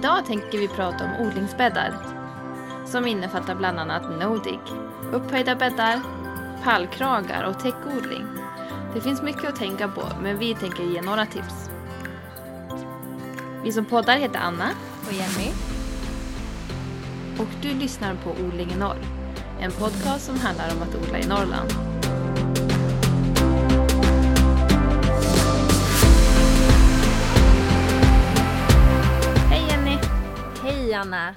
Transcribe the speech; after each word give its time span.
Idag 0.00 0.26
tänker 0.26 0.58
vi 0.58 0.68
prata 0.68 1.04
om 1.04 1.26
odlingsbäddar. 1.26 1.94
Som 2.86 3.06
innefattar 3.06 3.54
bland 3.54 3.78
annat 3.78 4.02
no-dig, 4.02 4.60
upphöjda 5.12 5.54
bäddar, 5.56 6.00
pallkragar 6.64 7.44
och 7.44 7.60
täckodling. 7.60 8.26
Det 8.94 9.00
finns 9.00 9.22
mycket 9.22 9.44
att 9.44 9.56
tänka 9.56 9.88
på, 9.88 10.02
men 10.22 10.38
vi 10.38 10.54
tänker 10.54 10.82
ge 10.82 11.02
några 11.02 11.26
tips. 11.26 11.70
Vi 13.64 13.72
som 13.72 13.84
poddar 13.84 14.16
heter 14.16 14.40
Anna 14.40 14.68
Och 15.06 15.12
Jenny? 15.12 15.50
och 17.38 17.48
du 17.62 17.74
lyssnar 17.74 18.14
på 18.14 18.30
Odling 18.30 18.70
i 18.72 18.76
norr. 18.76 18.98
En 19.60 19.72
podcast 19.72 20.26
som 20.26 20.40
handlar 20.40 20.76
om 20.76 20.82
att 20.82 20.94
odla 20.94 21.18
i 21.18 21.26
Norrland. 21.26 21.89
Anna! 31.00 31.34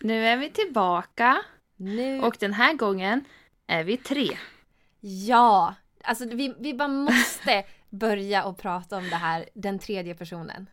Nu 0.00 0.26
är 0.26 0.36
vi 0.36 0.50
tillbaka 0.50 1.42
Nu... 1.76 2.20
och 2.20 2.36
den 2.40 2.52
här 2.52 2.74
gången 2.74 3.24
är 3.66 3.84
vi 3.84 3.96
tre. 3.96 4.38
Ja! 5.00 5.74
Alltså 6.04 6.24
vi, 6.28 6.54
vi 6.58 6.74
bara 6.74 6.88
måste 6.88 7.64
börja 7.90 8.44
och 8.44 8.58
prata 8.58 8.96
om 8.96 9.10
det 9.10 9.16
här, 9.16 9.48
den 9.54 9.78
tredje 9.78 10.14
personen. 10.14 10.66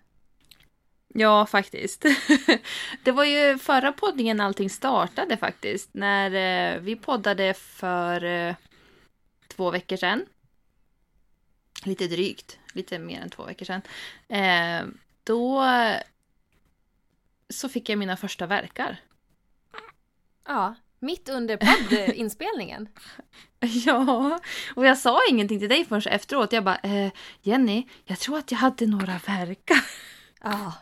Ja, 1.07 1.45
faktiskt. 1.45 2.05
Det 3.03 3.11
var 3.11 3.25
ju 3.25 3.57
förra 3.57 3.91
poddningen 3.91 4.41
allting 4.41 4.69
startade 4.69 5.37
faktiskt. 5.37 5.89
När 5.93 6.31
eh, 6.75 6.79
vi 6.79 6.95
poddade 6.95 7.53
för 7.53 8.23
eh, 8.23 8.55
två 9.47 9.71
veckor 9.71 9.97
sedan. 9.97 10.25
Lite 11.83 12.07
drygt, 12.07 12.59
lite 12.73 12.99
mer 12.99 13.21
än 13.21 13.29
två 13.29 13.43
veckor 13.43 13.65
sedan. 13.65 13.81
Eh, 14.27 14.87
då 15.23 15.63
så 17.49 17.69
fick 17.69 17.89
jag 17.89 17.99
mina 17.99 18.17
första 18.17 18.45
verkar. 18.47 18.99
Ja, 20.47 20.75
mitt 20.99 21.29
under 21.29 21.57
poddinspelningen. 21.57 22.89
Ja, 23.59 24.39
och 24.75 24.85
jag 24.85 24.97
sa 24.97 25.19
ingenting 25.29 25.59
till 25.59 25.69
dig 25.69 25.85
förrän 25.85 26.13
efteråt. 26.13 26.53
Jag 26.53 26.63
bara, 26.63 26.77
eh, 26.77 27.11
Jenny, 27.41 27.87
jag 28.05 28.19
tror 28.19 28.37
att 28.37 28.51
jag 28.51 28.57
hade 28.57 28.87
några 28.87 29.19
verkar. 29.27 29.83
Ja, 30.41 30.73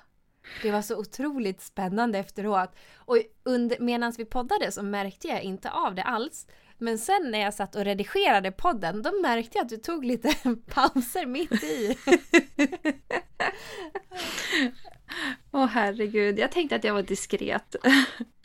det 0.61 0.71
var 0.71 0.81
så 0.81 0.97
otroligt 0.97 1.61
spännande 1.61 2.19
efteråt. 2.19 2.75
Och 2.95 3.17
under, 3.43 3.79
medan 3.79 4.13
vi 4.17 4.25
poddade 4.25 4.71
så 4.71 4.83
märkte 4.83 5.27
jag 5.27 5.43
inte 5.43 5.71
av 5.71 5.95
det 5.95 6.03
alls. 6.03 6.47
Men 6.77 6.97
sen 6.97 7.31
när 7.31 7.39
jag 7.39 7.53
satt 7.53 7.75
och 7.75 7.85
redigerade 7.85 8.51
podden, 8.51 9.01
då 9.01 9.21
märkte 9.21 9.57
jag 9.57 9.63
att 9.65 9.69
du 9.69 9.77
tog 9.77 10.05
lite 10.05 10.35
pauser 10.67 11.25
mitt 11.25 11.63
i. 11.63 11.97
Åh 15.51 15.65
herregud, 15.65 16.39
jag 16.39 16.51
tänkte 16.51 16.75
att 16.75 16.83
jag 16.83 16.93
var 16.93 17.01
diskret. 17.01 17.75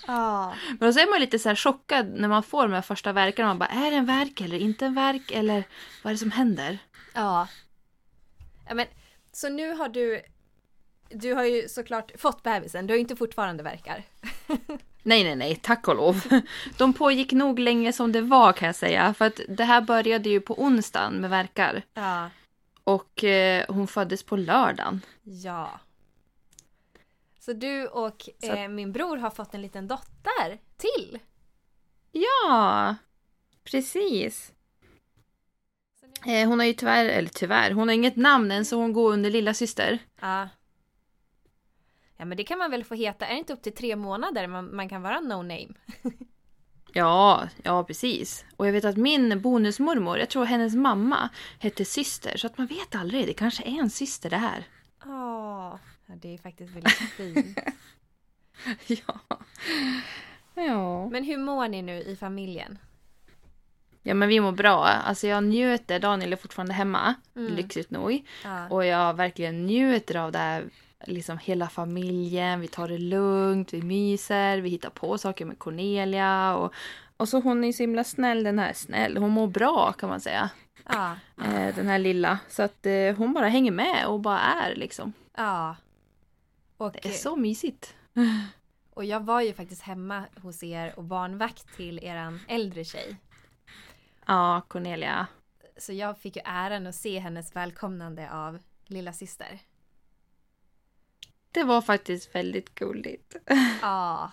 Ja. 0.06 0.54
Men 0.80 0.94
så 0.94 1.00
är 1.00 1.10
man 1.10 1.20
lite 1.20 1.38
så 1.38 1.54
chockad 1.54 2.08
när 2.14 2.28
man 2.28 2.42
får 2.42 2.62
de 2.62 2.72
här 2.72 2.82
första 2.82 3.12
verkarna. 3.12 3.48
Man 3.48 3.58
bara, 3.58 3.68
är 3.68 3.90
det 3.90 3.96
en 3.96 4.06
verk 4.06 4.40
eller 4.40 4.58
inte 4.58 4.86
en 4.86 4.94
verk? 4.94 5.30
Eller 5.30 5.64
vad 6.02 6.10
är 6.10 6.14
det 6.14 6.18
som 6.18 6.30
händer? 6.30 6.78
Ja. 7.14 7.48
ja 8.68 8.74
men, 8.74 8.86
så 9.32 9.48
nu 9.48 9.72
har 9.72 9.88
du... 9.88 10.20
Du 11.08 11.34
har 11.34 11.44
ju 11.44 11.68
såklart 11.68 12.12
fått 12.18 12.42
bebisen, 12.42 12.86
du 12.86 12.92
har 12.92 12.96
ju 12.96 13.00
inte 13.00 13.16
fortfarande 13.16 13.62
verkar. 13.62 14.02
Nej, 15.02 15.24
nej, 15.24 15.36
nej, 15.36 15.56
tack 15.56 15.88
och 15.88 15.96
lov. 15.96 16.22
De 16.78 16.92
pågick 16.92 17.32
nog 17.32 17.58
länge 17.58 17.92
som 17.92 18.12
det 18.12 18.20
var 18.20 18.52
kan 18.52 18.66
jag 18.66 18.74
säga. 18.74 19.14
För 19.14 19.24
att 19.24 19.40
det 19.48 19.64
här 19.64 19.80
började 19.80 20.28
ju 20.28 20.40
på 20.40 20.62
onsdagen 20.62 21.14
med 21.14 21.30
verkar. 21.30 21.82
Ja. 21.94 22.30
Och 22.84 23.24
eh, 23.24 23.64
hon 23.68 23.86
föddes 23.86 24.22
på 24.22 24.36
lördagen. 24.36 25.00
Ja. 25.22 25.80
Så 27.40 27.52
du 27.52 27.86
och 27.86 28.28
Så- 28.42 28.52
eh, 28.52 28.68
min 28.68 28.92
bror 28.92 29.16
har 29.16 29.30
fått 29.30 29.54
en 29.54 29.62
liten 29.62 29.88
dotter 29.88 30.58
till. 30.76 31.18
Ja, 32.12 32.94
precis. 33.64 34.52
Eh, 36.26 36.48
hon 36.48 36.58
har 36.58 36.66
ju 36.66 36.72
tyvärr, 36.72 37.04
eller 37.04 37.28
tyvärr, 37.28 37.70
hon 37.70 37.88
har 37.88 37.94
inget 37.94 38.16
namn 38.16 38.50
än 38.50 38.64
så 38.64 38.76
hon 38.76 38.92
går 38.92 39.12
under 39.12 39.30
lilla 39.30 39.54
syster. 39.54 39.98
Ja. 40.20 40.48
Ja 42.16 42.24
men 42.24 42.36
det 42.36 42.44
kan 42.44 42.58
man 42.58 42.70
väl 42.70 42.84
få 42.84 42.94
heta, 42.94 43.26
är 43.26 43.32
det 43.32 43.38
inte 43.38 43.52
upp 43.52 43.62
till 43.62 43.74
tre 43.74 43.96
månader 43.96 44.46
man, 44.46 44.76
man 44.76 44.88
kan 44.88 45.02
vara 45.02 45.20
no 45.20 45.34
name? 45.42 45.68
Ja, 46.92 47.48
ja 47.62 47.84
precis. 47.84 48.44
Och 48.56 48.66
jag 48.66 48.72
vet 48.72 48.84
att 48.84 48.96
min 48.96 49.40
bonusmormor, 49.40 50.18
jag 50.18 50.30
tror 50.30 50.44
hennes 50.44 50.74
mamma 50.74 51.28
hette 51.58 51.84
syster. 51.84 52.36
Så 52.36 52.46
att 52.46 52.58
man 52.58 52.66
vet 52.66 52.94
aldrig, 52.94 53.26
det 53.26 53.32
kanske 53.34 53.62
är 53.62 53.78
en 53.80 53.90
syster 53.90 54.30
det 54.30 54.36
här. 54.36 54.64
Åh, 55.06 55.76
ja, 56.10 56.16
det 56.22 56.34
är 56.34 56.38
faktiskt 56.38 56.72
väldigt 56.76 56.92
fint. 57.16 57.58
Ja. 58.86 59.20
Ja. 60.54 61.08
Men 61.08 61.24
hur 61.24 61.38
mår 61.38 61.68
ni 61.68 61.82
nu 61.82 61.92
i 62.02 62.16
familjen? 62.16 62.78
Ja 64.02 64.14
men 64.14 64.28
vi 64.28 64.40
mår 64.40 64.52
bra. 64.52 64.84
Alltså 64.86 65.26
jag 65.26 65.44
njuter, 65.44 65.98
Daniel 66.00 66.32
är 66.32 66.36
fortfarande 66.36 66.74
hemma, 66.74 67.14
Mm. 67.36 67.52
lyxigt 67.54 67.90
nog. 67.90 68.26
Ja. 68.44 68.68
Och 68.68 68.86
jag 68.86 69.14
verkligen 69.14 69.66
njuter 69.66 70.16
av 70.16 70.32
det 70.32 70.38
här, 70.38 70.64
liksom 71.06 71.38
hela 71.38 71.68
familjen. 71.68 72.60
Vi 72.60 72.68
tar 72.68 72.88
det 72.88 72.98
lugnt, 72.98 73.72
vi 73.74 73.82
myser, 73.82 74.58
vi 74.58 74.68
hittar 74.70 74.90
på 74.90 75.18
saker 75.18 75.44
med 75.44 75.58
Cornelia. 75.58 76.54
Och, 76.56 76.74
och 77.16 77.28
så 77.28 77.40
hon 77.40 77.64
är 77.64 77.72
så 77.72 77.82
himla 77.82 78.04
snäll, 78.04 78.42
den 78.44 78.58
här 78.58 78.72
snäll. 78.72 79.16
Hon 79.16 79.30
mår 79.30 79.46
bra 79.46 79.92
kan 79.92 80.08
man 80.08 80.20
säga. 80.20 80.50
Ja. 80.88 81.12
Eh, 81.44 81.74
den 81.74 81.86
här 81.86 81.98
lilla. 81.98 82.38
Så 82.48 82.62
att 82.62 82.86
eh, 82.86 83.16
hon 83.16 83.32
bara 83.32 83.48
hänger 83.48 83.72
med 83.72 84.06
och 84.06 84.20
bara 84.20 84.40
är 84.40 84.74
liksom. 84.76 85.12
ja. 85.36 85.76
Och, 86.80 86.92
Det 86.92 87.08
är 87.08 87.12
så 87.12 87.36
mysigt. 87.36 87.94
och 88.90 89.04
jag 89.04 89.20
var 89.20 89.40
ju 89.40 89.52
faktiskt 89.52 89.82
hemma 89.82 90.24
hos 90.42 90.62
er 90.62 90.98
och 90.98 91.04
barnvakt 91.04 91.76
till 91.76 91.98
eran 91.98 92.40
äldre 92.48 92.84
tjej. 92.84 93.16
Ja, 94.26 94.62
Cornelia. 94.68 95.26
Så 95.76 95.92
jag 95.92 96.18
fick 96.18 96.36
ju 96.36 96.42
äran 96.44 96.86
att 96.86 96.94
se 96.94 97.18
hennes 97.18 97.56
välkomnande 97.56 98.30
av 98.32 98.58
lilla 98.84 99.12
syster. 99.12 99.58
Det 101.50 101.64
var 101.64 101.82
faktiskt 101.82 102.34
väldigt 102.34 102.74
gulligt. 102.74 103.36
Ja. 103.82 104.32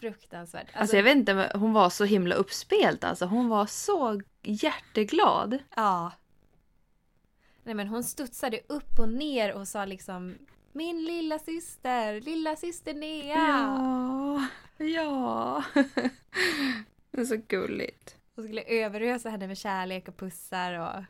Fruktansvärt. 0.00 0.68
Alltså 0.72 0.96
jag 0.96 1.02
vet 1.02 1.16
inte, 1.16 1.34
men 1.34 1.60
hon 1.60 1.72
var 1.72 1.90
så 1.90 2.04
himla 2.04 2.34
uppspelt 2.34 3.04
alltså. 3.04 3.26
Hon 3.26 3.48
var 3.48 3.66
så 3.66 4.20
hjärteglad. 4.42 5.58
Ja. 5.76 6.12
Nej 7.62 7.74
men 7.74 7.88
hon 7.88 8.04
studsade 8.04 8.60
upp 8.66 8.98
och 8.98 9.08
ner 9.08 9.52
och 9.52 9.68
sa 9.68 9.84
liksom 9.84 10.38
Min 10.72 11.04
lilla 11.04 11.38
syster, 11.38 12.20
lilla 12.20 12.56
syster 12.56 12.94
Nea. 12.94 13.36
Ja. 13.36 14.46
Ja. 14.86 15.64
Det 17.10 17.20
är 17.20 17.24
så 17.24 17.36
gulligt. 17.48 18.16
Hon 18.36 18.44
skulle 18.44 18.62
överösa 18.62 19.30
henne 19.30 19.46
med 19.46 19.58
kärlek 19.58 20.08
och 20.08 20.16
pussar 20.16 20.72
och 20.78 21.04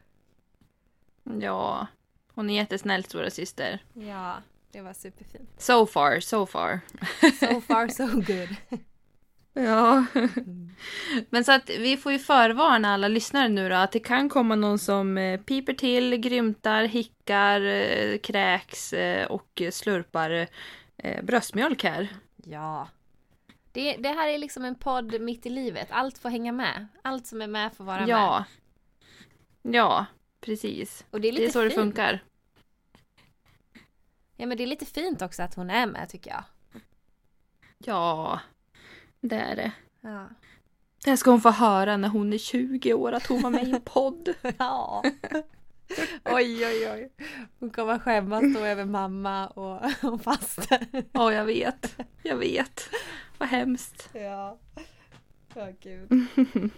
Ja. 1.43 1.87
Hon 2.35 2.51
är 2.51 2.55
jättesnäll 2.55 3.05
stora 3.05 3.31
syster. 3.31 3.85
ja, 3.95 4.37
det 4.73 4.81
var 4.81 4.93
superfint. 4.93 5.51
So 5.61 5.87
far, 5.87 6.21
so 6.21 6.47
far. 6.47 6.81
So 7.41 7.61
far 7.61 7.89
so 7.89 8.07
good. 8.15 8.57
Ja. 9.53 10.05
Men 11.31 11.45
så 11.45 11.53
att 11.53 11.71
vi 11.71 11.97
får 11.97 12.13
ju 12.13 12.19
förvarna 12.19 12.95
alla 12.95 13.09
lyssnare 13.09 13.49
nu 13.49 13.69
då 13.69 13.75
att 13.75 13.93
det 13.93 14.01
kan 14.01 14.29
komma 14.29 14.55
någon 14.55 14.79
som 14.79 15.19
eh, 15.19 15.41
piper 15.41 15.73
till, 15.73 16.17
grymtar, 16.17 16.85
hickar, 16.85 17.61
eh, 17.61 18.19
kräks 18.19 18.93
eh, 18.93 19.27
och 19.27 19.63
slurpar 19.73 20.47
bröstmjölk 21.23 21.85
här. 21.85 22.09
Ja. 22.45 22.89
Det, 23.73 23.97
det 23.97 24.09
här 24.09 24.29
är 24.29 24.39
liksom 24.39 24.65
en 24.65 24.75
podd 24.75 25.21
mitt 25.21 25.47
i 25.47 25.51
livet. 25.51 25.89
Allt 25.91 26.19
får 26.19 26.29
hänga 26.29 26.53
med. 26.53 26.87
Allt 27.03 27.27
som 27.27 27.43
är 27.43 27.47
med 27.47 27.73
får 27.75 27.85
vara 27.85 28.01
med. 28.01 28.09
Ja. 28.09 28.45
Ja, 29.63 30.07
precis. 30.41 31.05
Och 31.11 31.21
det 31.21 31.29
är 31.29 31.33
lite 31.33 31.45
Det 31.45 31.49
är 31.49 31.53
så 31.53 31.63
det 31.63 31.71
fint. 31.71 31.81
funkar. 31.81 32.25
Ja 34.37 34.47
men 34.47 34.57
det 34.57 34.63
är 34.63 34.67
lite 34.67 34.87
fint 34.87 35.23
också 35.23 35.43
att 35.43 35.55
hon 35.55 35.71
är 35.71 35.87
med 35.87 36.09
tycker 36.09 36.31
jag. 36.31 36.45
Ja, 37.79 38.41
det 39.23 39.37
är 39.37 39.57
det. 39.57 39.73
Ja. 40.01 40.29
Det 41.05 41.11
här 41.11 41.17
ska 41.17 41.31
hon 41.31 41.41
få 41.41 41.51
höra 41.51 41.97
när 41.97 42.09
hon 42.09 42.33
är 42.33 42.39
20 42.39 42.95
år, 42.95 43.13
att 43.13 43.27
hon 43.27 43.43
var 43.43 43.51
med 43.51 43.69
i 43.69 43.71
en 43.71 43.81
podd. 43.85 44.35
Ja. 44.59 45.05
Oj, 46.25 46.67
oj, 46.67 46.91
oj. 46.91 47.13
Hon 47.59 47.71
kommer 47.71 47.99
skämmas 47.99 48.43
då 48.55 48.61
över 48.61 48.85
mamma 48.85 49.47
och, 49.49 49.83
och 50.13 50.23
faster. 50.23 50.87
Ja, 51.13 51.33
jag 51.33 51.45
vet. 51.45 51.97
Jag 52.23 52.37
vet. 52.37 52.89
Vad 53.39 53.49
hemskt. 53.49 54.11
Ja. 54.13 54.59
Ja, 55.55 55.69
gud. 55.81 56.11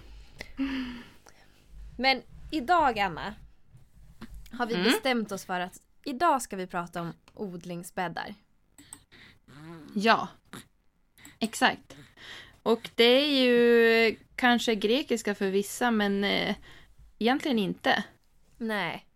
Men 1.98 2.22
idag, 2.50 2.98
Anna, 2.98 3.34
har 4.52 4.66
vi 4.66 4.74
Mm. 4.74 4.84
bestämt 4.86 5.32
oss 5.32 5.44
för 5.44 5.60
att 5.60 5.80
idag 6.04 6.42
ska 6.42 6.56
vi 6.56 6.66
prata 6.66 7.00
om 7.00 7.12
odlingsbäddar. 7.34 8.34
Ja, 9.94 10.28
exakt. 11.38 11.96
Och 12.64 12.90
det 12.94 13.04
är 13.04 13.44
ju 13.44 14.16
kanske 14.36 14.74
grekiska 14.74 15.34
för 15.34 15.50
vissa, 15.50 15.90
men 15.90 16.24
eh, 16.24 16.56
egentligen 17.18 17.58
inte. 17.58 18.04
Nej. 18.58 19.06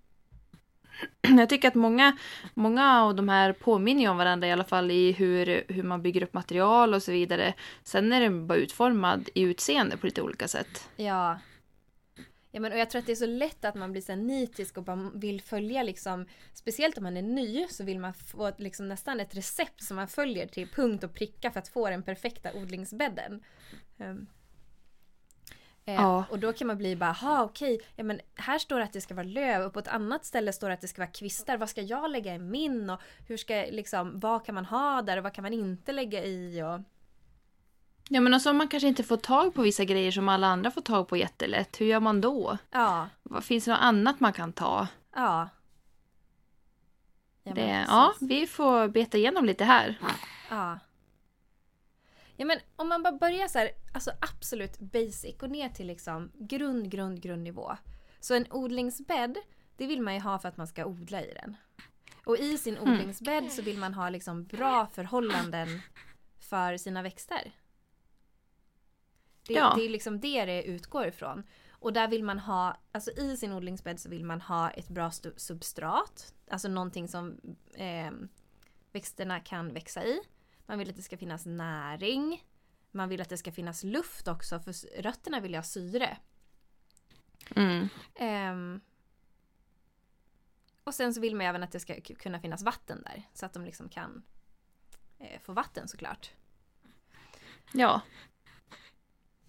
Jag 1.39 1.49
tycker 1.49 1.69
att 1.69 1.75
många, 1.75 2.17
många 2.55 3.03
av 3.03 3.15
de 3.15 3.29
här 3.29 3.53
påminner 3.53 4.09
om 4.09 4.17
varandra 4.17 4.49
i 4.49 4.53
alla 4.53 4.65
fall 4.65 4.91
i 4.91 5.13
hur, 5.13 5.65
hur 5.69 5.83
man 5.83 6.03
bygger 6.03 6.23
upp 6.23 6.35
material 6.35 6.95
och 6.95 7.03
så 7.03 7.13
vidare. 7.13 7.55
Sen 7.83 8.13
är 8.13 8.21
den 8.21 8.47
bara 8.47 8.59
utformad 8.59 9.29
i 9.35 9.43
utseende 9.43 9.97
på 9.97 10.07
lite 10.07 10.23
olika 10.23 10.49
sätt. 10.49 10.89
Ja. 10.97 11.39
Ja, 12.51 12.61
men, 12.61 12.73
och 12.73 12.79
jag 12.79 12.91
tror 12.91 13.01
att 13.01 13.07
det 13.07 13.13
är 13.13 13.17
så 13.17 13.27
lätt 13.27 13.65
att 13.65 13.75
man 13.75 13.93
blir 13.93 14.03
så 14.03 14.15
nitisk 14.15 14.77
och 14.79 14.85
bara 14.85 15.11
vill 15.15 15.43
följa 15.43 15.83
liksom, 15.83 16.27
speciellt 16.55 16.99
om 16.99 17.05
man 17.05 17.17
är 17.17 17.23
ny 17.23 17.67
så 17.69 17.85
vill 17.85 17.99
man 17.99 18.15
få 18.15 18.53
liksom, 18.57 18.89
nästan 18.89 19.21
ett 19.21 19.37
recept 19.37 19.83
som 19.83 19.97
man 19.97 20.09
följer 20.09 20.47
till 20.47 20.69
punkt 20.69 21.05
och 21.05 21.15
pricka 21.15 21.51
för 21.51 21.59
att 21.59 21.69
få 21.69 21.91
den 21.91 22.03
perfekta 22.03 22.53
odlingsbädden. 22.55 23.45
Um, 23.97 24.27
eh, 25.85 25.95
ja. 25.95 26.25
Och 26.31 26.39
då 26.39 26.53
kan 26.53 26.67
man 26.67 26.79
bli 26.79 26.97
bara, 26.97 27.13
ha 27.13 27.45
okej, 27.45 27.81
ja, 27.97 28.05
men 28.05 28.21
här 28.35 28.59
står 28.59 28.79
det 28.79 28.85
att 28.85 28.93
det 28.93 29.01
ska 29.01 29.15
vara 29.15 29.27
löv 29.27 29.63
och 29.63 29.73
på 29.73 29.79
ett 29.79 29.89
annat 29.89 30.25
ställe 30.25 30.53
står 30.53 30.69
det 30.69 30.75
att 30.75 30.81
det 30.81 30.89
ska 30.89 31.03
vara 31.03 31.11
kvistar. 31.11 31.57
Vad 31.57 31.71
ska 31.71 31.83
jag 31.83 32.11
lägga 32.11 32.35
i 32.35 32.39
min 32.39 32.91
och 32.91 33.01
hur 33.27 33.37
ska 33.37 33.55
liksom, 33.55 34.21
vad 34.21 34.45
kan 34.47 34.55
man 34.55 34.65
ha 34.65 35.03
där 35.03 35.17
och 35.17 35.23
vad 35.23 35.35
kan 35.35 35.43
man 35.43 35.53
inte 35.53 35.93
lägga 35.93 36.25
i 36.25 36.63
och 36.63 36.81
Ja 38.09 38.21
men 38.21 38.35
alltså 38.35 38.51
om 38.51 38.57
man 38.57 38.69
kanske 38.69 38.89
inte 38.89 39.03
får 39.03 39.17
tag 39.17 39.55
på 39.55 39.63
vissa 39.63 39.85
grejer 39.85 40.11
som 40.11 40.29
alla 40.29 40.47
andra 40.47 40.71
får 40.71 40.81
tag 40.81 41.09
på 41.09 41.17
jättelätt, 41.17 41.81
hur 41.81 41.87
gör 41.87 42.01
man 42.01 42.21
då? 42.21 42.59
Ja. 42.71 43.09
Finns 43.43 43.65
det 43.65 43.71
något 43.71 43.81
annat 43.81 44.21
man 44.21 44.33
kan 44.33 44.53
ta? 44.53 44.89
Ja. 45.15 45.49
Ja, 47.43 47.55
det, 47.55 47.85
ja, 47.89 48.15
vi 48.21 48.47
får 48.47 48.89
beta 48.89 49.19
igenom 49.19 49.45
lite 49.45 49.65
här. 49.65 49.99
Ja. 50.51 50.79
Ja 52.37 52.47
men 52.47 52.59
om 52.77 52.89
man 52.89 53.03
bara 53.03 53.13
börjar 53.13 53.49
så 53.49 53.59
här, 53.59 53.71
alltså 53.95 54.11
absolut 54.21 54.79
basic 54.79 55.37
och 55.43 55.51
ner 55.51 55.69
till 55.69 55.87
liksom 55.87 56.33
grund, 56.35 56.91
grund, 56.91 57.23
grundnivå. 57.23 57.77
Så 58.21 58.35
en 58.35 58.53
odlingsbädd, 58.53 59.39
det 59.77 59.87
vill 59.87 60.03
man 60.03 60.15
ju 60.15 60.21
ha 60.21 60.39
för 60.39 60.49
att 60.49 60.57
man 60.57 60.67
ska 60.67 60.85
odla 60.85 61.23
i 61.23 61.33
den. 61.35 61.57
Och 62.25 62.39
i 62.39 62.59
sin 62.59 62.77
mm. 62.77 62.93
odlingsbädd 62.93 63.53
så 63.53 63.63
vill 63.63 63.79
man 63.79 63.95
ha 63.95 64.09
liksom 64.09 64.45
bra 64.45 64.87
förhållanden 64.87 65.81
för 66.39 66.77
sina 66.77 67.03
växter. 67.03 67.53
Det, 69.49 69.55
ja. 69.55 69.75
det 69.77 69.85
är 69.85 69.89
liksom 69.89 70.21
det 70.21 70.45
det 70.45 70.63
utgår 70.63 71.07
ifrån. 71.07 71.43
Och 71.71 71.93
där 71.93 72.09
vill 72.09 72.25
man 72.25 72.39
ha, 72.39 72.77
alltså 72.93 73.11
i 73.11 73.37
sin 73.37 73.53
odlingsbädd 73.53 74.01
så 74.01 74.09
vill 74.09 74.25
man 74.25 74.41
ha 74.41 74.71
ett 74.71 74.89
bra 74.89 75.11
substrat. 75.37 76.35
Alltså 76.51 76.69
någonting 76.69 77.09
som 77.09 77.41
eh, 77.75 78.11
växterna 78.93 79.41
kan 79.41 79.75
växa 79.75 80.05
i. 80.05 80.21
Man 80.67 80.79
vill 80.79 80.91
att 80.91 80.97
det 80.97 81.03
ska 81.03 81.19
finnas 81.19 81.47
näring. 81.47 82.45
Man 82.91 83.09
vill 83.09 83.21
att 83.21 83.29
det 83.29 83.37
ska 83.37 83.53
finnas 83.53 83.85
luft 83.85 84.29
också 84.29 84.61
för 84.61 85.03
rötterna 85.03 85.41
vill 85.41 85.55
ha 85.55 85.63
syre. 85.63 86.17
Mm. 87.57 87.89
Eh, 88.15 88.81
och 90.85 90.95
sen 90.95 91.15
så 91.15 91.21
vill 91.21 91.37
man 91.37 91.47
även 91.47 91.63
att 91.63 91.73
det 91.73 91.81
ska 91.81 92.01
kunna 92.01 92.41
finnas 92.41 92.63
vatten 92.63 93.03
där. 93.03 93.23
Så 93.35 93.47
att 93.47 93.53
de 93.53 93.65
liksom 93.65 93.89
kan 93.89 94.23
eh, 95.19 95.41
få 95.41 95.53
vatten 95.53 95.89
såklart. 95.89 96.31
Ja. 97.73 98.01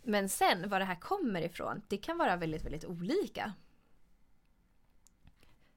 Men 0.04 0.30
sen 0.30 0.70
var 0.70 0.80
det 0.80 0.86
här 0.86 1.00
kommer 1.00 1.42
ifrån, 1.42 1.82
det 1.88 1.98
kan 1.98 2.18
vara 2.18 2.36
väldigt, 2.36 2.66
väldigt 2.66 2.86
olika. 2.86 3.54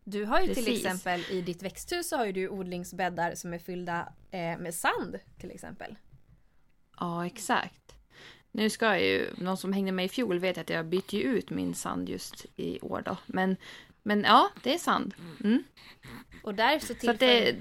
Du 0.05 0.25
har 0.25 0.41
ju 0.41 0.47
Precis. 0.47 0.65
till 0.65 0.77
exempel 0.77 1.25
i 1.31 1.41
ditt 1.41 1.63
växthus 1.63 2.09
så 2.09 2.17
har 2.17 2.27
ju 2.27 2.33
du 2.33 2.49
odlingsbäddar 2.49 3.35
som 3.35 3.53
är 3.53 3.59
fyllda 3.59 4.13
eh, 4.31 4.59
med 4.59 4.75
sand 4.75 5.19
till 5.39 5.51
exempel. 5.51 5.97
Ja, 6.99 7.27
exakt. 7.27 7.95
Nu 8.51 8.71
ska 8.71 8.87
jag 8.87 9.03
ju, 9.03 9.35
någon 9.39 9.57
som 9.57 9.73
hängde 9.73 9.93
med 9.93 10.05
i 10.05 10.09
fjol 10.09 10.39
vet 10.39 10.59
att 10.59 10.71
jag 10.71 10.87
bytte 10.87 11.17
ut 11.17 11.51
min 11.51 11.75
sand 11.75 12.09
just 12.09 12.47
i 12.57 12.81
år 12.81 13.03
då. 13.05 13.17
Men, 13.27 13.57
men 14.03 14.25
ja, 14.25 14.51
det 14.63 14.75
är 14.75 14.79
sand. 14.79 15.15
Mm. 15.45 15.65
Och 16.43 16.55
där 16.55 16.79
så 16.79 16.95
tillför... 16.95 17.13
Så 17.13 17.17
det, 17.17 17.57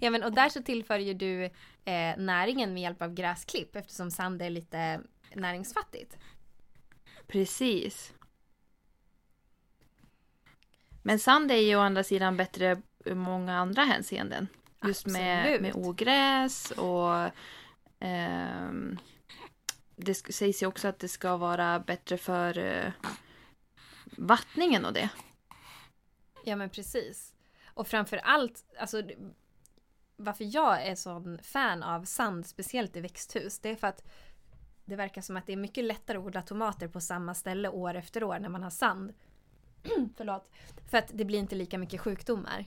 ja 0.00 0.10
men 0.10 0.22
och 0.22 0.32
där 0.32 0.48
så 0.48 0.62
tillför 0.62 0.98
ju 0.98 1.14
du 1.14 1.50
eh, 1.88 2.16
näringen 2.16 2.74
med 2.74 2.82
hjälp 2.82 3.02
av 3.02 3.14
gräsklipp 3.14 3.76
eftersom 3.76 4.10
sand 4.10 4.42
är 4.42 4.50
lite 4.50 5.00
näringsfattigt. 5.34 6.16
Precis. 7.26 8.12
Men 11.02 11.18
sand 11.18 11.50
är 11.50 11.56
ju 11.56 11.76
å 11.76 11.80
andra 11.80 12.04
sidan 12.04 12.36
bättre 12.36 12.82
i 13.04 13.14
många 13.14 13.56
andra 13.58 13.82
hänseenden. 13.82 14.48
Just 14.82 15.06
med, 15.06 15.62
med 15.62 15.72
ogräs 15.74 16.70
och 16.70 17.14
eh, 18.06 18.70
det 19.96 20.14
sägs 20.14 20.62
ju 20.62 20.66
också 20.66 20.88
att 20.88 20.98
det 20.98 21.08
ska 21.08 21.36
vara 21.36 21.80
bättre 21.80 22.18
för 22.18 22.58
eh, 22.58 22.92
vattningen 24.16 24.84
och 24.84 24.92
det. 24.92 25.08
Ja 26.44 26.56
men 26.56 26.70
precis. 26.70 27.32
Och 27.66 27.88
framför 27.88 28.16
allt, 28.16 28.64
alltså 28.78 29.02
varför 30.18 30.54
jag 30.54 30.86
är 30.86 30.94
sån 30.94 31.38
fan 31.42 31.82
av 31.82 32.04
sand, 32.04 32.46
speciellt 32.46 32.96
i 32.96 33.00
växthus, 33.00 33.58
det 33.58 33.68
är 33.68 33.76
för 33.76 33.86
att 33.86 34.04
det 34.84 34.96
verkar 34.96 35.22
som 35.22 35.36
att 35.36 35.46
det 35.46 35.52
är 35.52 35.56
mycket 35.56 35.84
lättare 35.84 36.18
att 36.18 36.24
odla 36.24 36.42
tomater 36.42 36.88
på 36.88 37.00
samma 37.00 37.34
ställe 37.34 37.68
år 37.68 37.94
efter 37.94 38.24
år 38.24 38.38
när 38.38 38.48
man 38.48 38.62
har 38.62 38.70
sand. 38.70 39.12
Förlåt. 40.16 40.50
För 40.90 40.98
att 40.98 41.10
det 41.14 41.24
blir 41.24 41.38
inte 41.38 41.54
lika 41.54 41.78
mycket 41.78 42.00
sjukdomar. 42.00 42.64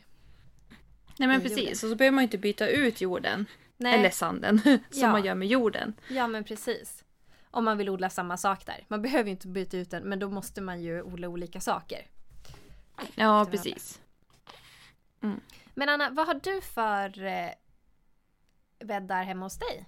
Nej 1.18 1.28
men 1.28 1.42
precis, 1.42 1.58
jorden. 1.58 1.72
och 1.72 1.78
så 1.78 1.96
behöver 1.96 2.16
man 2.16 2.24
inte 2.24 2.38
byta 2.38 2.68
ut 2.68 3.02
jorden. 3.02 3.46
Nej. 3.78 4.00
Eller 4.00 4.10
sanden, 4.10 4.62
som 4.90 5.02
ja. 5.02 5.12
man 5.12 5.26
gör 5.26 5.36
med 5.36 5.48
jorden. 5.48 5.94
Ja 6.10 6.28
men 6.28 6.44
precis. 6.44 7.04
Om 7.52 7.66
man 7.66 7.78
vill 7.78 7.90
odla 7.90 8.10
samma 8.10 8.38
sak 8.38 8.66
där. 8.66 8.86
Man 8.88 9.02
behöver 9.02 9.30
inte 9.30 9.48
byta 9.48 9.78
ut 9.78 9.92
den, 9.92 10.04
men 10.04 10.20
då 10.20 10.30
måste 10.30 10.62
man 10.62 10.82
ju 10.82 11.02
odla 11.02 11.28
olika 11.28 11.62
saker. 11.62 12.08
Ja, 13.16 13.48
precis. 13.52 14.02
Mm. 15.22 15.40
Men 15.74 15.90
Anna, 15.90 16.10
vad 16.10 16.28
har 16.28 16.34
du 16.44 16.62
för 16.62 17.24
eh, 17.24 17.50
bäddar 18.86 19.24
hemma 19.24 19.46
hos 19.46 19.60
dig? 19.60 19.86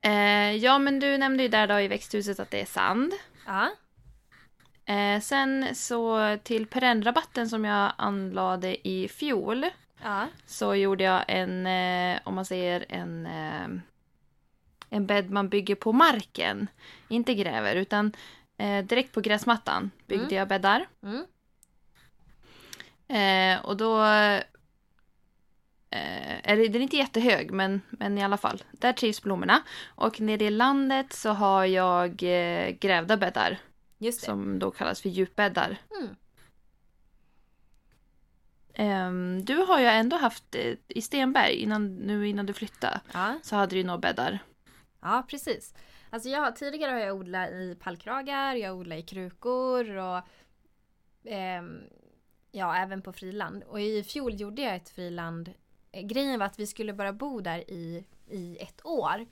Eh, 0.00 0.56
ja, 0.56 0.78
men 0.78 1.00
du 1.00 1.18
nämnde 1.18 1.42
ju 1.42 1.48
där 1.48 1.66
då 1.66 1.80
i 1.80 1.88
växthuset 1.88 2.40
att 2.40 2.50
det 2.50 2.60
är 2.60 2.66
sand. 2.66 3.12
Ja. 3.46 3.70
Eh, 4.94 5.20
sen 5.20 5.74
så 5.74 6.36
till 6.42 6.66
perennrabatten 6.66 7.48
som 7.48 7.64
jag 7.64 7.92
anlade 7.96 8.88
i 8.88 9.08
fjol. 9.08 9.66
Ja. 10.02 10.26
Så 10.46 10.74
gjorde 10.74 11.04
jag 11.04 11.24
en, 11.28 11.66
eh, 11.66 12.20
om 12.24 12.34
man 12.34 12.44
säger 12.44 12.84
en, 12.88 13.26
eh, 13.26 13.80
en 14.90 15.06
bädd 15.06 15.30
man 15.30 15.48
bygger 15.48 15.74
på 15.74 15.92
marken. 15.92 16.68
Inte 17.08 17.34
gräver 17.34 17.76
utan 17.76 18.12
eh, 18.56 18.84
direkt 18.84 19.12
på 19.12 19.20
gräsmattan 19.20 19.90
byggde 20.06 20.24
mm. 20.24 20.36
jag 20.36 20.48
bäddar. 20.48 20.86
Mm. 21.02 21.26
Eh, 23.08 23.64
och 23.64 23.76
då... 23.76 24.00
Eh, 25.90 26.50
är 26.50 26.56
det, 26.56 26.68
den 26.68 26.76
är 26.76 26.80
inte 26.80 26.96
jättehög, 26.96 27.50
men, 27.50 27.80
men 27.90 28.18
i 28.18 28.24
alla 28.24 28.36
fall. 28.36 28.62
Där 28.72 28.92
trivs 28.92 29.22
blommorna. 29.22 29.62
Och 29.94 30.20
nere 30.20 30.44
i 30.44 30.50
landet 30.50 31.12
så 31.12 31.30
har 31.30 31.64
jag 31.64 32.22
eh, 32.22 32.70
grävda 32.70 33.16
bäddar. 33.16 33.58
Som 34.12 34.58
då 34.58 34.70
kallas 34.70 35.00
för 35.00 35.08
djupbäddar. 35.08 35.76
Mm. 35.90 36.16
Um, 38.78 39.44
du 39.44 39.56
har 39.56 39.80
ju 39.80 39.86
ändå 39.86 40.16
haft 40.16 40.54
eh, 40.54 40.74
i 40.88 41.02
Stenberg, 41.02 41.54
innan, 41.54 41.94
nu 41.96 42.28
innan 42.28 42.46
du 42.46 42.52
flyttade, 42.52 43.00
ja. 43.12 43.34
så 43.42 43.56
hade 43.56 43.74
du 43.74 43.78
ju 43.78 43.84
några 43.84 43.98
bäddar. 43.98 44.38
Ja, 45.00 45.26
precis. 45.28 45.74
Alltså 46.10 46.28
jag, 46.28 46.56
tidigare 46.56 46.92
har 46.92 46.98
jag 46.98 47.16
odlat 47.16 47.50
i 47.50 47.76
pallkragar, 47.80 48.54
jag 48.54 48.76
odlat 48.76 48.98
i 48.98 49.02
krukor 49.02 49.96
och 49.96 50.16
eh, 51.32 51.62
Ja, 52.56 52.76
även 52.76 53.02
på 53.02 53.12
friland. 53.12 53.62
Och 53.62 53.80
i 53.80 54.02
fjol 54.02 54.34
gjorde 54.34 54.62
jag 54.62 54.76
ett 54.76 54.88
friland. 54.88 55.52
Eh, 55.92 56.02
grejen 56.02 56.38
var 56.38 56.46
att 56.46 56.58
vi 56.58 56.66
skulle 56.66 56.92
bara 56.92 57.12
bo 57.12 57.40
där 57.40 57.70
i, 57.70 58.04
i 58.26 58.56
ett 58.60 58.86
år. 58.86 59.26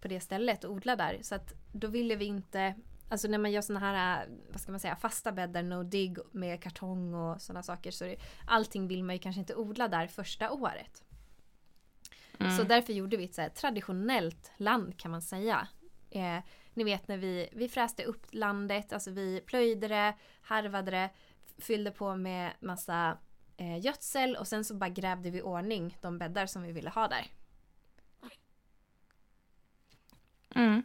På 0.00 0.08
det 0.08 0.20
stället 0.20 0.64
och 0.64 0.72
odla 0.72 0.96
där. 0.96 1.18
Så 1.22 1.34
att 1.34 1.54
då 1.72 1.88
ville 1.88 2.16
vi 2.16 2.24
inte 2.24 2.74
Alltså 3.08 3.28
när 3.28 3.38
man 3.38 3.52
gör 3.52 3.62
såna 3.62 3.80
här, 3.80 4.28
vad 4.50 4.60
ska 4.60 4.72
man 4.72 4.80
säga, 4.80 4.96
fasta 4.96 5.32
bäddar, 5.32 5.62
no 5.62 5.82
dig 5.82 6.16
med 6.32 6.62
kartong 6.62 7.14
och 7.14 7.42
sådana 7.42 7.62
saker. 7.62 7.90
Så 7.90 8.04
det, 8.04 8.16
allting 8.46 8.88
vill 8.88 9.04
man 9.04 9.14
ju 9.14 9.18
kanske 9.18 9.40
inte 9.40 9.54
odla 9.54 9.88
där 9.88 10.06
första 10.06 10.50
året. 10.50 11.02
Mm. 12.38 12.56
Så 12.56 12.62
därför 12.62 12.92
gjorde 12.92 13.16
vi 13.16 13.24
ett 13.24 13.34
så 13.34 13.48
traditionellt 13.54 14.52
land 14.56 14.98
kan 14.98 15.10
man 15.10 15.22
säga. 15.22 15.68
Eh, 16.10 16.38
ni 16.74 16.84
vet 16.84 17.08
när 17.08 17.16
vi, 17.16 17.48
vi 17.52 17.68
fräste 17.68 18.04
upp 18.04 18.26
landet, 18.30 18.92
alltså 18.92 19.10
vi 19.10 19.40
plöjde 19.46 19.88
det, 19.88 20.14
harvade 20.42 20.90
det 20.90 21.10
fyllde 21.60 21.90
på 21.90 22.16
med 22.16 22.52
massa 22.60 23.18
eh, 23.56 23.84
gödsel 23.84 24.36
och 24.36 24.48
sen 24.48 24.64
så 24.64 24.74
bara 24.74 24.90
grävde 24.90 25.30
vi 25.30 25.42
ordning 25.42 25.98
de 26.00 26.18
bäddar 26.18 26.46
som 26.46 26.62
vi 26.62 26.72
ville 26.72 26.90
ha 26.90 27.08
där. 27.08 27.26
Mm. 30.54 30.82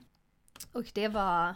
Och 0.72 0.92
det 0.94 1.08
var... 1.08 1.56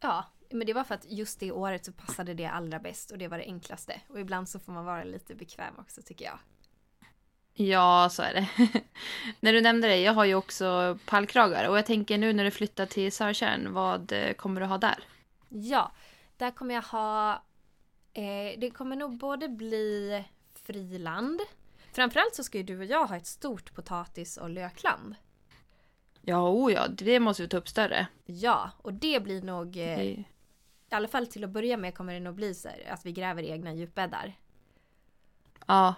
Ja, 0.00 0.24
men 0.50 0.66
det 0.66 0.72
var 0.72 0.84
för 0.84 0.94
att 0.94 1.10
just 1.10 1.40
det 1.40 1.52
året 1.52 1.84
så 1.84 1.92
passade 1.92 2.34
det 2.34 2.46
allra 2.46 2.78
bäst 2.78 3.10
och 3.10 3.18
det 3.18 3.28
var 3.28 3.38
det 3.38 3.44
enklaste. 3.44 4.00
Och 4.08 4.20
ibland 4.20 4.48
så 4.48 4.58
får 4.58 4.72
man 4.72 4.84
vara 4.84 5.04
lite 5.04 5.34
bekväm 5.34 5.74
också 5.78 6.02
tycker 6.02 6.24
jag. 6.24 6.38
Ja, 7.52 8.08
så 8.10 8.22
är 8.22 8.34
det. 8.34 8.48
när 9.40 9.52
du 9.52 9.60
nämnde 9.60 9.88
det, 9.88 9.96
jag 9.96 10.12
har 10.12 10.24
ju 10.24 10.34
också 10.34 10.98
pallkragar 11.06 11.68
och 11.68 11.78
jag 11.78 11.86
tänker 11.86 12.18
nu 12.18 12.32
när 12.32 12.44
du 12.44 12.50
flyttar 12.50 12.86
till 12.86 13.12
Sörtjärn, 13.12 13.72
vad 13.72 14.12
eh, 14.12 14.32
kommer 14.32 14.60
du 14.60 14.66
ha 14.66 14.78
där? 14.78 15.04
Ja, 15.48 15.92
där 16.36 16.50
kommer 16.50 16.74
jag 16.74 16.82
ha... 16.82 17.42
Eh, 18.12 18.58
det 18.58 18.70
kommer 18.70 18.96
nog 18.96 19.16
både 19.18 19.48
bli 19.48 20.24
friland. 20.54 21.40
Framförallt 21.92 22.34
så 22.34 22.44
ska 22.44 22.58
ju 22.58 22.64
du 22.64 22.78
och 22.78 22.84
jag 22.84 23.06
ha 23.06 23.16
ett 23.16 23.26
stort 23.26 23.74
potatis 23.74 24.36
och 24.36 24.50
lökland. 24.50 25.14
Ja, 26.22 26.48
oh 26.50 26.72
ja, 26.72 26.88
det 26.88 27.20
måste 27.20 27.42
vi 27.42 27.48
ta 27.48 27.56
upp 27.56 27.68
större. 27.68 28.06
Ja, 28.24 28.70
och 28.78 28.94
det 28.94 29.20
blir 29.22 29.42
nog... 29.42 29.66
Eh, 29.76 29.96
Det- 29.96 30.24
I 30.90 30.94
alla 30.94 31.08
fall 31.08 31.26
till 31.26 31.44
att 31.44 31.50
börja 31.50 31.76
med 31.76 31.94
kommer 31.94 32.14
det 32.14 32.20
nog 32.20 32.34
bli 32.34 32.54
så 32.54 32.68
att 32.90 33.06
vi 33.06 33.12
gräver 33.12 33.42
egna 33.42 33.74
djupbäddar. 33.74 34.32
Ja, 35.66 35.94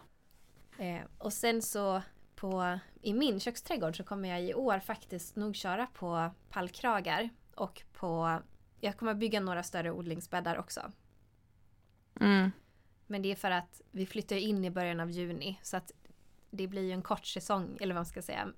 Eh, 0.79 1.01
och 1.19 1.33
sen 1.33 1.63
så 1.63 2.03
på, 2.35 2.79
i 3.03 3.13
min 3.15 3.41
köksträdgård 3.41 3.97
så 3.97 4.05
kommer 4.05 4.29
jag 4.29 4.43
i 4.43 4.55
år 4.55 4.79
faktiskt 4.79 5.37
nog 5.37 5.57
köra 5.57 5.87
på 5.87 6.31
pallkragar 6.51 7.29
och 7.55 7.83
på... 7.93 8.39
Jag 8.81 8.97
kommer 8.97 9.15
bygga 9.15 9.41
några 9.41 9.63
större 9.63 9.93
odlingsbäddar 9.93 10.57
också. 10.59 10.93
Mm. 12.21 12.51
Men 13.07 13.23
det 13.23 13.31
är 13.33 13.37
för 13.37 13.51
att 13.51 13.81
vi 13.91 14.07
flyttar 14.07 14.37
in 14.37 14.65
i 14.65 14.71
början 14.71 15.01
av 15.01 15.11
juni 15.11 15.59
så 15.63 15.77
att 15.77 15.93
det 16.51 16.67
blir 16.67 16.83
ju 16.83 16.93
en 16.93 17.03
kort 17.03 17.27
säsong 17.27 17.77
eller 17.81 17.95
vad 17.95 17.99
man 17.99 18.07
ska 18.07 18.23
säga. 18.23 18.49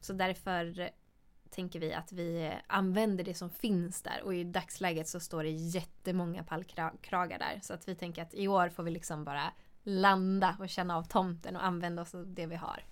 Så 0.00 0.12
därför 0.12 0.90
tänker 1.50 1.80
vi 1.80 1.94
att 1.94 2.12
vi 2.12 2.52
använder 2.66 3.24
det 3.24 3.34
som 3.34 3.50
finns 3.50 4.02
där 4.02 4.22
och 4.24 4.34
i 4.34 4.44
dagsläget 4.44 5.08
så 5.08 5.20
står 5.20 5.42
det 5.42 5.50
jättemånga 5.50 6.42
pallkragar 6.44 7.38
där. 7.38 7.60
Så 7.62 7.74
att 7.74 7.88
vi 7.88 7.94
tänker 7.94 8.22
att 8.22 8.34
i 8.34 8.48
år 8.48 8.68
får 8.68 8.82
vi 8.82 8.90
liksom 8.90 9.24
bara 9.24 9.52
landa 9.82 10.56
och 10.60 10.68
känna 10.68 10.96
av 10.96 11.02
tomten 11.02 11.56
och 11.56 11.64
använda 11.64 12.02
oss 12.02 12.14
av 12.14 12.26
det 12.34 12.46
vi 12.46 12.56
har. 12.56 12.84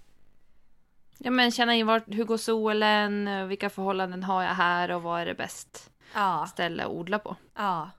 ja 1.19 1.31
men 1.31 1.51
känna 1.51 1.75
in 1.75 1.87
vart, 1.87 2.05
hur 2.07 2.25
går 2.25 2.37
solen, 2.37 3.49
vilka 3.49 3.71
förhållanden 3.71 4.23
har 4.23 4.43
jag 4.43 4.55
här 4.55 4.91
och 4.91 5.03
vad 5.03 5.21
är 5.21 5.27
det 5.27 5.35
bäst 5.35 5.91
Ja, 6.15 6.47
ställe 6.51 6.83
att 6.85 6.91
odla 6.91 7.19
på. 7.19 7.37
ja. 7.55 7.91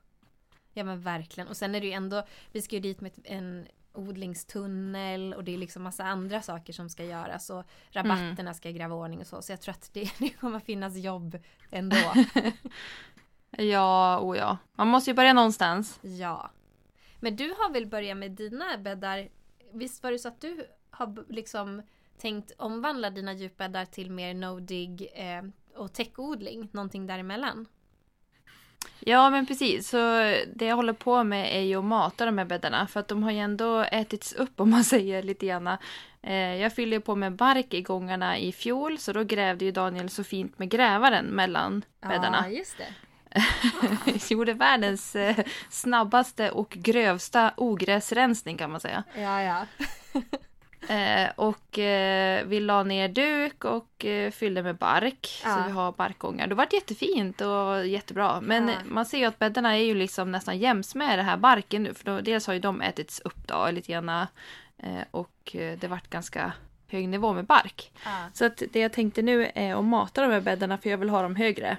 Ja 0.73 0.83
men 0.83 1.01
verkligen. 1.01 1.47
Och 1.47 1.57
sen 1.57 1.75
är 1.75 1.81
det 1.81 1.87
ju 1.87 1.93
ändå, 1.93 2.23
vi 2.51 2.61
ska 2.61 2.75
ju 2.75 2.81
dit 2.81 3.01
med 3.01 3.11
en 3.23 3.67
odlingstunnel 3.93 5.33
och 5.33 5.43
det 5.43 5.53
är 5.53 5.57
liksom 5.57 5.83
massa 5.83 6.03
andra 6.03 6.41
saker 6.41 6.73
som 6.73 6.89
ska 6.89 7.03
göras 7.03 7.49
och 7.49 7.63
rabatterna 7.91 8.53
ska 8.53 8.71
gräva 8.71 8.95
ordning 8.95 9.19
och 9.19 9.27
så. 9.27 9.41
Så 9.41 9.51
jag 9.51 9.61
tror 9.61 9.71
att 9.71 9.89
det, 9.93 10.11
det 10.19 10.29
kommer 10.29 10.59
finnas 10.59 10.97
jobb 10.97 11.37
ändå. 11.71 11.97
Ja, 13.57 14.19
oh 14.19 14.37
ja. 14.37 14.57
Man 14.75 14.87
måste 14.87 15.09
ju 15.09 15.15
börja 15.15 15.33
någonstans. 15.33 15.99
ja. 16.01 16.51
Men 17.19 17.35
du 17.35 17.49
har 17.49 17.73
väl 17.73 17.87
börjat 17.87 18.17
med 18.17 18.31
dina 18.31 18.77
bäddar? 18.77 19.29
Visst 19.71 20.03
var 20.03 20.11
det 20.11 20.19
så 20.19 20.27
att 20.27 20.41
du 20.41 20.67
har 20.89 21.25
liksom 21.29 21.81
tänkt 22.17 22.51
omvandla 22.57 23.09
dina 23.09 23.33
djupbäddar 23.33 23.85
till 23.85 24.11
mer 24.11 24.33
no-dig 24.33 25.09
eh, 25.13 25.43
och 25.75 25.93
täckodling? 25.93 26.69
Någonting 26.71 27.07
däremellan? 27.07 27.67
Ja, 28.99 29.29
men 29.29 29.45
precis. 29.45 29.89
Så 29.89 29.97
det 30.53 30.65
jag 30.65 30.75
håller 30.75 30.93
på 30.93 31.23
med 31.23 31.57
är 31.57 31.61
ju 31.61 31.75
att 31.75 31.85
mata 31.85 32.25
de 32.25 32.37
här 32.37 32.45
bäddarna 32.45 32.87
för 32.87 32.99
att 32.99 33.07
de 33.07 33.23
har 33.23 33.31
ju 33.31 33.39
ändå 33.39 33.79
ätits 33.81 34.33
upp 34.33 34.59
om 34.59 34.69
man 34.69 34.83
säger 34.93 35.23
lite 35.23 35.45
grann. 35.45 35.77
Eh, 36.21 36.35
jag 36.35 36.73
fyllde 36.73 36.95
ju 36.95 37.01
på 37.01 37.15
med 37.15 37.35
bark 37.35 37.73
i 37.73 37.81
gångarna 37.81 38.37
i 38.37 38.51
fjol 38.51 38.97
så 38.97 39.13
då 39.13 39.23
grävde 39.23 39.65
ju 39.65 39.71
Daniel 39.71 40.09
så 40.09 40.23
fint 40.23 40.59
med 40.59 40.69
grävaren 40.69 41.25
mellan 41.25 41.85
bäddarna. 42.01 42.45
Ja, 42.47 42.57
just 42.57 42.77
det. 42.77 42.87
Gjorde 44.29 44.53
världens 44.53 45.15
eh, 45.15 45.35
snabbaste 45.69 46.51
och 46.51 46.69
grövsta 46.69 47.53
ogräsrensning 47.57 48.57
kan 48.57 48.71
man 48.71 48.79
säga. 48.79 49.03
Ja, 49.15 49.41
ja. 49.41 49.65
Eh, 50.91 51.29
och 51.35 51.79
eh, 51.79 52.45
vi 52.45 52.59
la 52.59 52.83
ner 52.83 53.07
duk 53.09 53.65
och 53.65 54.05
eh, 54.05 54.31
fyllde 54.31 54.63
med 54.63 54.75
bark. 54.75 55.41
Ja. 55.43 55.55
Så 55.55 55.63
vi 55.67 55.71
har 55.71 55.91
barkgångar. 55.91 56.47
Det 56.47 56.55
var 56.55 56.67
jättefint 56.71 57.41
och 57.41 57.87
jättebra. 57.87 58.41
Men 58.41 58.67
Ja. 58.67 58.75
man 58.85 59.05
ser 59.05 59.17
ju 59.17 59.25
att 59.25 59.39
bäddarna 59.39 59.77
är 59.77 59.83
ju 59.83 59.95
liksom 59.95 60.31
nästan 60.31 60.57
jäms 60.59 60.95
med 60.95 61.19
det 61.19 61.23
här 61.23 61.37
barken 61.37 61.83
nu. 61.83 61.93
För 61.93 62.05
då, 62.05 62.21
dels 62.21 62.47
har 62.47 62.53
ju 62.53 62.59
de 62.59 62.81
ätits 62.81 63.19
upp 63.19 63.47
då 63.47 63.69
lite 63.71 63.91
grann. 63.91 64.09
Eh, 64.09 64.27
och 65.11 65.55
eh, 65.55 65.77
det 65.79 65.87
vart 65.87 66.09
ganska 66.09 66.53
hög 66.87 67.09
nivå 67.09 67.33
med 67.33 67.45
bark. 67.45 67.91
ja. 68.05 68.11
Så 68.33 68.45
att 68.45 68.63
det 68.73 68.79
jag 68.79 68.93
tänkte 68.93 69.21
nu 69.21 69.51
är 69.55 69.75
att 69.75 69.85
mata 69.85 70.21
de 70.21 70.31
här 70.31 70.41
bäddarna 70.41 70.77
för 70.77 70.89
jag 70.89 70.97
vill 70.97 71.09
ha 71.09 71.21
dem 71.21 71.35
högre. 71.35 71.77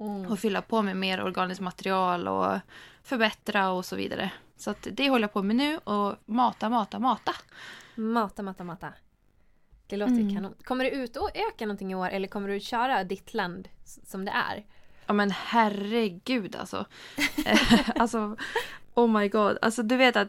Mm. 0.00 0.26
Och 0.32 0.38
fylla 0.38 0.62
på 0.62 0.82
med 0.82 0.96
mer 0.96 1.22
organiskt 1.22 1.60
material 1.60 2.28
och 2.28 2.58
förbättra 3.02 3.70
och 3.70 3.84
så 3.84 3.96
vidare. 3.96 4.30
Så 4.56 4.70
att 4.70 4.86
det 4.92 5.08
håller 5.08 5.22
jag 5.24 5.32
på 5.32 5.42
med 5.42 5.56
nu 5.56 5.78
och 5.78 6.14
mata, 6.26 6.68
mata, 6.68 6.98
mata. 6.98 7.32
Mata, 7.98 8.42
mata, 8.42 8.64
mata. 8.64 8.92
Det 9.86 9.96
låter 9.96 10.14
ju 10.14 10.20
Mm. 10.20 10.34
kanon. 10.34 10.54
Kommer 10.64 10.84
du 10.84 10.90
ut 10.90 11.16
och 11.16 11.30
öka 11.34 11.66
någonting 11.66 11.92
i 11.92 11.94
år 11.94 12.08
eller 12.08 12.28
kommer 12.28 12.48
du 12.48 12.60
köra 12.60 13.04
ditt 13.04 13.34
land 13.34 13.68
som 13.84 14.24
det 14.24 14.30
är? 14.32 14.64
Ja 15.06 15.12
men 15.12 15.30
herregud 15.30 16.56
alltså. 16.56 16.86
Eh, 17.46 17.90
alltså, 17.96 18.36
oh 18.94 19.08
my 19.20 19.28
god. 19.28 19.58
Alltså 19.62 19.82
du 19.82 19.96
vet 19.96 20.16
att 20.16 20.28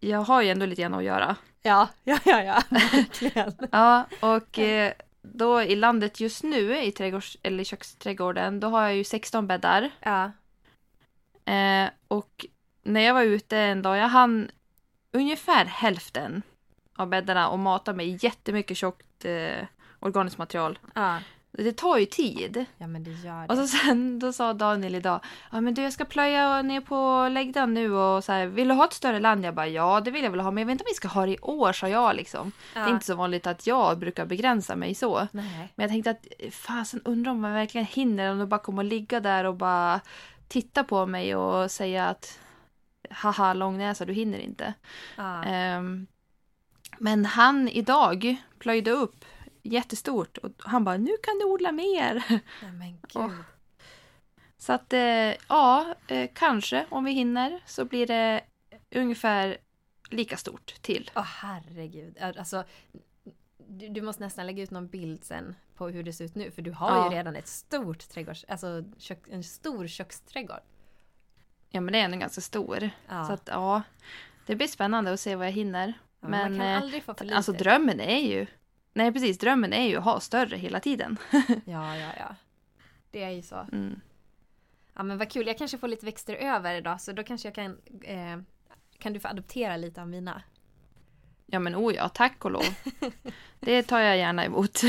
jag 0.00 0.18
har 0.18 0.42
ju 0.42 0.48
ändå 0.48 0.66
lite 0.66 0.82
grann 0.82 0.94
att 0.94 1.04
göra. 1.04 1.36
Ja, 1.62 1.88
ja, 2.04 2.18
ja, 2.24 2.42
ja. 2.42 2.62
Verkligen. 2.70 3.52
Ja, 3.72 4.06
och 4.20 4.58
eh, 4.58 4.92
då 5.22 5.62
i 5.62 5.76
landet 5.76 6.20
just 6.20 6.42
nu 6.42 6.78
i 6.82 6.92
trädgårds, 6.92 7.36
eller 7.42 7.64
köksträdgården, 7.64 8.60
då 8.60 8.68
har 8.68 8.82
jag 8.82 8.96
ju 8.96 9.04
16 9.04 9.46
bäddar. 9.46 9.90
Ja. 10.00 10.32
Eh, 11.52 11.90
och 12.08 12.46
när 12.82 13.00
jag 13.00 13.14
var 13.14 13.22
ute 13.22 13.58
en 13.58 13.82
dag, 13.82 13.96
jag 13.96 14.08
hann 14.08 14.50
ungefär 15.12 15.64
hälften 15.64 16.42
av 16.98 17.08
bäddarna 17.08 17.48
och 17.48 17.58
mata 17.58 17.92
med 17.92 18.24
jättemycket 18.24 18.76
tjockt 18.76 19.24
eh, 19.24 19.66
organiskt 20.00 20.38
material. 20.38 20.78
Ja. 20.94 21.18
Det 21.50 21.72
tar 21.72 21.98
ju 21.98 22.06
tid. 22.06 22.64
ja, 22.78 22.86
men 22.86 23.04
det 23.04 23.10
gör 23.10 23.46
det. 23.46 23.52
Och 23.52 23.58
så 23.58 23.66
sen 23.66 24.18
då 24.18 24.32
sa 24.32 24.52
Daniel 24.52 24.94
idag, 24.94 25.20
ja 25.52 25.60
men 25.60 25.74
du 25.74 25.82
jag 25.82 25.92
ska 25.92 26.04
plöja 26.04 26.62
ner 26.62 26.80
på 26.80 27.28
läggdan 27.28 27.74
nu 27.74 27.92
och 27.92 28.24
så 28.24 28.32
här, 28.32 28.46
vill 28.46 28.68
du 28.68 28.74
ha 28.74 28.84
ett 28.84 28.92
större 28.92 29.20
land? 29.20 29.44
Jag 29.44 29.54
bara 29.54 29.68
ja 29.68 30.00
det 30.00 30.10
vill 30.10 30.24
jag 30.24 30.30
väl 30.30 30.40
ha 30.40 30.50
men 30.50 30.60
jag 30.60 30.66
vet 30.66 30.72
inte 30.72 30.84
om 30.84 30.88
vi 30.90 30.94
ska 30.94 31.08
ha 31.08 31.26
det 31.26 31.32
i 31.32 31.38
år 31.42 31.72
sa 31.72 31.88
jag 31.88 32.16
liksom. 32.16 32.52
ja. 32.74 32.80
Det 32.80 32.86
är 32.86 32.92
inte 32.92 33.06
så 33.06 33.14
vanligt 33.14 33.46
att 33.46 33.66
jag 33.66 33.98
brukar 33.98 34.26
begränsa 34.26 34.76
mig 34.76 34.94
så. 34.94 35.28
Nej. 35.32 35.72
Men 35.74 35.84
jag 35.84 35.90
tänkte 35.90 36.10
att 36.10 36.26
fasen 36.52 37.00
undrar 37.04 37.32
om 37.32 37.40
man 37.40 37.54
verkligen 37.54 37.86
hinner 37.86 38.32
om 38.32 38.38
du 38.38 38.46
bara 38.46 38.60
kommer 38.60 38.82
att 38.82 38.88
ligga 38.88 39.20
där 39.20 39.44
och 39.44 39.54
bara 39.54 40.00
titta 40.48 40.84
på 40.84 41.06
mig 41.06 41.36
och 41.36 41.70
säga 41.70 42.06
att 42.06 42.38
haha 43.10 43.54
långnäsa 43.54 44.04
du 44.04 44.12
hinner 44.12 44.38
inte. 44.38 44.74
Ja. 45.16 45.44
Ehm, 45.44 46.06
men 47.00 47.24
han 47.24 47.68
idag 47.68 48.36
plöjde 48.58 48.90
upp 48.90 49.24
jättestort 49.62 50.38
och 50.38 50.50
han 50.58 50.84
bara 50.84 50.96
nu 50.96 51.10
kan 51.22 51.38
du 51.38 51.44
odla 51.44 51.72
mer. 51.72 52.24
Åh. 53.14 53.30
Så 54.58 54.72
att 54.72 54.92
eh, 54.92 55.00
ja, 55.48 55.94
eh, 56.08 56.30
kanske 56.34 56.86
om 56.90 57.04
vi 57.04 57.12
hinner 57.12 57.60
så 57.66 57.84
blir 57.84 58.06
det 58.06 58.40
ungefär 58.94 59.56
lika 60.10 60.36
stort 60.36 60.74
till. 60.82 61.10
Åh 61.16 61.22
herregud. 61.22 62.16
Ja, 62.20 62.32
Alltså, 62.38 62.64
du, 63.68 63.88
du 63.88 64.02
måste 64.02 64.22
nästan 64.22 64.46
lägga 64.46 64.62
ut 64.62 64.70
någon 64.70 64.88
bild 64.88 65.24
sen 65.24 65.56
på 65.74 65.88
hur 65.88 66.02
det 66.02 66.12
ser 66.12 66.24
ut 66.24 66.34
nu. 66.34 66.50
För 66.50 66.62
du 66.62 66.70
har 66.72 66.96
Ja. 66.96 67.10
ju 67.10 67.16
redan 67.16 67.36
ett 67.36 67.48
stort 67.48 68.08
trädgårds... 68.08 68.44
Alltså 68.48 68.84
kök, 68.98 69.18
en 69.30 69.44
stor 69.44 69.86
köksträdgård. 69.86 70.60
Ja 71.70 71.80
men 71.80 71.92
det 71.92 71.98
är 71.98 72.04
ändå 72.04 72.18
ganska 72.18 72.40
stor. 72.40 72.90
Ja. 73.08 73.24
Så 73.26 73.32
att 73.32 73.48
ja, 73.52 73.82
det 74.46 74.56
blir 74.56 74.66
spännande 74.66 75.12
att 75.12 75.20
se 75.20 75.36
vad 75.36 75.46
jag 75.46 75.52
hinner. 75.52 75.92
Men 76.20 76.30
man 76.30 76.58
kan 76.58 76.60
eh, 76.60 76.76
aldrig 76.82 77.02
få 77.02 77.14
för 77.14 77.24
lite. 77.24 77.36
Alltså 77.36 77.52
drömmen 77.52 78.00
är 78.00 78.18
ju, 78.18 78.46
nej 78.92 79.12
precis 79.12 79.38
drömmen 79.38 79.72
är 79.72 79.86
ju 79.86 79.96
att 79.96 80.04
ha 80.04 80.20
större 80.20 80.56
hela 80.56 80.80
tiden. 80.80 81.16
Ja, 81.64 81.96
ja, 81.96 82.10
ja. 82.18 82.34
Det 83.10 83.22
är 83.22 83.30
ju 83.30 83.42
så. 83.42 83.66
Mm. 83.72 84.00
Ja 84.94 85.02
men 85.02 85.18
vad 85.18 85.30
kul, 85.30 85.46
jag 85.46 85.58
kanske 85.58 85.78
får 85.78 85.88
lite 85.88 86.06
växter 86.06 86.34
över 86.34 86.74
idag 86.74 87.00
så 87.00 87.12
då 87.12 87.24
kanske 87.24 87.48
jag 87.48 87.54
kan 87.54 87.78
eh, 88.02 88.38
Kan 88.98 89.12
du 89.12 89.20
få 89.20 89.28
adoptera 89.28 89.76
lite 89.76 90.00
av 90.00 90.08
mina? 90.08 90.42
Ja 91.46 91.58
men 91.58 91.76
oh 91.76 91.94
ja, 91.94 92.08
tack 92.08 92.44
och 92.44 92.50
lov. 92.50 92.64
Det 93.60 93.82
tar 93.82 94.00
jag 94.00 94.18
gärna 94.18 94.44
emot. 94.44 94.80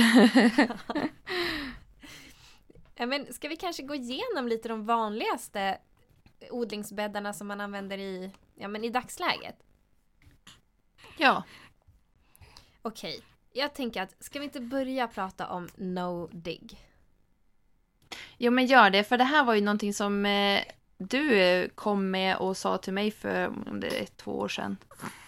Ja, 2.95 3.05
men 3.05 3.33
ska 3.33 3.47
vi 3.47 3.55
kanske 3.55 3.83
gå 3.83 3.95
igenom 3.95 4.47
lite 4.47 4.67
de 4.67 4.85
vanligaste 4.85 5.77
odlingsbäddarna 6.51 7.33
som 7.33 7.47
man 7.47 7.61
använder 7.61 7.97
i, 7.97 8.31
ja, 8.55 8.67
men 8.67 8.83
i 8.83 8.89
dagsläget? 8.89 9.55
Ja, 11.19 11.43
Okej, 12.81 13.21
jag 13.53 13.73
tänker 13.73 14.01
att 14.01 14.15
ska 14.23 14.39
vi 14.39 14.45
inte 14.45 14.59
börja 14.59 15.07
prata 15.07 15.47
om 15.47 15.69
no 15.75 16.27
dig? 16.31 16.61
jo 18.37 18.51
men 18.51 18.65
gör 18.65 18.89
det 18.89 19.03
för 19.03 19.17
det 19.17 19.23
här 19.23 19.43
var 19.43 19.53
ju 19.53 19.61
någonting 19.61 19.93
som 19.93 20.25
eh, 20.25 20.61
du 20.97 21.39
eh, 21.41 21.67
kom 21.75 22.11
med 22.11 22.37
och 22.37 22.57
sa 22.57 22.77
till 22.77 22.93
mig 22.93 23.11
för 23.11 23.47
om 23.47 23.79
det 23.79 24.01
är 24.01 24.05
två 24.05 24.39
år 24.39 24.47
sedan. 24.47 24.77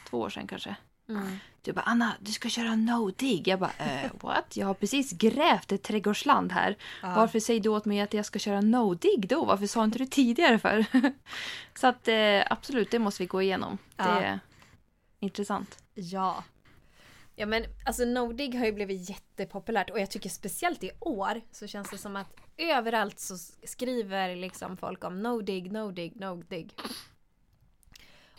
Två 0.10 0.20
år 0.20 0.30
sedan 0.30 0.48
kanske. 0.48 0.76
Mm. 1.10 1.38
Du 1.62 1.74
bara 1.74 1.82
Anna, 1.82 2.14
du 2.20 2.32
ska 2.32 2.50
köra 2.50 2.76
no 2.76 3.12
dig. 3.12 3.44
Jag 3.46 3.60
bara 3.60 3.72
eh, 3.78 4.12
what? 4.22 4.58
Jag 4.58 4.68
har 4.68 4.74
precis 4.74 5.12
grävt 5.12 5.72
ett 5.72 5.84
trädgårdsland 5.84 6.52
här. 6.52 6.78
Ja. 7.02 7.14
Varför 7.16 7.40
säger 7.40 7.60
du 7.60 7.70
åt 7.70 7.86
mig 7.86 8.02
att 8.02 8.14
jag 8.14 8.26
ska 8.26 8.40
köra 8.40 8.62
no 8.62 8.94
dig 8.94 9.16
då? 9.18 9.46
Varför 9.46 9.68
sa 9.68 9.84
inte 9.84 9.98
du 9.98 10.06
tidigare 10.06 10.60
för? 10.60 10.86
Så 11.80 11.88
att 11.88 12.08
eh, 12.08 12.42
absolut, 12.50 12.92
det 12.92 13.00
måste 13.00 13.24
vi 13.24 13.28
gå 13.28 13.42
igenom. 13.42 13.78
Det 13.96 14.04
Ja. 14.04 14.22
är 14.22 14.40
intressant. 15.20 15.81
Ja. 15.94 16.44
Ja 17.36 17.46
men 17.46 17.64
alltså 17.86 18.06
no 18.06 18.34
dig 18.34 18.58
har 18.58 18.66
ju 18.66 18.72
blivit 18.72 19.10
jättepopulärt 19.10 19.90
och 19.90 20.00
jag 20.00 20.12
tycker 20.12 20.30
speciellt 20.30 20.84
i 20.84 20.92
år 21.00 21.42
så 21.52 21.68
känns 21.68 21.90
det 21.90 21.98
som 21.98 22.16
att 22.16 22.34
överallt 22.58 23.20
så 23.20 23.38
skriver 23.64 24.36
liksom 24.36 24.78
folk 24.78 25.04
om 25.04 25.24
no 25.24 25.42
dig, 25.42 25.62
no 25.62 25.92
dig, 25.92 26.14
no 26.16 26.36
dig. 26.44 26.68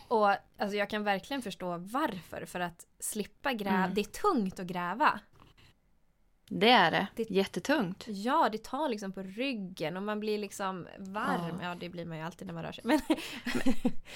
Och 0.07 0.29
alltså 0.57 0.77
jag 0.77 0.89
kan 0.89 1.03
verkligen 1.03 1.41
förstå 1.41 1.77
varför. 1.77 2.45
För 2.45 2.59
att 2.59 2.85
slippa 2.99 3.53
gräva. 3.53 3.75
Mm. 3.77 3.93
Det 3.93 4.01
är 4.01 4.05
tungt 4.33 4.59
att 4.59 4.67
gräva. 4.67 5.19
Det 6.49 6.69
är 6.69 6.91
det. 6.91 7.07
Det- 7.15 7.29
Jättetungt. 7.29 8.03
Ja, 8.07 8.49
det 8.51 8.63
tar 8.63 8.89
liksom 8.89 9.11
på 9.11 9.21
ryggen 9.23 9.97
och 9.97 10.03
man 10.03 10.19
blir 10.19 10.37
liksom 10.37 10.87
varm. 10.97 11.57
Ja. 11.61 11.67
Ja, 11.69 11.75
det 11.75 11.89
blir 11.89 12.05
man 12.05 12.17
ju 12.17 12.23
alltid 12.23 12.47
när 12.47 12.53
man 12.53 12.63
rör 12.63 12.71
sig. 12.71 12.83
Men, 12.85 12.99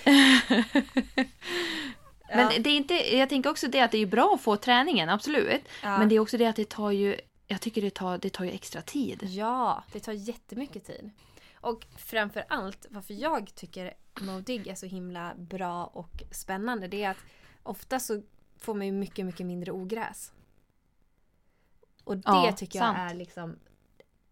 Men 2.38 2.52
ja, 2.52 2.60
det 2.60 2.70
är 2.70 2.78
inte, 2.78 3.18
jag 3.18 3.30
tänker 3.30 3.50
också 3.50 3.68
det 3.68 3.80
att 3.82 3.92
det 3.92 3.98
är 3.98 4.06
bra 4.06 4.34
att 4.34 4.42
få 4.42 4.56
träningen, 4.58 5.10
absolut. 5.10 5.62
ja. 5.84 5.98
Men 5.98 6.10
det 6.10 6.16
är 6.16 6.20
också 6.20 6.38
det 6.38 6.46
att 6.46 6.56
det 6.56 6.70
tar 6.70 6.92
ju, 6.92 7.20
jag 7.48 7.62
tycker 7.62 7.82
det 7.82 7.90
tar, 7.94 8.18
det 8.18 8.30
tar 8.30 8.46
ju 8.46 8.52
extra 8.52 8.82
tid. 8.82 9.20
Ja, 9.24 9.84
det 9.92 10.00
tar 10.00 10.14
jättemycket 10.14 10.86
tid. 10.86 11.12
Och 11.56 11.86
framför 11.98 12.46
allt 12.50 12.86
varför 12.90 13.14
jag 13.14 13.56
tycker 13.56 13.94
Modig 14.22 14.68
är 14.68 14.76
så 14.76 14.86
himla 14.86 15.34
bra 15.38 15.86
och 15.86 16.24
spännande 16.32 16.88
det 16.88 17.04
är 17.04 17.10
att 17.10 17.18
ofta 17.64 18.00
så 18.00 18.22
får 18.60 18.74
man 18.74 18.86
ju 18.86 18.92
mycket, 18.92 19.26
mycket 19.26 19.46
mindre 19.46 19.72
ogräs. 19.72 20.32
Och 22.04 22.18
det 22.18 22.24
Ja, 22.26 22.52
tycker 22.58 22.80
jag 22.80 22.86
sant. 22.96 23.12
är 23.12 23.16
liksom 23.16 23.60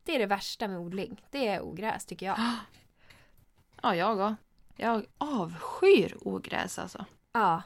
Det 0.04 0.16
är 0.16 0.20
det 0.20 0.26
värsta 0.26 0.68
med 0.68 0.78
odling. 0.80 1.22
Det 1.32 1.48
är 1.48 1.62
ogräs 1.62 2.06
tycker 2.06 2.26
jag. 2.26 2.38
Ja, 3.82 3.96
jag 3.96 4.12
också. 4.12 4.36
Jag 4.76 5.06
avskyr 5.18 6.18
ogräs 6.22 6.80
alltså. 6.80 7.06
Ja. 7.32 7.62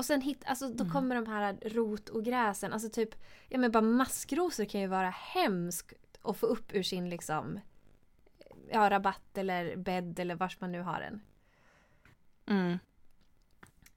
Och 0.00 0.04
sen 0.06 0.20
hit, 0.20 0.42
alltså 0.46 0.68
då 0.68 0.84
Mm. 0.84 0.92
kommer 0.92 1.14
de 1.14 1.26
här 1.26 1.58
rotogräsen. 1.62 2.72
Alltså 2.72 2.88
typ, 2.88 3.14
ja 3.48 3.58
men 3.58 3.70
bara 3.70 3.80
maskrosor 3.82 4.64
kan 4.64 4.80
ju 4.80 4.86
vara 4.86 5.10
hemskt 5.10 5.92
att 6.22 6.36
få 6.36 6.46
upp 6.46 6.74
ur 6.74 6.82
sin 6.82 7.10
liksom 7.10 7.60
ja, 8.72 8.90
rabatt 8.90 9.38
eller 9.38 9.76
bädd 9.76 10.18
eller 10.18 10.34
vars 10.34 10.60
man 10.60 10.72
nu 10.72 10.80
har 10.82 11.00
den. 11.00 11.20
Mm. 12.46 12.78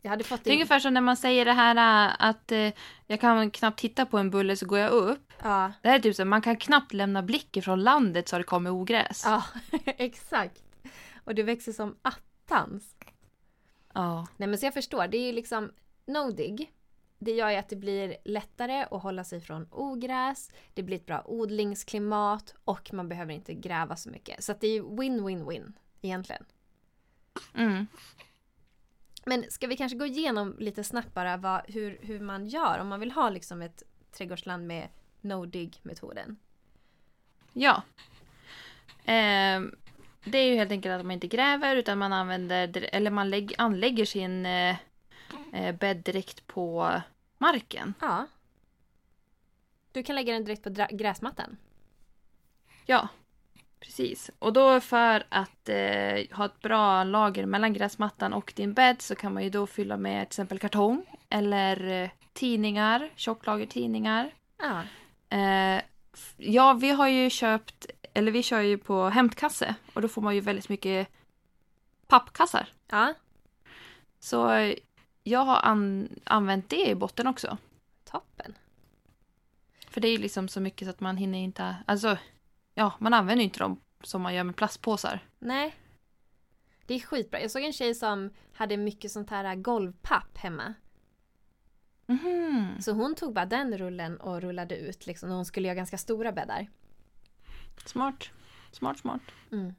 Jag 0.02 0.10
hade 0.10 0.24
fått 0.24 0.44
Det 0.44 0.50
är 0.50 0.54
ungefär 0.54 0.80
som 0.80 0.94
när 0.94 1.02
man 1.02 1.18
säger 1.18 1.46
det 1.46 1.54
här 1.54 2.06
äh, 2.10 2.16
att 2.20 2.52
eh, 2.52 2.74
jag 3.08 3.22
kan 3.22 3.52
knappt 3.52 3.80
titta 3.80 4.06
på 4.06 4.18
en 4.18 4.30
bulle 4.30 4.56
så 4.56 4.66
går 4.66 4.80
jag 4.80 4.92
upp. 4.92 5.34
Ja, 5.44 5.72
Det 5.82 5.90
här 5.90 5.96
är 5.96 6.00
typ 6.00 6.16
så, 6.16 6.26
man 6.26 6.42
kan 6.42 6.58
knappt 6.58 6.94
lämna 6.94 7.22
blick 7.24 7.58
ifrån 7.58 7.84
landet 7.84 8.28
så 8.30 8.36
har 8.36 8.40
det 8.40 8.44
kommer 8.44 8.70
ogräs. 8.70 9.22
ja 9.26 9.44
exakt. 9.86 10.64
Och 11.24 11.36
det 11.36 11.44
växer 11.44 11.72
som 11.72 11.96
attans. 12.02 12.96
Ja. 13.94 14.28
Nej 14.38 14.48
men 14.50 14.58
så 14.58 14.66
jag 14.66 14.74
förstår, 14.74 15.08
det 15.08 15.18
är 15.18 15.26
ju 15.26 15.32
liksom 15.32 15.72
no 16.06 16.32
dig. 16.32 16.72
Det 17.20 17.32
gör 17.32 17.50
ju 17.50 17.56
att 17.56 17.70
det 17.70 17.76
blir 17.76 18.18
lättare 18.26 18.86
att 18.92 19.04
hålla 19.04 19.24
sig 19.24 19.42
från 19.42 19.68
ogräs, 19.72 20.52
det 20.74 20.84
blir 20.84 20.98
ett 20.98 21.06
bra 21.06 21.24
odlingsklimat 21.26 22.56
och 22.64 22.94
man 22.94 23.10
behöver 23.10 23.34
inte 23.34 23.54
gräva 23.54 23.96
så 23.96 24.10
mycket. 24.10 24.44
Så 24.44 24.52
att 24.52 24.62
det 24.62 24.68
är 24.68 24.74
ju 24.74 24.84
win-win-win 24.84 25.74
egentligen. 26.02 26.46
Mm. 27.56 27.88
Men 29.26 29.44
ska 29.50 29.68
vi 29.68 29.78
kanske 29.78 29.98
gå 29.98 30.06
igenom 30.06 30.56
lite 30.60 30.84
snabbt 30.84 31.14
bara 31.14 31.38
vad, 31.38 31.62
hur, 31.68 31.98
hur 32.02 32.20
man 32.20 32.48
gör 32.48 32.80
om 32.80 32.88
man 32.88 33.00
vill 33.00 33.12
ha 33.12 33.30
liksom 33.30 33.62
ett 33.62 33.84
trädgårdsland 34.12 34.68
med 34.68 34.88
no 35.22 35.46
dig 35.46 35.72
metoden? 35.82 36.38
Ja. 37.54 37.82
Ehm, 39.06 39.76
det 40.26 40.38
är 40.38 40.46
ju 40.46 40.56
helt 40.56 40.72
enkelt 40.72 40.94
att 40.94 41.06
man 41.06 41.12
inte 41.12 41.28
gräver 41.28 41.76
utan 41.76 41.98
man 41.98 42.14
använder, 42.14 42.90
eller 42.92 43.12
man 43.12 43.30
lägg, 43.30 43.56
anlägger 43.58 44.06
sin 44.06 44.46
eh, 44.46 44.70
eh, 44.70 44.76
bädd 45.80 45.98
direkt 45.98 46.48
på 46.48 47.02
marken. 47.38 47.94
Ja. 48.02 48.28
Du 49.92 50.04
kan 50.04 50.16
lägga 50.16 50.34
den 50.34 50.46
direkt 50.46 50.64
på 50.64 50.88
gräsmattan. 50.92 51.58
Ja, 52.86 53.08
precis. 53.80 54.32
Och 54.40 54.54
då 54.54 54.80
för 54.80 55.24
att 55.30 55.70
eh, 55.70 56.38
ha 56.38 56.46
ett 56.46 56.62
bra 56.62 57.04
lager 57.04 57.46
mellan 57.46 57.74
gräsmattan 57.74 58.34
och 58.34 58.54
din 58.56 58.74
bädd 58.74 59.02
så 59.02 59.16
kan 59.16 59.34
man 59.34 59.44
ju 59.44 59.50
då 59.50 59.68
fylla 59.68 59.98
med 59.98 60.22
till 60.30 60.34
exempel 60.34 60.60
kartong 60.60 61.06
eller 61.30 61.88
eh, 62.04 62.10
tidningar, 62.34 63.10
tjocklager 63.16 63.66
tidningar. 63.66 64.32
Ja. 64.58 64.84
Eh, 65.38 65.82
ja, 66.38 66.74
vi 66.74 66.90
har 66.90 67.08
ju 67.08 67.30
köpt, 67.30 67.86
eller 68.14 68.32
vi 68.32 68.44
kör 68.44 68.62
ju 68.62 68.78
på 68.78 69.10
hämtkasse 69.10 69.76
och 69.94 70.02
då 70.02 70.08
får 70.08 70.22
man 70.22 70.36
ju 70.36 70.42
väldigt 70.42 70.70
mycket 70.70 71.08
pappkassar. 72.08 72.68
Ja, 72.90 73.14
Så 74.20 74.52
eh, 74.52 74.76
jag 75.24 75.40
har 75.46 75.60
an- 75.64 76.20
använt 76.24 76.70
det 76.70 76.90
i 76.90 76.96
botten 76.96 77.28
också. 77.28 77.58
toppen. 78.04 78.54
För 79.90 80.02
det 80.02 80.08
är 80.08 80.12
ju 80.12 80.18
liksom 80.18 80.48
så 80.48 80.60
mycket 80.60 80.86
så 80.86 80.90
att 80.90 81.00
man 81.00 81.18
hinner 81.18 81.40
inte, 81.40 81.76
alltså 81.86 82.18
ja, 82.74 82.94
man 83.00 83.14
använder 83.14 83.42
ju 83.42 83.44
inte 83.44 83.60
dem 83.60 83.80
som 84.04 84.22
man 84.22 84.34
gör 84.36 84.44
med 84.44 84.56
plastpåsar. 84.56 85.20
Nej. 85.40 85.76
Det 86.86 86.94
är 86.94 87.00
skitbra. 87.00 87.42
Jag 87.42 87.52
såg 87.52 87.64
en 87.64 87.74
tjej 87.74 87.96
som 87.96 88.30
hade 88.54 88.78
mycket 88.78 89.12
sånt 89.12 89.30
här 89.30 89.56
golvpapp 89.56 90.38
hemma. 90.38 90.74
Mhm. 92.06 92.82
Så 92.82 92.92
hon 92.92 93.16
tog 93.16 93.34
bara 93.34 93.46
den 93.46 93.78
rullen 93.78 94.18
och 94.18 94.42
rullade 94.42 94.78
ut 94.78 95.08
liksom 95.08 95.30
hon 95.30 95.46
skulle 95.46 95.68
göra 95.68 95.76
ganska 95.76 95.98
stora 95.98 96.32
bäddar. 96.32 96.68
Smart. 97.86 98.30
Smart, 98.72 99.00
smart. 99.00 99.22
Mm. 99.52 99.74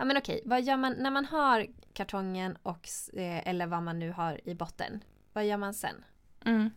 Ja 0.00 0.04
men 0.04 0.16
okej, 0.16 0.42
vad 0.44 0.62
gör 0.62 0.76
man 0.76 0.92
när 0.92 1.10
man 1.10 1.24
har 1.24 1.66
kartongen 1.92 2.56
och 2.62 2.88
eh, 3.12 3.48
eller 3.48 3.66
vad 3.66 3.82
man 3.82 3.98
nu 3.98 4.12
har 4.12 4.40
i 4.44 4.54
botten? 4.54 5.04
Vad 5.32 5.46
gör 5.46 5.56
man 5.56 5.74
sen? 5.74 6.04
Mm. 6.44 6.70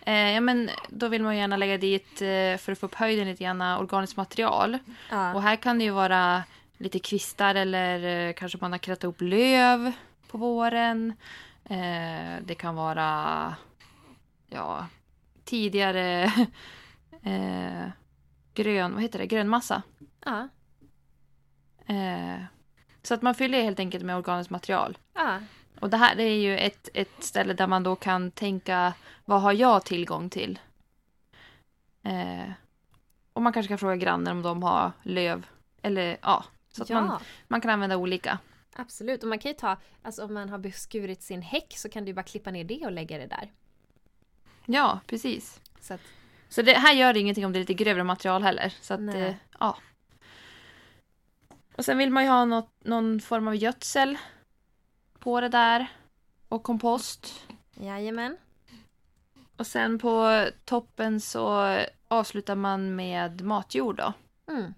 Eh, 0.00 0.30
ja, 0.30 0.40
men 0.40 0.70
då 0.88 1.08
vill 1.08 1.22
man 1.22 1.36
gärna 1.36 1.56
lägga 1.56 1.78
dit, 1.78 2.22
eh, 2.22 2.56
för 2.56 2.72
att 2.72 2.78
få 2.78 2.86
upp 2.86 2.94
höjden, 2.94 3.28
lite 3.28 3.44
grann 3.44 3.62
organiskt 3.62 4.16
material. 4.16 4.78
Ja. 5.10 5.34
Och 5.34 5.42
här 5.42 5.56
kan 5.56 5.78
det 5.78 5.84
ju 5.84 5.90
vara 5.90 6.42
lite 6.78 6.98
kvistar 6.98 7.54
eller 7.54 8.28
eh, 8.28 8.32
kanske 8.32 8.58
man 8.60 8.72
har 8.72 8.78
krattat 8.78 9.04
upp 9.04 9.20
löv 9.20 9.92
på 10.28 10.38
våren. 10.38 11.12
Det 12.42 12.54
kan 12.58 12.74
vara 12.74 13.54
ja, 14.48 14.86
tidigare 15.44 16.32
grön, 18.54 18.94
vad 18.94 19.02
heter 19.02 19.18
det, 19.18 19.26
grönmassa. 19.26 19.82
ja. 20.24 20.48
Eh, 21.90 22.44
så 23.02 23.14
att 23.14 23.22
man 23.22 23.34
fyller 23.34 23.62
helt 23.62 23.78
enkelt 23.78 24.04
med 24.04 24.16
organiskt 24.16 24.50
material. 24.50 24.98
ja. 25.14 25.38
Och 25.80 25.90
det 25.90 25.96
här 25.96 26.16
det 26.16 26.22
är 26.22 26.38
ju 26.38 26.58
ett, 26.58 26.88
ett 26.94 27.24
ställe 27.24 27.52
där 27.52 27.66
man 27.66 27.82
då 27.82 27.96
kan 27.96 28.30
tänka 28.30 28.94
vad 29.24 29.40
har 29.42 29.52
jag 29.52 29.84
tillgång 29.84 30.30
till? 30.30 30.58
Eh, 32.02 32.50
och 33.32 33.42
man 33.42 33.52
kanske 33.52 33.68
kan 33.68 33.78
fråga 33.78 33.96
grannen 33.96 34.36
om 34.36 34.42
de 34.42 34.62
har 34.62 34.92
löv. 35.02 35.46
Eller 35.82 36.16
ja, 36.22 36.44
så 36.72 36.82
att 36.82 36.90
ja. 36.90 37.00
man, 37.00 37.20
man 37.48 37.60
kan 37.60 37.70
använda 37.70 37.96
olika. 37.96 38.38
Absolut, 38.76 39.22
och 39.22 39.28
man 39.28 39.38
kan 39.38 39.50
ju 39.50 39.56
ta, 39.56 39.76
alltså 40.02 40.24
om 40.24 40.34
man 40.34 40.48
har 40.48 40.58
beskurit 40.58 41.22
sin 41.22 41.42
häck 41.42 41.74
så 41.76 41.88
kan 41.88 42.04
du 42.04 42.12
bara 42.12 42.22
klippa 42.22 42.50
ner 42.50 42.64
det 42.64 42.86
och 42.86 42.92
lägga 42.92 43.18
det 43.18 43.26
där. 43.26 43.50
Ja, 44.66 45.00
precis. 45.06 45.60
Så 45.80 45.94
att, 45.94 46.00
Så 46.48 46.62
det 46.62 46.72
här 46.72 46.94
gör 46.94 47.16
ingenting 47.16 47.46
om 47.46 47.52
det 47.52 47.58
är 47.58 47.60
lite 47.60 47.74
grövre 47.74 48.04
material 48.04 48.42
heller. 48.42 48.74
Så 48.80 48.94
att, 48.94 49.00
eh, 49.00 49.34
ja. 49.60 49.76
Och 51.80 51.84
sen 51.84 51.98
vill 51.98 52.10
man 52.10 52.22
ju 52.22 52.28
ha 52.28 52.44
något, 52.44 52.70
någon 52.84 53.20
form 53.20 53.48
av 53.48 53.56
gödsel 53.56 54.18
på 55.18 55.40
det 55.40 55.48
där. 55.48 55.86
Och 56.48 56.62
kompost. 56.62 57.46
jajamän. 57.74 58.36
Och 59.56 59.66
sen 59.66 59.98
på 59.98 60.44
toppen 60.64 61.20
så 61.20 61.76
avslutar 62.08 62.54
man 62.54 62.96
med 62.96 63.40
matjord 63.40 63.96
då. 63.96 64.12
Mm. 64.52 64.74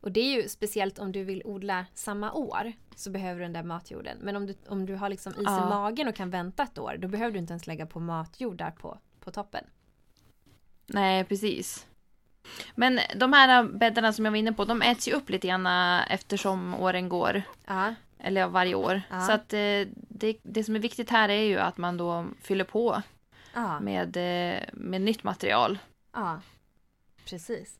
Och 0.00 0.12
det 0.12 0.20
är 0.20 0.42
ju 0.42 0.48
speciellt 0.48 0.98
om 0.98 1.12
du 1.12 1.24
vill 1.24 1.42
odla 1.44 1.86
samma 1.94 2.32
år 2.32 2.72
så 2.96 3.10
behöver 3.10 3.38
du 3.38 3.44
den 3.44 3.52
där 3.52 3.62
matjorden. 3.62 4.18
Men 4.20 4.36
om 4.36 4.46
du, 4.46 4.54
om 4.68 4.86
du 4.86 4.94
har 4.94 5.08
liksom 5.08 5.32
is 5.32 5.38
Ja. 5.44 5.66
i 5.66 5.68
magen 5.68 6.08
och 6.08 6.14
kan 6.14 6.30
vänta 6.30 6.62
ett 6.62 6.78
år 6.78 6.96
då 6.98 7.08
behöver 7.08 7.32
du 7.32 7.38
inte 7.38 7.52
ens 7.52 7.66
lägga 7.66 7.86
på 7.86 8.00
matjord 8.00 8.56
där 8.56 8.70
på, 8.70 8.98
på 9.20 9.30
toppen. 9.30 9.64
Nej, 10.86 11.24
precis. 11.24 11.86
Men 12.74 13.00
de 13.16 13.32
här 13.32 13.64
bäddarna 13.64 14.12
som 14.12 14.24
jag 14.24 14.32
var 14.32 14.38
inne 14.38 14.52
på, 14.52 14.64
de 14.64 14.82
äts 14.82 15.08
ju 15.08 15.12
upp 15.12 15.30
lite 15.30 15.48
grann 15.48 15.66
eftersom 16.08 16.74
åren 16.74 17.08
går. 17.08 17.42
Ja, 17.66 17.94
Eller 18.18 18.46
varje 18.46 18.74
år. 18.74 19.02
Ja. 19.10 19.20
Så 19.20 19.32
att 19.32 19.52
eh, 19.52 19.88
det, 19.92 20.36
det 20.42 20.64
som 20.64 20.76
är 20.76 20.80
viktigt 20.80 21.10
här 21.10 21.28
är 21.28 21.42
ju 21.42 21.58
att 21.58 21.78
man 21.78 21.96
då 21.96 22.26
fyller 22.42 22.64
på 22.64 23.02
ja, 23.54 23.80
med, 23.80 24.16
eh, 24.16 24.60
med 24.72 25.00
nytt 25.00 25.24
material. 25.24 25.78
ja. 26.12 26.40
Precis. 27.28 27.78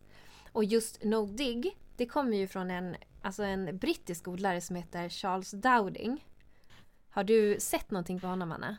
Och 0.53 0.65
just 0.65 1.05
No 1.05 1.27
Dig, 1.27 1.77
det 1.97 2.07
kommer 2.07 2.37
ju 2.37 2.49
från 2.49 2.71
en, 2.71 2.97
alltså 3.23 3.43
en 3.43 3.79
brittisk 3.79 4.29
odlare 4.29 4.61
som 4.61 4.77
heter 4.77 5.09
Charles 5.09 5.51
Dowding. 5.51 6.25
Har 7.11 7.25
du 7.25 7.57
sett 7.61 7.91
någonting 7.91 8.21
på 8.21 8.27
honom 8.27 8.53
Anna? 8.53 8.77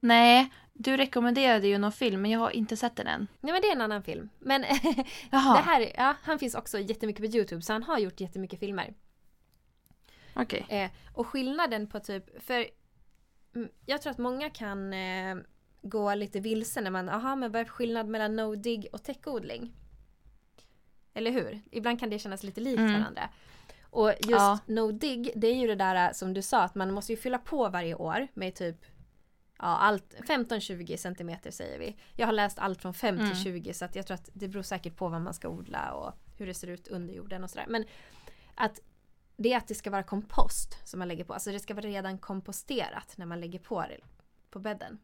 Nej, 0.00 0.52
du 0.82 0.96
rekommenderade 0.96 1.68
ju 1.68 1.78
någon 1.78 1.92
film 1.92 2.22
men 2.22 2.30
jag 2.30 2.38
har 2.40 2.50
inte 2.50 2.76
sett 2.76 2.96
den 2.96 3.06
än. 3.06 3.26
Nej 3.40 3.52
men 3.52 3.62
det 3.62 3.68
är 3.68 3.72
en 3.72 3.80
annan 3.80 4.02
film. 4.02 4.28
Men 4.38 4.60
det 5.30 5.36
här, 5.36 5.92
ja, 5.96 6.14
han 6.22 6.38
finns 6.38 6.54
också 6.54 6.78
jättemycket 6.78 7.30
på 7.30 7.36
Youtube 7.36 7.62
så 7.62 7.72
han 7.72 7.82
har 7.82 7.98
gjort 7.98 8.20
jättemycket 8.20 8.60
filmer. 8.60 8.94
okej. 10.34 10.66
Eh, 10.68 10.90
och 11.14 11.26
skillnaden 11.26 11.86
på 11.86 12.00
typ, 12.00 12.42
för 12.42 12.66
mm, 13.54 13.68
jag 13.86 14.02
tror 14.02 14.10
att 14.10 14.18
många 14.18 14.50
kan 14.50 14.92
eh, 14.92 15.36
gå 15.82 16.14
lite 16.14 16.40
vilse 16.40 16.80
när 16.80 16.90
man, 16.90 17.08
aha 17.08 17.36
men 17.36 17.52
vad 17.52 17.60
är 17.60 17.64
skillnad 17.64 18.08
mellan 18.08 18.36
no 18.36 18.54
dig 18.54 18.88
och 18.92 19.02
täckodling? 19.02 19.72
Eller 21.14 21.30
hur? 21.30 21.60
Ibland 21.70 22.00
kan 22.00 22.10
det 22.10 22.18
kännas 22.18 22.42
lite 22.42 22.60
likt 22.60 22.78
Mm. 22.78 22.92
varandra. 23.00 23.28
Och 23.90 24.08
just 24.08 24.30
Ja. 24.30 24.58
no 24.66 24.92
dig, 24.92 25.32
det 25.36 25.46
är 25.46 25.54
ju 25.54 25.66
det 25.66 25.74
där 25.74 26.06
äh, 26.08 26.12
som 26.12 26.34
du 26.34 26.42
sa 26.42 26.62
att 26.62 26.74
man 26.74 26.92
måste 26.92 27.12
ju 27.12 27.16
fylla 27.16 27.38
på 27.38 27.68
varje 27.68 27.94
år 27.94 28.28
med 28.34 28.54
typ 28.54 28.76
Ja, 29.62 29.66
allt 29.66 30.14
15-20 30.28 30.96
centimeter 30.96 31.50
säger 31.50 31.78
vi. 31.78 31.96
Jag 32.16 32.26
har 32.26 32.32
läst 32.32 32.58
allt 32.58 32.82
från 32.82 32.94
5 32.94 33.14
Mm. 33.14 33.30
till 33.30 33.42
20 33.42 33.74
så 33.74 33.84
att 33.84 33.94
jag 33.96 34.06
tror 34.06 34.14
att 34.14 34.30
det 34.32 34.48
beror 34.48 34.62
säkert 34.62 34.96
på 34.96 35.08
vad 35.08 35.20
man 35.20 35.34
ska 35.34 35.48
odla 35.48 35.92
och 35.92 36.12
hur 36.36 36.46
det 36.46 36.54
ser 36.54 36.68
ut 36.68 36.88
under 36.88 37.14
jorden 37.14 37.44
och 37.44 37.50
sådär. 37.50 37.66
Men 37.68 37.84
att 38.54 38.80
det 39.36 39.52
är 39.52 39.56
att 39.56 39.68
det 39.68 39.74
ska 39.74 39.90
vara 39.90 40.02
kompost 40.02 40.88
som 40.88 40.98
man 40.98 41.08
lägger 41.08 41.24
på. 41.24 41.32
Alltså 41.34 41.52
det 41.52 41.60
ska 41.60 41.74
vara 41.74 41.86
redan 41.86 42.18
komposterat 42.18 43.14
när 43.16 43.26
man 43.26 43.40
lägger 43.40 43.58
på 43.58 43.80
det 43.80 44.00
på 44.50 44.58
bädden. 44.58 44.98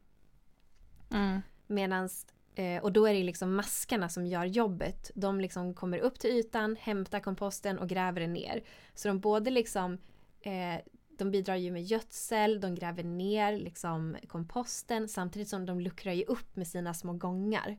Mm. 1.10 1.40
Medans, 1.66 2.26
eh, 2.54 2.82
och 2.82 2.92
då 2.92 3.06
är 3.06 3.14
det 3.14 3.22
liksom 3.24 3.54
maskarna 3.56 4.08
som 4.08 4.26
gör 4.26 4.44
jobbet. 4.44 5.10
De 5.14 5.40
liksom 5.40 5.74
kommer 5.74 5.98
upp 5.98 6.18
till 6.18 6.30
ytan, 6.30 6.76
hämtar 6.80 7.20
komposten 7.20 7.78
och 7.78 7.88
gräver 7.88 8.20
den 8.20 8.32
ner. 8.32 8.64
Så 8.94 9.08
de 9.08 9.20
både 9.20 9.50
liksom 9.50 9.98
eh, 10.40 10.80
de 11.18 11.30
bidrar 11.30 11.56
ju 11.56 11.70
med 11.70 11.82
gödsel, 11.82 12.60
de 12.60 12.74
gräver 12.74 13.04
ner 13.04 13.58
liksom 13.58 14.16
komposten 14.28 15.08
samtidigt 15.08 15.48
som 15.48 15.66
de 15.66 15.80
luckrar 15.80 16.12
ju 16.12 16.24
upp 16.24 16.56
med 16.56 16.68
sina 16.68 16.94
små 16.94 17.12
gångar. 17.12 17.78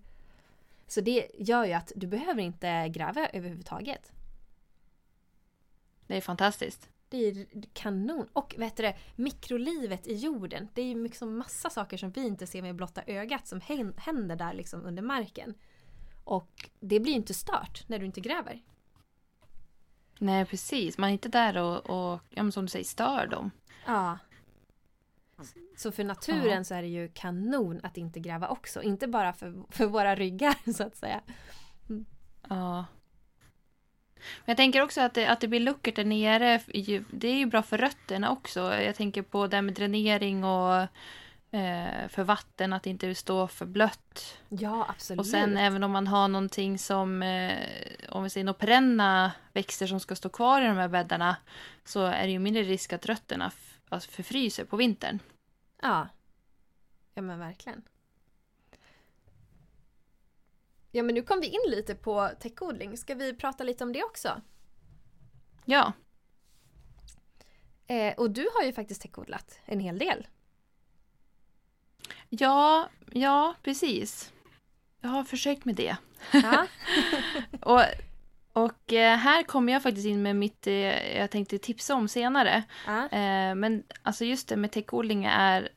Så 0.87 1.01
det 1.01 1.27
gör 1.39 1.65
ju 1.65 1.73
att 1.73 1.91
du 1.95 2.07
behöver 2.07 2.41
inte 2.41 2.87
gräva 2.89 3.29
överhuvudtaget. 3.33 4.11
Det 6.07 6.17
är 6.17 6.21
fantastiskt. 6.21 6.89
Det 7.09 7.17
är 7.17 7.47
kanon. 7.73 8.27
Och 8.33 8.55
vet 8.57 8.75
du 8.75 8.83
det, 8.83 8.97
mikrolivet 9.15 10.07
i 10.07 10.15
jorden. 10.15 10.67
Det 10.73 10.81
är 10.81 10.85
ju 10.85 11.03
liksom 11.03 11.37
massa 11.37 11.69
saker 11.69 11.97
som 11.97 12.11
vi 12.11 12.27
inte 12.27 12.47
ser 12.47 12.61
med 12.61 12.75
blotta 12.75 13.03
ögat 13.07 13.47
som 13.47 13.61
hän- 13.61 13.93
händer 13.97 14.35
där 14.35 14.53
liksom 14.53 14.85
under 14.85 15.03
marken. 15.03 15.53
Och 16.23 16.69
det 16.79 16.99
blir 16.99 17.11
ju 17.11 17.17
inte 17.17 17.33
stört 17.33 17.83
när 17.87 17.99
du 17.99 18.05
inte 18.05 18.21
gräver. 18.21 18.61
Nej, 20.19 20.45
precis. 20.45 20.97
Man 20.97 21.09
är 21.09 21.13
inte 21.13 21.29
där 21.29 21.57
och, 21.57 21.89
och 21.89 22.21
ja, 22.29 22.51
som 22.51 22.65
du 22.65 22.69
säger, 22.69 22.85
stör 22.85 23.27
dem. 23.27 23.51
Ja. 23.85 24.17
Så 25.77 25.91
för 25.91 26.03
naturen 26.03 26.57
Ja. 26.57 26.63
så 26.63 26.73
är 26.75 26.81
det 26.81 26.87
ju 26.87 27.09
kanon 27.13 27.79
att 27.83 27.97
inte 27.97 28.19
gräva 28.19 28.47
också. 28.47 28.81
Inte 28.81 29.07
bara 29.07 29.33
för, 29.33 29.53
för 29.69 29.85
våra 29.85 30.15
ryggar 30.15 30.55
så 30.73 30.83
att 30.83 30.95
säga. 30.95 31.21
Ja. 32.49 32.85
Men 34.17 34.45
jag 34.45 34.57
tänker 34.57 34.81
också 34.81 35.01
att 35.01 35.13
det, 35.13 35.27
att 35.27 35.41
det 35.41 35.47
blir 35.47 35.59
luckert 35.59 35.95
där 35.95 36.05
nere. 36.05 36.61
Det 37.11 37.27
är 37.27 37.35
ju 37.35 37.45
bra 37.45 37.63
för 37.63 37.77
rötterna 37.77 38.31
också. 38.31 38.59
Jag 38.73 38.95
tänker 38.95 39.21
på 39.21 39.47
det 39.47 39.57
här 39.57 39.61
med 39.61 39.73
dränering 39.73 40.43
och 40.43 40.87
eh, 41.51 42.07
för 42.09 42.23
vatten, 42.23 42.73
att 42.73 42.83
det 42.83 42.89
inte 42.89 43.15
står 43.15 43.47
för 43.47 43.65
blött. 43.65 44.37
Ja, 44.49 44.85
absolut. 44.89 45.19
Och 45.19 45.25
sen 45.25 45.57
även 45.57 45.83
om 45.83 45.91
man 45.91 46.07
har 46.07 46.27
någonting 46.27 46.79
som, 46.79 47.23
eh, 47.23 47.67
om 48.09 48.23
vi 48.23 48.29
säger 48.29 48.45
några 48.45 48.59
perenna 48.59 49.31
växter 49.53 49.87
som 49.87 49.99
ska 49.99 50.15
stå 50.15 50.29
kvar 50.29 50.61
i 50.61 50.67
de 50.67 50.77
här 50.77 50.87
bäddarna, 50.87 51.37
så 51.85 52.05
är 52.05 52.23
det 52.23 52.31
ju 52.31 52.39
mindre 52.39 52.63
risk 52.63 52.93
att 52.93 53.05
rötterna 53.05 53.51
alltså 53.89 54.11
förfryser 54.11 54.65
på 54.65 54.77
vintern. 54.77 55.19
Ja. 55.81 56.07
Ja 57.13 57.21
men 57.21 57.39
verkligen. 57.39 57.83
Ja 60.91 61.03
men 61.03 61.15
nu 61.15 61.21
kom 61.21 61.39
vi 61.39 61.47
in 61.47 61.71
lite 61.71 61.95
på 61.95 62.29
täckodling. 62.39 62.97
Ska 62.97 63.15
vi 63.15 63.33
prata 63.33 63.63
lite 63.63 63.83
om 63.83 63.93
det 63.93 64.03
också? 64.03 64.41
Ja, 65.65 65.93
Eh, 67.87 68.13
och 68.17 68.31
du 68.31 68.47
har 68.53 68.63
ju 68.63 68.73
faktiskt 68.73 69.01
täckodlat 69.01 69.59
en 69.65 69.79
hel 69.79 69.99
del. 69.99 70.27
Ja, 72.29 72.89
ja, 73.11 73.55
precis. 73.63 74.31
Jag 75.01 75.09
har 75.09 75.23
försökt 75.23 75.65
med 75.65 75.75
det. 75.75 75.97
Ja. 76.31 76.67
Och, 77.61 77.81
och 78.53 78.93
eh, 78.93 79.17
här 79.17 79.43
kommer 79.43 79.73
jag 79.73 79.83
faktiskt 79.83 80.07
in 80.07 80.21
med 80.21 80.35
mitt, 80.35 80.67
eh, 80.67 81.17
jag 81.17 81.31
tänkte 81.31 81.57
tipsa 81.57 81.95
om 81.95 82.07
senare. 82.07 82.63
ja. 82.87 83.03
Eh, 83.09 83.55
men 83.55 83.83
alltså 84.03 84.25
just 84.25 84.47
det 84.47 84.55
med 84.55 84.71
täckodling 84.71 85.25
är 85.25 85.69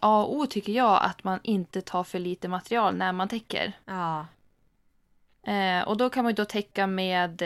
A 0.00 0.22
och 0.22 0.36
O 0.36 0.46
tycker 0.46 0.72
jag 0.72 1.00
att 1.02 1.24
man 1.24 1.40
inte 1.42 1.80
tar 1.80 2.04
för 2.04 2.18
lite 2.18 2.48
material 2.48 2.96
när 2.96 3.12
man 3.12 3.28
täcker. 3.28 3.72
ja. 3.84 4.26
Och 5.86 5.96
då 5.96 6.10
kan 6.10 6.24
man 6.24 6.30
ju 6.32 6.34
då 6.34 6.44
täcka 6.44 6.86
med 6.86 7.42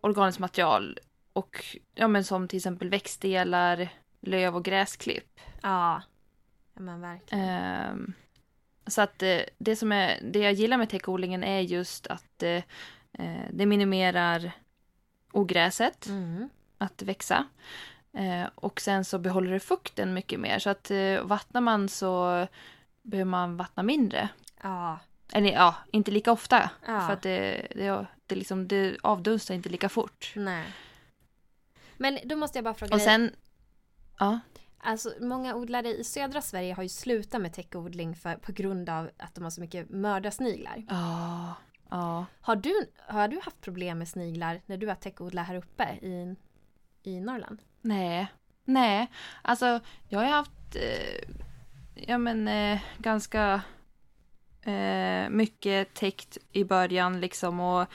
organiskt 0.00 0.38
material 0.40 0.98
och 1.32 1.64
ja 1.94 2.08
men 2.08 2.24
som 2.24 2.48
till 2.48 2.56
exempel 2.56 2.88
växtdelar, 2.88 3.88
löv 4.20 4.56
och 4.56 4.64
gräsklipp. 4.64 5.40
Ja. 5.62 6.02
Ja 6.74 6.80
men 6.82 7.00
verkligen. 7.00 7.44
Ehm, 7.48 8.12
så 8.86 9.02
att 9.02 9.22
eh, 9.22 9.40
det 9.58 9.76
som 9.76 9.92
är, 9.92 10.18
det 10.22 10.38
jag 10.38 10.52
gillar 10.52 10.76
med 10.76 10.88
täckodlingen 10.90 11.44
är 11.44 11.60
just 11.60 12.06
att 12.06 12.42
eh, 12.42 12.62
eh, 13.12 13.46
det 13.52 13.66
minimerar 13.66 14.52
ogräset 15.32 16.06
Mm. 16.06 16.48
att 16.78 17.02
växa. 17.02 17.46
Eh, 18.12 18.44
och 18.54 18.80
sen 18.80 19.04
så 19.04 19.18
behåller 19.18 19.52
det 19.52 19.60
fukten 19.60 20.14
mycket 20.14 20.40
mer. 20.40 20.58
Så 20.58 20.70
att 20.70 20.90
eh, 20.90 21.20
vattnar 21.22 21.60
man 21.60 21.88
så 21.88 22.46
behöver 23.02 23.30
man 23.30 23.56
vattna 23.56 23.82
mindre. 23.82 24.28
Ja. 24.62 24.98
Eller 25.32 25.52
ja, 25.52 25.74
inte 25.90 26.10
lika 26.10 26.32
ofta. 26.32 26.70
Ja. 26.86 27.00
För 27.06 27.12
att 27.12 27.22
det, 27.22 27.66
det, 27.74 28.06
det, 28.26 28.34
liksom, 28.34 28.68
det 28.68 28.96
avdunstar 29.02 29.54
inte 29.54 29.68
lika 29.68 29.88
fort. 29.88 30.32
Nej. 30.36 30.64
Men 31.96 32.18
då 32.24 32.36
måste 32.36 32.58
jag 32.58 32.64
bara 32.64 32.74
fråga 32.74 32.92
Och 32.94 32.98
dig. 32.98 33.06
sen... 33.06 33.30
Ja. 34.18 34.40
Alltså 34.84 35.12
många 35.20 35.54
odlare 35.54 35.88
i 35.88 36.04
södra 36.04 36.42
Sverige 36.42 36.74
har 36.74 36.82
ju 36.82 36.88
slutat 36.88 37.40
med 37.40 37.52
täckodling 37.52 38.16
för, 38.16 38.34
på 38.34 38.52
grund 38.52 38.88
av 38.88 39.10
att 39.16 39.34
de 39.34 39.44
har 39.44 39.50
så 39.50 39.60
mycket 39.60 39.90
mördarsniglar. 39.90 40.84
Ja. 40.88 41.54
Ja. 41.90 42.26
Har 42.40 42.56
du, 42.56 42.74
har 43.06 43.28
du 43.28 43.40
haft 43.44 43.60
problem 43.60 43.98
med 43.98 44.08
sniglar 44.08 44.60
när 44.66 44.76
du 44.76 44.88
har 44.88 44.94
täckodlat 44.94 45.46
här 45.46 45.54
uppe 45.54 45.84
i, 46.02 46.36
i 47.02 47.20
Norrland? 47.20 47.62
Nej. 47.80 48.26
Nej. 48.64 49.10
Alltså, 49.42 49.80
jag 50.08 50.18
har 50.18 50.26
haft... 50.26 50.76
Eh, 50.76 51.34
ja 51.94 52.18
men 52.18 52.48
eh, 52.48 52.80
ganska 52.98 53.62
eh, 54.62 55.30
mycket 55.30 55.94
täckt 55.94 56.38
i 56.52 56.64
början 56.64 57.20
liksom 57.20 57.60
och, 57.60 57.86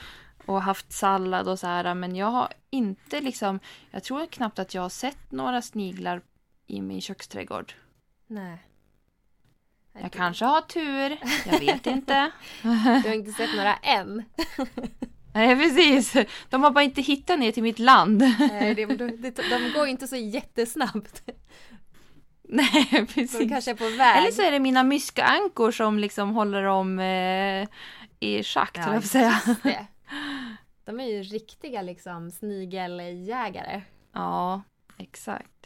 och 0.46 0.62
haft 0.62 0.92
sallad 0.92 1.48
och 1.48 1.58
så 1.58 1.66
här. 1.66 1.94
Men 1.94 2.16
jag 2.16 2.26
har 2.26 2.48
inte 2.70 3.20
liksom... 3.20 3.60
Jag 3.90 4.04
tror 4.04 4.26
knappt 4.26 4.58
att 4.58 4.74
jag 4.74 4.82
har 4.82 4.88
sett 4.88 5.32
några 5.32 5.62
sniglar 5.62 6.22
i 6.68 6.80
min 6.82 7.00
köksträdgård. 7.00 7.72
Nej. 8.26 8.58
Jag 10.00 10.12
kanske 10.12 10.44
har 10.44 10.60
tur. 10.60 11.18
Jag 11.46 11.60
vet 11.60 11.86
inte. 11.86 12.30
Du 12.62 13.08
har 13.08 13.14
inte 13.14 13.32
sett 13.32 13.56
några 13.56 13.76
än. 13.76 14.24
Nej, 15.34 15.56
precis. 15.56 16.16
De 16.50 16.62
har 16.62 16.70
bara 16.70 16.84
inte 16.84 17.00
hittat 17.00 17.38
ner 17.38 17.52
till 17.52 17.62
mitt 17.62 17.78
land. 17.78 18.22
Nej, 18.38 18.74
de, 18.74 18.86
de, 18.96 19.30
de 19.50 19.72
går 19.74 19.86
inte 19.86 20.08
så 20.08 20.16
jättesnabbt. 20.16 21.22
Nej, 22.42 22.88
De 22.90 23.06
precis. 23.06 23.50
kanske 23.50 23.70
är 23.70 23.74
på 23.74 23.88
väg. 23.96 24.18
Eller 24.18 24.30
så 24.30 24.42
är 24.42 24.50
det 24.50 24.58
mina 24.58 24.82
myskankor 24.82 25.70
som 25.70 25.98
liksom 25.98 26.30
håller 26.30 26.62
dem 26.62 26.98
eh, 26.98 27.68
i 28.20 28.42
schack, 28.42 28.78
ja, 28.78 28.94
jag 28.94 29.04
säga. 29.04 29.40
det. 29.62 29.86
De 30.84 31.00
är 31.00 31.06
ju 31.06 31.22
riktiga 31.22 31.82
liksom 31.82 32.30
snigeljägare. 32.30 33.82
Ja, 34.12 34.62
exakt. 34.98 35.57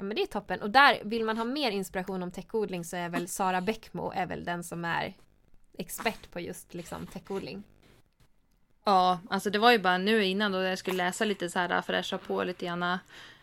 Ja 0.00 0.04
men 0.04 0.16
det 0.16 0.22
är 0.22 0.26
toppen. 0.26 0.62
Och 0.62 0.70
där 0.70 1.00
vill 1.04 1.24
man 1.24 1.36
ha 1.38 1.44
mer 1.44 1.70
inspiration 1.70 2.22
om 2.22 2.30
täckodling 2.30 2.84
så 2.84 2.96
är 2.96 3.08
väl 3.08 3.28
Sara 3.28 3.60
Bäckmo 3.60 4.12
är 4.14 4.26
väl 4.26 4.44
den 4.44 4.64
som 4.64 4.84
är 4.84 5.14
expert 5.78 6.30
på 6.30 6.40
just 6.40 6.74
liksom 6.74 7.06
täckodling. 7.06 7.62
Ja, 8.84 9.20
alltså 9.30 9.50
det 9.50 9.58
var 9.58 9.72
ju 9.72 9.78
bara 9.78 9.98
nu 9.98 10.24
innan 10.24 10.52
då 10.52 10.62
jag 10.62 10.78
skulle 10.78 10.96
läsa 10.96 11.24
lite 11.24 11.50
så 11.50 11.58
här, 11.58 11.82
fräscha 11.82 12.18
på 12.18 12.44
lite 12.44 12.66
grann. 12.66 12.82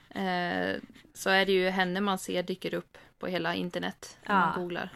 Eh, 0.10 0.76
så 1.14 1.30
är 1.30 1.46
det 1.46 1.52
ju 1.52 1.70
henne 1.70 2.02
man 2.02 2.18
ser 2.18 2.44
dyker 2.44 2.74
upp 2.74 2.98
på 3.20 3.28
hela 3.28 3.56
internet 3.56 4.18
när 4.28 4.36
Ja. 4.36 4.40
man 4.40 4.60
googlar. 4.62 4.90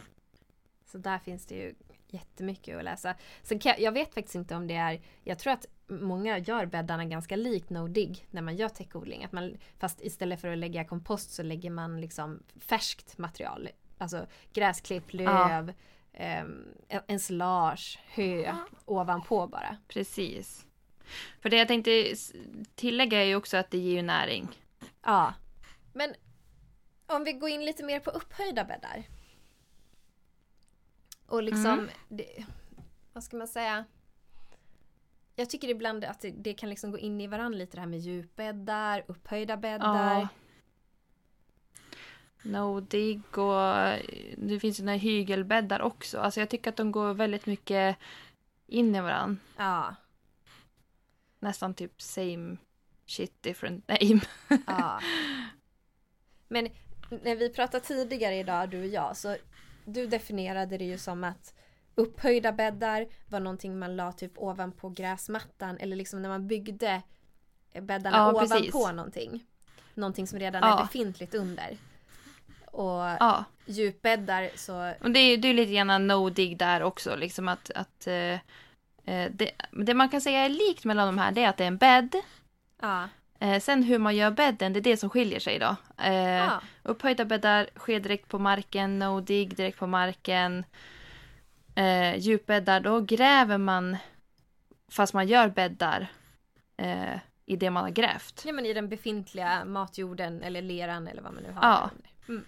Så 0.86 0.98
där 0.98 1.18
finns 1.18 1.46
det 1.46 1.54
ju 1.54 1.74
jättemycket 2.08 2.78
att 2.78 2.84
läsa. 2.84 3.14
Sen 3.42 3.58
kan 3.58 3.70
jag, 3.70 3.80
jag 3.80 3.92
vet 3.92 4.14
faktiskt 4.14 4.34
inte 4.34 4.54
om 4.54 4.66
det 4.66 4.74
är, 4.74 5.00
jag 5.24 5.38
tror 5.38 5.52
att 5.52 5.66
många 5.90 6.38
gör 6.38 6.66
bäddarna 6.66 7.04
ganska 7.04 7.36
likt 7.36 7.70
no 7.70 7.88
dig 7.88 8.26
när 8.30 8.42
man 8.42 8.56
gör 8.56 8.68
täckodling. 8.68 9.24
Att 9.24 9.32
man, 9.32 9.56
fast 9.78 10.00
istället 10.00 10.40
för 10.40 10.48
att 10.48 10.58
lägga 10.58 10.84
kompost 10.84 11.30
så 11.30 11.42
lägger 11.42 11.70
man 11.70 12.00
liksom 12.00 12.42
färskt 12.56 13.18
material. 13.18 13.68
Alltså 13.98 14.26
gräsklipp, 14.52 15.12
löv, 15.12 15.72
ehm, 16.12 16.64
ensilage, 17.06 17.98
hö 18.06 18.54
ovanpå 18.84 19.46
bara. 19.46 19.76
Precis. 19.88 20.66
För 21.40 21.50
det 21.50 21.56
jag 21.56 21.68
tänkte 21.68 22.14
tillägga 22.74 23.22
är 23.22 23.26
ju 23.26 23.36
också 23.36 23.56
att 23.56 23.70
det 23.70 23.78
ger 23.78 23.96
ju 23.96 24.02
näring. 24.02 24.48
Ja. 25.02 25.34
Men 25.92 26.14
om 27.06 27.24
vi 27.24 27.32
går 27.32 27.48
in 27.48 27.64
lite 27.64 27.84
mer 27.84 28.00
på 28.00 28.10
upphöjda 28.10 28.64
bäddar. 28.64 29.04
Och 31.26 31.42
liksom, 31.42 31.88
det, 32.08 32.44
vad 33.12 33.24
ska 33.24 33.36
man 33.36 33.48
säga? 33.48 33.84
Jag 35.36 35.50
tycker 35.50 35.68
ibland 35.68 36.04
att 36.04 36.20
det, 36.20 36.30
det 36.30 36.54
kan 36.54 36.70
liksom 36.70 36.90
gå 36.90 36.98
in 36.98 37.20
i 37.20 37.26
varandra 37.26 37.58
lite 37.58 37.76
det 37.76 37.80
här 37.80 37.88
med 37.88 37.98
djupbäddar, 37.98 39.04
upphöjda 39.06 39.56
bäddar. 39.56 40.20
Ja. 40.20 40.28
No 42.42 42.80
dig 42.80 43.20
och 43.30 43.98
det 44.36 44.60
finns 44.60 44.80
ju 44.80 44.84
några 44.84 44.98
hygelbäddar 44.98 45.80
också. 45.80 46.18
Alltså 46.18 46.40
jag 46.40 46.48
tycker 46.48 46.70
att 46.70 46.76
de 46.76 46.92
går 46.92 47.14
väldigt 47.14 47.46
mycket 47.46 47.96
in 48.66 48.94
i 48.94 49.00
varandra. 49.00 49.36
Ja. 49.56 49.94
Nästan 51.38 51.74
typ 51.74 52.02
same 52.02 52.56
shit 53.06 53.42
different 53.42 53.88
name. 53.88 54.20
Ja. 54.66 55.00
Men 56.48 56.68
när 57.10 57.36
vi 57.36 57.48
pratade 57.48 57.84
tidigare 57.84 58.36
idag, 58.36 58.70
du 58.70 58.80
och 58.80 58.86
jag, 58.86 59.16
så 59.16 59.36
du 59.84 60.06
definierade 60.06 60.78
det 60.78 60.84
ju 60.84 60.98
som 60.98 61.24
att 61.24 61.54
upphöjda 61.94 62.52
bäddar 62.52 63.06
var 63.28 63.40
någonting 63.40 63.78
man 63.78 63.96
la 63.96 64.12
typ 64.12 64.32
ovanpå 64.36 64.88
gräsmattan 64.88 65.78
eller 65.78 65.96
liksom 65.96 66.22
när 66.22 66.28
man 66.28 66.46
byggde 66.46 67.02
bäddarna 67.80 68.16
Ja, 68.16 68.30
ovanpå 68.30 68.54
precis. 68.54 68.74
någonting. 68.74 69.44
Någonting 69.94 70.26
som 70.26 70.38
redan 70.38 70.62
Ja. 70.62 70.78
är 70.78 70.82
befintligt 70.82 71.34
under. 71.34 71.76
Och 72.66 73.00
Ja, 73.20 73.44
djupbäddar 73.66 74.50
så... 74.56 74.92
och 75.00 75.10
det 75.10 75.20
är 75.20 75.36
ju 75.36 75.52
lite 75.52 75.72
grann 75.72 76.10
no-dig 76.10 76.54
där 76.54 76.82
också. 76.82 77.16
Liksom 77.16 77.48
att, 77.48 77.70
att 77.74 78.06
eh, 78.06 78.32
eh, 79.04 79.30
det, 79.32 79.50
det 79.70 79.94
man 79.94 80.08
kan 80.08 80.20
säga 80.20 80.44
är 80.44 80.48
likt 80.48 80.84
mellan 80.84 81.06
de 81.06 81.18
här 81.18 81.32
det 81.32 81.42
är 81.42 81.48
att 81.48 81.56
det 81.56 81.64
är 81.64 81.68
en 81.68 81.76
bädd. 81.76 82.16
Ja. 82.80 83.08
Eh, 83.40 83.60
sen 83.60 83.82
hur 83.82 83.98
man 83.98 84.16
gör 84.16 84.30
bädden, 84.30 84.72
det 84.72 84.78
är 84.78 84.82
det 84.82 84.96
som 84.96 85.10
skiljer 85.10 85.40
sig 85.40 85.58
då. 85.58 85.76
Eh. 86.04 86.52
Upphöjda 86.82 87.24
bäddar 87.24 87.70
sker 87.76 88.00
direkt 88.00 88.28
på 88.28 88.38
marken, 88.38 89.02
no-dig 89.02 89.46
direkt 89.46 89.78
på 89.78 89.86
marken. 89.86 90.64
Eh, 91.80 92.16
djupbäddar, 92.16 92.80
då 92.80 93.00
gräver 93.00 93.58
man 93.58 93.96
fast 94.88 95.14
man 95.14 95.28
gör 95.28 95.48
bäddar 95.48 96.12
eh, 96.76 97.18
i 97.46 97.56
det 97.56 97.70
man 97.70 97.82
har 97.82 97.90
grävt. 97.90 98.42
ja 98.46 98.52
men 98.52 98.66
i 98.66 98.72
den 98.72 98.88
befintliga 98.88 99.64
matjorden 99.64 100.42
eller 100.42 100.62
leran 100.62 101.08
eller 101.08 101.22
vad 101.22 101.34
man 101.34 101.42
nu 101.42 101.52
har. 101.52 101.62
Ja. 101.62 101.90
under. 102.28 102.44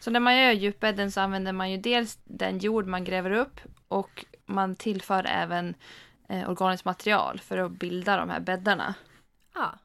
Så 0.00 0.10
när 0.10 0.20
man 0.20 0.36
gör 0.36 0.52
djupbädden 0.52 1.12
så 1.12 1.20
använder 1.20 1.52
man 1.52 1.70
ju 1.70 1.76
dels 1.76 2.18
den 2.24 2.58
jord 2.58 2.86
man 2.86 3.04
gräver 3.04 3.30
upp 3.30 3.60
och 3.88 4.24
man 4.46 4.76
tillför 4.76 5.24
även 5.24 5.74
eh, 6.28 6.50
organiskt 6.50 6.84
material 6.84 7.40
för 7.40 7.58
att 7.58 7.72
bilda 7.72 8.16
de 8.16 8.30
här 8.30 8.40
bäddarna. 8.40 8.94
Ja. 9.54 9.78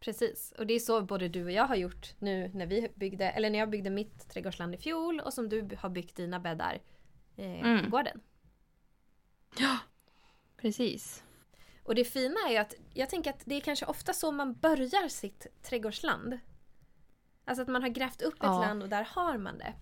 Precis. 0.00 0.52
Och 0.58 0.66
det 0.66 0.74
är 0.74 0.78
så 0.78 1.02
både 1.02 1.28
du 1.28 1.44
och 1.44 1.52
jag 1.52 1.64
har 1.64 1.76
gjort 1.76 2.14
nu 2.18 2.50
när 2.54 2.66
vi 2.66 2.88
byggde, 2.94 3.30
eller 3.30 3.50
när 3.50 3.58
jag 3.58 3.70
byggde 3.70 3.90
mitt 3.90 4.28
trädgårdsland 4.28 4.74
i 4.74 4.78
fjol 4.78 5.20
och 5.20 5.32
som 5.32 5.48
du 5.48 5.68
har 5.78 5.88
byggt 5.88 6.16
dina 6.16 6.40
bäddar 6.40 6.78
eh, 7.36 7.60
Mm. 7.66 7.90
gården. 7.90 8.20
Precis. 10.56 11.24
Och 11.84 11.94
det 11.94 12.04
fina 12.04 12.40
är 12.48 12.50
ju 12.50 12.56
att 12.56 12.74
jag 12.94 13.10
tänker 13.10 13.30
att 13.30 13.42
det 13.44 13.54
är 13.54 13.60
kanske 13.60 13.86
ofta 13.86 14.12
så 14.12 14.32
man 14.32 14.54
börjar 14.54 15.08
sitt 15.08 15.46
trädgårdsland. 15.62 16.38
Alltså 17.44 17.62
att 17.62 17.68
man 17.68 17.82
har 17.82 17.88
grävt 17.88 18.22
upp 18.22 18.34
ett 18.34 18.40
Ja. 18.42 18.60
land 18.60 18.82
och 18.82 18.88
där 18.88 19.08
har 19.10 19.38
man 19.38 19.58
det. 19.58 19.74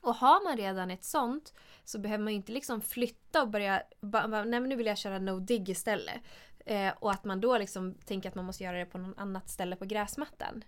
Och 0.00 0.14
har 0.14 0.44
man 0.44 0.56
redan 0.56 0.90
ett 0.90 1.04
sånt 1.04 1.54
så 1.84 1.98
behöver 1.98 2.24
man 2.24 2.32
ju 2.32 2.36
inte 2.36 2.52
liksom 2.52 2.80
flytta 2.80 3.42
och 3.42 3.48
börja, 3.48 3.82
nej 4.00 4.44
men 4.60 4.68
nu 4.68 4.76
vill 4.76 4.86
jag 4.86 4.98
köra 4.98 5.18
no 5.18 5.40
dig 5.40 5.70
istället. 5.70 6.20
Eh, 6.66 6.92
och 7.00 7.10
att 7.12 7.24
man 7.24 7.40
då 7.40 7.58
liksom 7.58 7.94
tänker 7.94 8.28
att 8.28 8.34
man 8.34 8.44
måste 8.44 8.64
göra 8.64 8.78
det 8.78 8.86
på 8.86 8.98
något 8.98 9.18
annat 9.18 9.48
ställe 9.50 9.76
på 9.76 9.84
gräsmattan. 9.84 10.64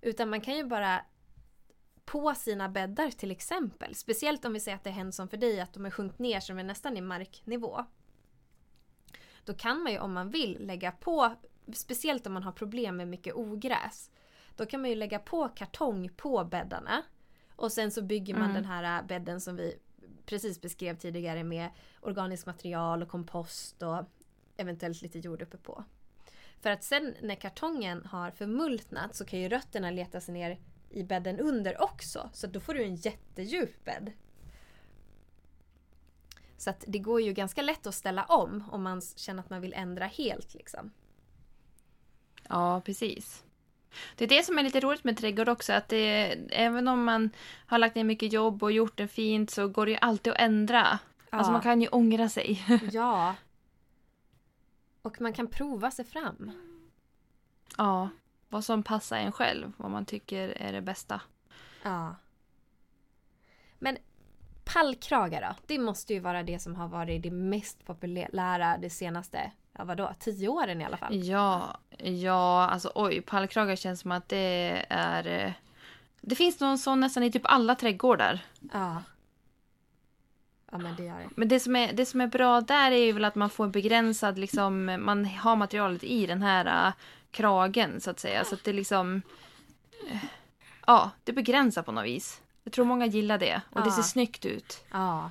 Utan 0.00 0.30
man 0.30 0.40
kan 0.40 0.56
ju 0.56 0.64
bara 0.64 1.04
på 2.04 2.34
sina 2.34 2.68
bäddar 2.68 3.10
till 3.10 3.30
exempel, 3.30 3.94
speciellt 3.94 4.44
om 4.44 4.52
vi 4.52 4.60
säger 4.60 4.76
att 4.76 4.84
det 4.84 4.90
är 4.90 4.94
hänt 4.94 5.14
som 5.14 5.28
för 5.28 5.36
dig, 5.36 5.60
att 5.60 5.72
de 5.72 5.86
är 5.86 5.90
sjunkit 5.90 6.18
ner 6.18 6.40
som 6.40 6.58
är 6.58 6.64
nästan 6.64 6.96
i 6.96 7.00
marknivå. 7.00 7.84
Då 9.44 9.54
kan 9.54 9.82
man 9.82 9.92
ju 9.92 9.98
om 9.98 10.12
man 10.12 10.30
vill 10.30 10.66
lägga 10.66 10.92
på, 10.92 11.34
speciellt 11.72 12.26
om 12.26 12.32
man 12.32 12.42
har 12.42 12.52
problem 12.52 12.96
med 12.96 13.08
mycket 13.08 13.34
ogräs, 13.34 14.10
då 14.56 14.66
kan 14.66 14.80
man 14.80 14.90
ju 14.90 14.96
lägga 14.96 15.18
på 15.18 15.48
kartong 15.48 16.10
på 16.16 16.44
bäddarna. 16.44 17.02
Och 17.56 17.72
sen 17.72 17.90
så 17.90 18.02
bygger 18.02 18.34
man 18.34 18.42
Mm. 18.42 18.54
den 18.54 18.64
här 18.64 19.02
bädden 19.02 19.40
som 19.40 19.56
vi 19.56 19.78
precis 20.26 20.60
beskrev 20.60 20.96
tidigare 20.96 21.44
med 21.44 21.70
organiskt 22.00 22.46
material 22.46 23.02
och 23.02 23.08
kompost 23.08 23.82
och 23.82 24.04
eventuellt 24.56 25.02
lite 25.02 25.18
jord 25.18 25.42
uppe 25.42 25.56
på. 25.56 25.84
För 26.60 26.70
att 26.70 26.84
sen 26.84 27.14
när 27.22 27.34
kartongen 27.34 28.06
har 28.06 28.30
förmultnat 28.30 29.14
så 29.14 29.24
kan 29.24 29.40
ju 29.40 29.48
rötterna 29.48 29.90
leta 29.90 30.20
sig 30.20 30.34
ner 30.34 30.58
i 30.94 31.04
bädden 31.04 31.40
under 31.40 31.82
också. 31.82 32.30
Så 32.32 32.46
då 32.46 32.60
får 32.60 32.74
du 32.74 32.82
en 32.84 32.94
jättedjup 32.96 33.84
bädd. 33.84 34.12
Så 36.56 36.70
att 36.70 36.84
det 36.88 36.98
går 36.98 37.20
ju 37.20 37.32
ganska 37.32 37.62
lätt 37.62 37.86
att 37.86 37.94
ställa 37.94 38.24
om 38.24 38.64
om 38.70 38.82
man 38.82 39.00
känner 39.16 39.40
att 39.42 39.50
man 39.50 39.60
vill 39.60 39.72
ändra 39.74 40.06
helt 40.06 40.54
liksom. 40.54 40.90
Ja, 42.48 42.80
precis. 42.80 43.44
Det 44.16 44.24
är 44.24 44.28
det 44.28 44.42
som 44.42 44.58
är 44.58 44.62
lite 44.62 44.80
roligt 44.80 45.04
med 45.04 45.18
trädgård 45.18 45.48
också, 45.48 45.72
att 45.72 45.88
det, 45.88 46.32
även 46.50 46.88
om 46.88 47.04
man 47.04 47.30
har 47.66 47.78
lagt 47.78 47.94
ner 47.96 48.04
mycket 48.04 48.32
jobb 48.32 48.62
och 48.62 48.72
gjort 48.72 48.96
det 48.96 49.08
fint 49.08 49.50
så 49.50 49.68
går 49.68 49.86
det 49.86 49.92
ju 49.92 49.98
alltid 50.00 50.32
att 50.32 50.38
ändra. 50.40 50.98
Alltså 51.30 51.48
Ja. 51.48 51.52
man 51.52 51.60
kan 51.62 51.80
ju 51.82 51.88
ångra 51.88 52.28
sig. 52.28 52.64
Ja. 52.92 53.34
Och 55.02 55.20
man 55.20 55.32
kan 55.32 55.46
prova 55.46 55.90
sig 55.90 56.04
fram. 56.04 56.52
ja, 57.78 58.08
vad 58.54 58.64
som 58.64 58.82
passar 58.82 59.16
en 59.18 59.32
själv, 59.32 59.72
vad 59.76 59.90
man 59.90 60.04
tycker 60.04 60.48
är 60.48 60.72
det 60.72 60.80
bästa. 60.80 61.20
Ja. 61.82 62.14
Men 63.78 63.96
pallkragar 64.64 65.40
då? 65.42 65.54
Det 65.66 65.78
måste 65.78 66.14
ju 66.14 66.20
vara 66.20 66.42
det 66.42 66.58
som 66.58 66.74
har 66.74 66.88
varit 66.88 67.22
det 67.22 67.30
mest 67.30 67.84
populära 67.86 68.78
de 68.78 68.90
senaste, 68.90 69.52
ja 69.72 69.84
vadå, 69.84 70.14
tio 70.18 70.48
åren 70.48 70.80
i 70.80 70.84
alla 70.84 70.96
fall. 70.96 71.14
Ja, 71.24 71.78
ja, 71.98 72.68
alltså 72.68 72.92
oj, 72.94 73.20
pallkragar 73.20 73.76
känns 73.76 74.00
som 74.00 74.12
att 74.12 74.28
det 74.28 74.86
är... 74.88 75.26
eh, 75.26 75.52
Det 76.20 76.34
finns 76.34 76.60
någon 76.60 76.78
sån 76.78 77.00
nästan 77.00 77.22
i 77.22 77.32
typ 77.32 77.46
alla 77.46 77.74
trädgårdar. 77.74 78.40
Ja. 78.72 79.02
Ja 80.70 80.78
men 80.78 80.96
det 80.96 81.02
det. 81.08 81.28
Men 81.36 81.48
det 81.48 81.60
som, 81.60 81.76
är, 81.76 81.92
det 81.92 82.06
som 82.06 82.20
är 82.20 82.26
bra 82.26 82.60
där 82.60 82.90
är 82.92 83.04
ju 83.04 83.12
väl 83.12 83.24
att 83.24 83.34
man 83.34 83.50
får 83.50 83.64
en 83.64 83.70
begränsad, 83.72 84.38
liksom, 84.38 84.84
man 85.00 85.24
har 85.24 85.56
materialet 85.56 86.04
i 86.04 86.26
den 86.26 86.42
här 86.42 86.92
kragen 87.34 88.00
så 88.00 88.10
att 88.10 88.20
säga. 88.20 88.44
Så 88.44 88.54
att 88.54 88.64
det 88.64 88.72
liksom... 88.72 89.22
eh, 90.10 90.24
Ja, 90.86 91.10
det 91.24 91.32
begränsar 91.32 91.82
på 91.82 91.92
något 91.92 92.04
vis. 92.04 92.42
Jag 92.64 92.72
tror 92.72 92.84
många 92.84 93.06
gillar 93.06 93.38
det 93.38 93.60
och 93.70 93.80
det 93.82 93.88
Ja. 93.88 93.94
ser 93.96 94.02
snyggt 94.02 94.44
ut. 94.44 94.84
Ja. 94.90 95.30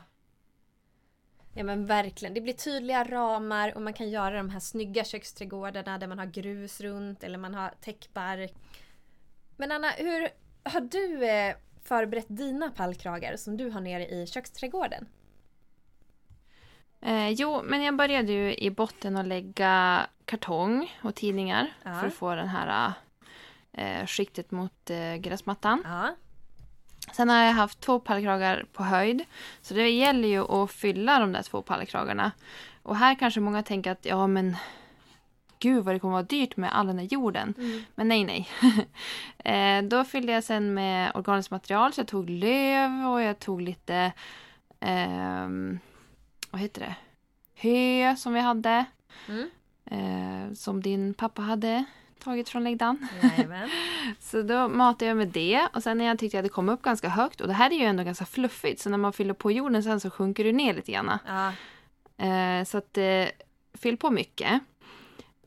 Ja 1.55 1.63
men 1.63 1.85
verkligen. 1.85 2.33
Det 2.33 2.41
blir 2.41 2.53
tydliga 2.53 3.03
ramar 3.03 3.75
och 3.75 3.81
man 3.81 3.93
kan 3.93 4.09
göra 4.09 4.37
de 4.37 4.49
här 4.49 4.59
snygga 4.59 5.03
köksträdgårdarna 5.03 5.97
där 5.97 6.07
man 6.07 6.19
har 6.19 6.25
grus 6.25 6.81
runt 6.81 7.23
eller 7.23 7.37
man 7.37 7.53
har 7.55 7.73
täckbark. 7.81 8.53
Men 9.57 9.71
Anna, 9.71 9.89
hur 9.89 10.29
har 10.63 10.81
du 10.81 11.25
eh, 11.29 11.55
förberett 11.83 12.25
dina 12.29 12.71
pallkragar 12.71 13.37
som 13.37 13.57
du 13.57 13.69
har 13.69 13.81
nere 13.81 14.07
i 14.07 14.27
köksträdgården? 14.27 15.07
Eh, 17.05 17.29
jo, 17.29 17.61
men 17.63 17.83
jag 17.83 17.95
började 17.95 18.31
ju 18.31 18.55
i 18.55 18.69
botten 18.69 19.17
att 19.17 19.25
lägga 19.27 20.05
kartong 20.25 20.91
och 21.01 21.15
tidningar 21.15 21.73
Ja. 21.83 21.93
för 21.93 22.07
att 22.07 22.13
få 22.13 22.35
den 22.35 22.47
här 22.47 22.93
eh, 23.71 24.05
skiktet 24.05 24.51
mot 24.51 24.89
eh, 24.89 25.15
gräsmattan. 25.15 25.81
Ja. 25.85 26.15
Sen 27.13 27.29
har 27.29 27.37
jag 27.43 27.53
haft 27.53 27.79
två 27.79 27.99
pallkragar 27.99 28.65
på 28.73 28.83
höjd. 28.83 29.25
Så 29.61 29.73
det 29.73 29.89
gäller 29.89 30.27
ju 30.27 30.51
att 30.51 30.71
fylla 30.71 31.19
de 31.19 31.31
där 31.31 31.43
två 31.43 31.61
pallkragarna. 31.61 32.31
Och 32.83 32.97
här 32.97 33.15
kanske 33.15 33.39
många 33.39 33.63
tänker 33.63 33.91
att 33.91 34.05
ja 34.05 34.27
men 34.27 34.55
gud 35.59 35.83
vad 35.83 35.95
det 35.95 35.99
kommer 35.99 36.11
vara 36.11 36.23
dyrt 36.23 36.57
med 36.57 36.75
all 36.77 36.87
den 36.87 36.99
här 36.99 37.05
jorden. 37.05 37.53
Mm. 37.57 37.83
Men 37.95 38.07
nej 38.07 38.23
nej. 38.23 38.49
eh, 39.77 39.83
då 39.83 40.03
fyllde 40.03 40.33
jag 40.33 40.43
sen 40.43 40.73
med 40.73 41.11
organiskt 41.15 41.51
material 41.51 41.93
så 41.93 41.99
jag 41.99 42.07
tog 42.07 42.29
löv 42.29 43.07
och 43.07 43.21
jag 43.21 43.39
tog 43.39 43.61
lite 43.61 44.11
ehm, 44.79 45.79
vad 46.53 46.61
heter 46.61 46.81
det? 46.81 46.95
Hö 47.55 48.15
som 48.15 48.33
vi 48.33 48.39
hade. 48.39 48.85
Mm. 49.27 49.49
Eh, 49.85 50.53
som 50.53 50.81
din 50.81 51.13
pappa 51.13 51.41
hade 51.41 51.85
tagit 52.19 52.49
från 52.49 52.63
läggdan. 52.63 53.07
Jajamän. 53.23 53.69
Så 54.19 54.41
då 54.41 54.67
matade 54.67 55.05
jag 55.05 55.17
med 55.17 55.27
det 55.27 55.67
och 55.73 55.83
sen 55.83 55.97
när 55.97 56.05
jag 56.05 56.19
tyckte 56.19 56.39
att 56.39 56.45
det 56.45 56.49
kom 56.49 56.69
upp 56.69 56.81
ganska 56.81 57.09
högt 57.09 57.41
och 57.41 57.47
det 57.47 57.53
här 57.53 57.71
är 57.71 57.75
ju 57.75 57.85
ändå 57.85 58.03
ganska 58.03 58.25
fluffigt 58.25 58.81
så 58.81 58.89
när 58.89 58.97
man 58.97 59.13
fyller 59.13 59.33
på 59.33 59.51
jorden 59.51 59.83
sen 59.83 59.99
så 59.99 60.09
sjunker 60.09 60.43
det 60.43 60.51
ner 60.51 60.73
lite 60.73 60.91
grann. 60.91 61.19
Ja. 61.27 61.53
Eh, 62.25 62.63
så 62.63 62.77
att 62.77 62.97
eh, 62.97 63.25
fyll 63.73 63.97
på 63.97 64.11
mycket. 64.11 64.61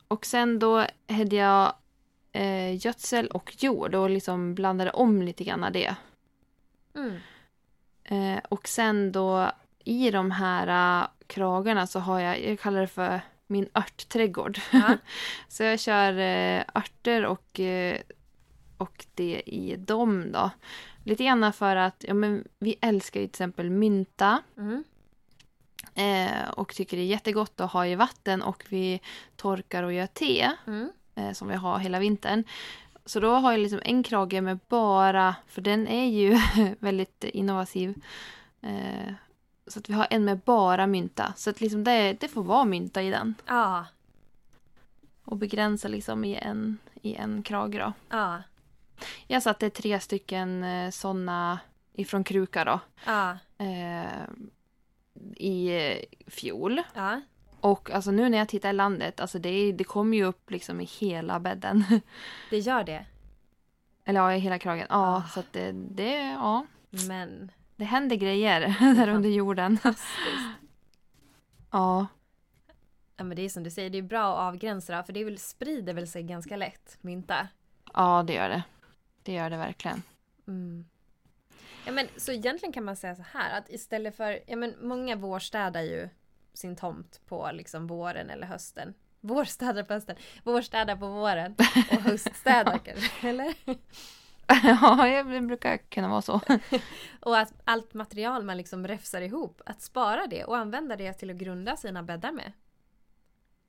Och 0.08 0.26
sen 0.26 0.58
då 0.58 0.86
hade 1.08 1.36
jag 1.36 1.72
eh, 2.32 2.86
gödsel 2.86 3.26
och 3.26 3.54
jord 3.58 3.94
och 3.94 4.10
liksom 4.10 4.54
blandade 4.54 4.90
om 4.90 5.22
lite 5.22 5.44
grann 5.44 5.72
det. 5.72 5.96
Mm. 6.94 7.16
Eh, 8.04 8.40
och 8.48 8.68
sen 8.68 9.12
då 9.12 9.50
i 9.86 10.10
de 10.10 10.30
här 10.30 11.02
uh, 11.02 11.08
kragarna 11.26 11.86
så 11.86 12.00
har 12.00 12.20
jag, 12.20 12.44
jag 12.44 12.60
kallar 12.60 12.80
det 12.80 12.86
för 12.86 13.20
min 13.46 13.68
örtträdgård. 13.74 14.58
Ja. 14.72 14.96
så 15.48 15.62
jag 15.62 15.80
kör 15.80 16.18
eh, 16.18 16.62
örter 16.74 17.24
och, 17.26 17.60
eh, 17.60 18.00
och 18.78 19.06
det 19.14 19.42
i 19.46 19.76
dem 19.76 20.32
då. 20.32 20.50
Lite 21.04 21.24
grann 21.24 21.52
för 21.52 21.76
att 21.76 22.04
ja, 22.08 22.14
men 22.14 22.44
vi 22.58 22.76
älskar 22.80 23.20
ju 23.20 23.26
till 23.26 23.30
exempel 23.30 23.70
mynta. 23.70 24.42
Mm. 24.56 24.84
Eh, 25.94 26.50
och 26.50 26.74
tycker 26.74 26.96
det 26.96 27.02
är 27.02 27.06
jättegott 27.06 27.60
att 27.60 27.72
ha 27.72 27.86
i 27.86 27.94
vatten 27.94 28.42
och 28.42 28.64
vi 28.68 29.00
torkar 29.36 29.82
och 29.82 29.92
gör 29.92 30.06
te 30.06 30.50
Mm. 30.66 30.90
eh, 31.14 31.32
som 31.32 31.48
vi 31.48 31.54
har 31.54 31.78
hela 31.78 31.98
vintern. 31.98 32.44
Så 33.04 33.20
då 33.20 33.34
har 33.34 33.52
jag 33.52 33.60
liksom 33.60 33.80
en 33.84 34.02
krage 34.02 34.42
med 34.42 34.58
bara, 34.68 35.34
för 35.46 35.60
den 35.62 35.88
är 35.88 36.06
ju 36.06 36.38
väldigt 36.78 37.24
innovativ. 37.24 37.94
Eh, 38.62 39.12
Så 39.66 39.78
att 39.78 39.88
vi 39.90 39.94
har 39.94 40.06
en 40.10 40.24
med 40.24 40.38
bara 40.38 40.86
mynta. 40.86 41.32
Så 41.36 41.50
att 41.50 41.60
liksom 41.60 41.84
det, 41.84 42.12
det 42.20 42.28
får 42.28 42.42
vara 42.42 42.64
mynta 42.64 43.02
i 43.02 43.10
den. 43.10 43.34
Ja. 43.46 43.84
Och 45.24 45.36
begränsa 45.36 45.88
liksom 45.88 46.24
i 46.24 46.34
en, 46.36 46.78
i 47.02 47.14
en 47.14 47.42
krage 47.42 47.78
då. 47.78 47.92
Ja. 48.08 48.42
Jag 49.26 49.42
satte 49.42 49.70
tre 49.70 50.00
stycken 50.00 50.64
eh, 50.64 50.90
såna 50.90 51.58
ifrån 51.92 52.24
kruka 52.24 52.64
då. 52.64 52.80
Ja. 53.06 53.38
Eh, 53.58 54.26
I 55.36 55.68
eh, 55.90 56.30
fjol. 56.30 56.82
Ja. 56.94 57.20
Och 57.60 57.90
alltså 57.90 58.10
nu 58.10 58.28
när 58.28 58.38
jag 58.38 58.48
tittar 58.48 58.70
i 58.70 58.72
landet, 58.72 59.20
alltså 59.20 59.38
det, 59.38 59.72
det 59.72 59.84
kommer 59.84 60.16
ju 60.16 60.24
upp 60.24 60.50
liksom 60.50 60.80
i 60.80 60.84
hela 60.84 61.40
bädden. 61.40 61.84
Det 62.50 62.58
gör 62.58 62.84
det. 62.84 63.06
Eller 64.04 64.20
ja, 64.20 64.34
i 64.34 64.38
hela 64.38 64.58
kragen. 64.58 64.86
Ja, 64.90 65.16
Ah. 65.16 65.22
så 65.34 65.40
att 65.40 65.52
det, 65.52 65.72
det, 65.72 66.16
ja, 66.18 66.66
Men 67.08 67.50
det 67.76 67.84
händer 67.84 68.16
grejer 68.16 68.60
där 68.94 69.08
under 69.08 69.28
jorden. 69.28 69.78
Ja, 71.70 72.06
Ja 73.16 73.24
men 73.24 73.36
det 73.36 73.42
är 73.42 73.48
som 73.48 73.62
du 73.62 73.70
säger, 73.70 73.90
det 73.90 73.98
är 73.98 74.02
bra 74.02 74.32
att 74.32 74.54
avgränsa 74.54 75.02
för 75.02 75.12
det 75.12 75.24
väl, 75.24 75.38
sprider 75.38 75.94
väl 75.94 76.08
sig 76.08 76.22
ganska 76.22 76.56
lätt, 76.56 76.98
mynta. 77.00 77.48
ja 77.94 78.24
det 78.26 78.32
gör 78.34 78.48
det. 78.48 78.62
Det 79.22 79.32
gör 79.32 79.50
det 79.50 79.56
verkligen. 79.56 80.02
Mm. 80.48 80.86
Ja 81.86 81.92
men 81.92 82.06
så 82.16 82.32
egentligen 82.32 82.72
kan 82.72 82.84
man 82.84 82.96
säga 82.96 83.16
så 83.16 83.22
här 83.32 83.58
att 83.58 83.70
istället 83.70 84.16
för, 84.16 84.40
ja 84.46 84.56
men 84.56 84.74
många 84.82 85.16
vårstädar 85.16 85.82
ju 85.82 86.08
sin 86.54 86.76
tomt 86.76 87.20
på 87.26 87.50
liksom 87.52 87.86
våren 87.86 88.30
eller 88.30 88.46
hösten. 88.46 88.94
Vårstädar 89.20 89.82
på 89.82 89.92
hösten, 89.94 90.16
vårstädar 90.44 90.96
på 90.96 91.08
våren 91.08 91.54
och 91.90 92.02
höststädar 92.02 92.78
kanske, 92.78 93.28
eller? 93.28 93.54
ja, 94.62 95.22
det 95.24 95.40
brukar 95.40 95.76
kunna 95.76 96.08
vara 96.08 96.22
så. 96.22 96.40
Och 97.20 97.38
att 97.38 97.52
allt 97.64 97.94
material 97.94 98.44
man 98.44 98.56
liksom 98.56 98.86
räfsar 98.86 99.20
ihop, 99.20 99.60
att 99.66 99.82
spara 99.82 100.26
det 100.26 100.44
och 100.44 100.56
använda 100.56 100.96
det 100.96 101.12
till 101.12 101.30
att 101.30 101.36
grunda 101.36 101.76
sina 101.76 102.02
bäddar 102.02 102.32
med. 102.32 102.52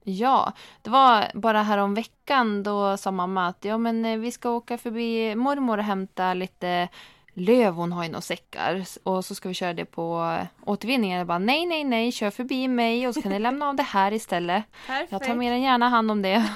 Ja, 0.03 0.53
det 0.81 0.89
var 0.89 1.31
bara 1.33 1.63
här 1.63 1.77
om 1.77 1.93
veckan 1.93 2.63
då 2.63 2.97
sa 2.97 3.11
mamma 3.11 3.47
att 3.47 3.65
ja, 3.65 3.77
men 3.77 4.05
eh, 4.05 4.17
vi 4.17 4.31
ska 4.31 4.49
åka 4.49 4.77
förbi 4.77 5.35
mormor 5.35 5.77
och 5.77 5.83
hämta 5.83 6.33
lite 6.33 6.89
löv 7.33 7.73
hon 7.73 7.91
har 7.91 8.03
i 8.03 8.09
några 8.09 8.21
säckar 8.21 8.85
och 9.03 9.25
så 9.25 9.35
ska 9.35 9.49
vi 9.49 9.55
köra 9.55 9.73
det 9.73 9.85
på 9.85 10.37
återvinningen. 10.65 11.17
Jag 11.17 11.27
bara 11.27 11.39
nej, 11.39 11.65
nej, 11.65 11.83
nej, 11.83 12.11
kör 12.11 12.31
förbi 12.31 12.67
mig 12.67 13.07
och 13.07 13.13
så 13.13 13.21
kan 13.21 13.31
ni 13.31 13.39
lämna 13.39 13.69
av 13.69 13.75
det 13.75 13.83
här 13.83 14.13
istället. 14.13 14.63
Perfekt! 14.87 15.11
Jag 15.11 15.23
tar 15.23 15.35
mer 15.35 15.51
än 15.51 15.61
gärna 15.61 15.89
hand 15.89 16.11
om 16.11 16.21
det. 16.21 16.49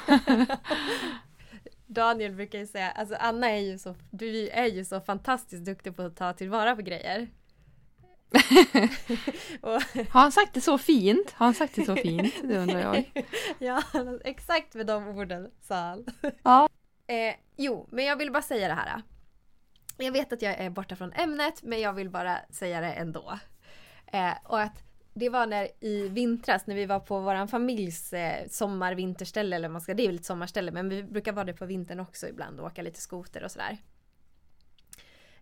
Daniel 1.93 2.36
brukar 2.36 2.60
ju 2.60 2.67
säga, 2.67 2.91
alltså 2.91 3.15
Anna 3.15 3.49
är 3.49 3.60
ju 3.60 3.77
så, 3.77 3.95
du 4.12 4.49
är 4.49 4.65
ju 4.65 4.86
så 4.86 5.01
fantastiskt 5.01 5.65
duktig 5.65 5.95
på 5.95 6.01
att 6.01 6.15
ta 6.15 6.34
tillvara 6.34 6.75
på 6.75 6.82
grejer. 6.82 7.27
och, 9.62 9.82
Har 10.10 10.21
han 10.21 10.32
sagt 10.32 10.54
det 10.54 10.62
så 10.62 10.77
fint? 10.77 11.32
Har 11.32 11.45
han 11.45 11.54
sagt 11.54 11.75
det 11.75 11.86
så 11.86 11.95
fint? 11.95 12.34
Det 12.43 12.58
undrar 12.58 12.80
jag. 12.80 13.25
ja, 13.60 13.84
exakt 14.23 14.75
med 14.75 14.86
de 14.86 15.08
orden 15.08 15.51
sa 15.62 15.75
han. 15.75 16.06
Ja. 16.43 16.69
Eh, 17.08 17.36
jo, 17.58 17.88
men 17.91 18.06
jag 18.06 18.15
vill 18.15 18.32
bara 18.32 18.43
säga 18.43 18.67
det 18.67 18.73
här. 18.73 19.01
Jag 19.97 20.12
vet 20.12 20.34
att 20.34 20.41
jag 20.41 20.54
är 20.54 20.69
borta 20.69 20.95
från 20.95 21.13
ämnet, 21.13 21.63
men 21.63 21.82
jag 21.82 21.93
vill 21.93 22.10
bara 22.10 22.39
säga 22.49 22.82
det 22.82 22.93
ändå. 22.93 23.39
Eh, 24.08 24.34
och 24.43 24.62
att 24.62 24.84
det 25.13 25.30
var 25.30 25.45
när 25.45 25.67
i 25.80 26.10
vintras 26.10 26.67
när 26.67 26.76
vi 26.76 26.86
var 26.86 27.00
på 27.00 27.19
våran 27.19 27.47
familjs 27.47 28.13
eh, 28.13 28.47
sommar-vinterställe, 28.47 29.56
eller 29.56 29.69
man 29.69 29.82
ska, 29.82 29.93
det 29.93 30.04
är 30.04 30.08
väl 30.08 30.15
ett 30.15 30.26
sommarställe, 30.26 30.71
men 30.71 30.89
vi 30.89 31.04
brukar 31.04 31.32
vara 31.32 31.45
det 31.45 31.54
på 31.54 31.65
vintern 31.65 32.00
också 32.00 32.28
ibland 32.28 32.60
och 32.60 32.65
åka 32.65 32.82
lite 32.82 33.02
skoter 33.02 33.43
och 33.43 33.52
sådär. 33.52 33.78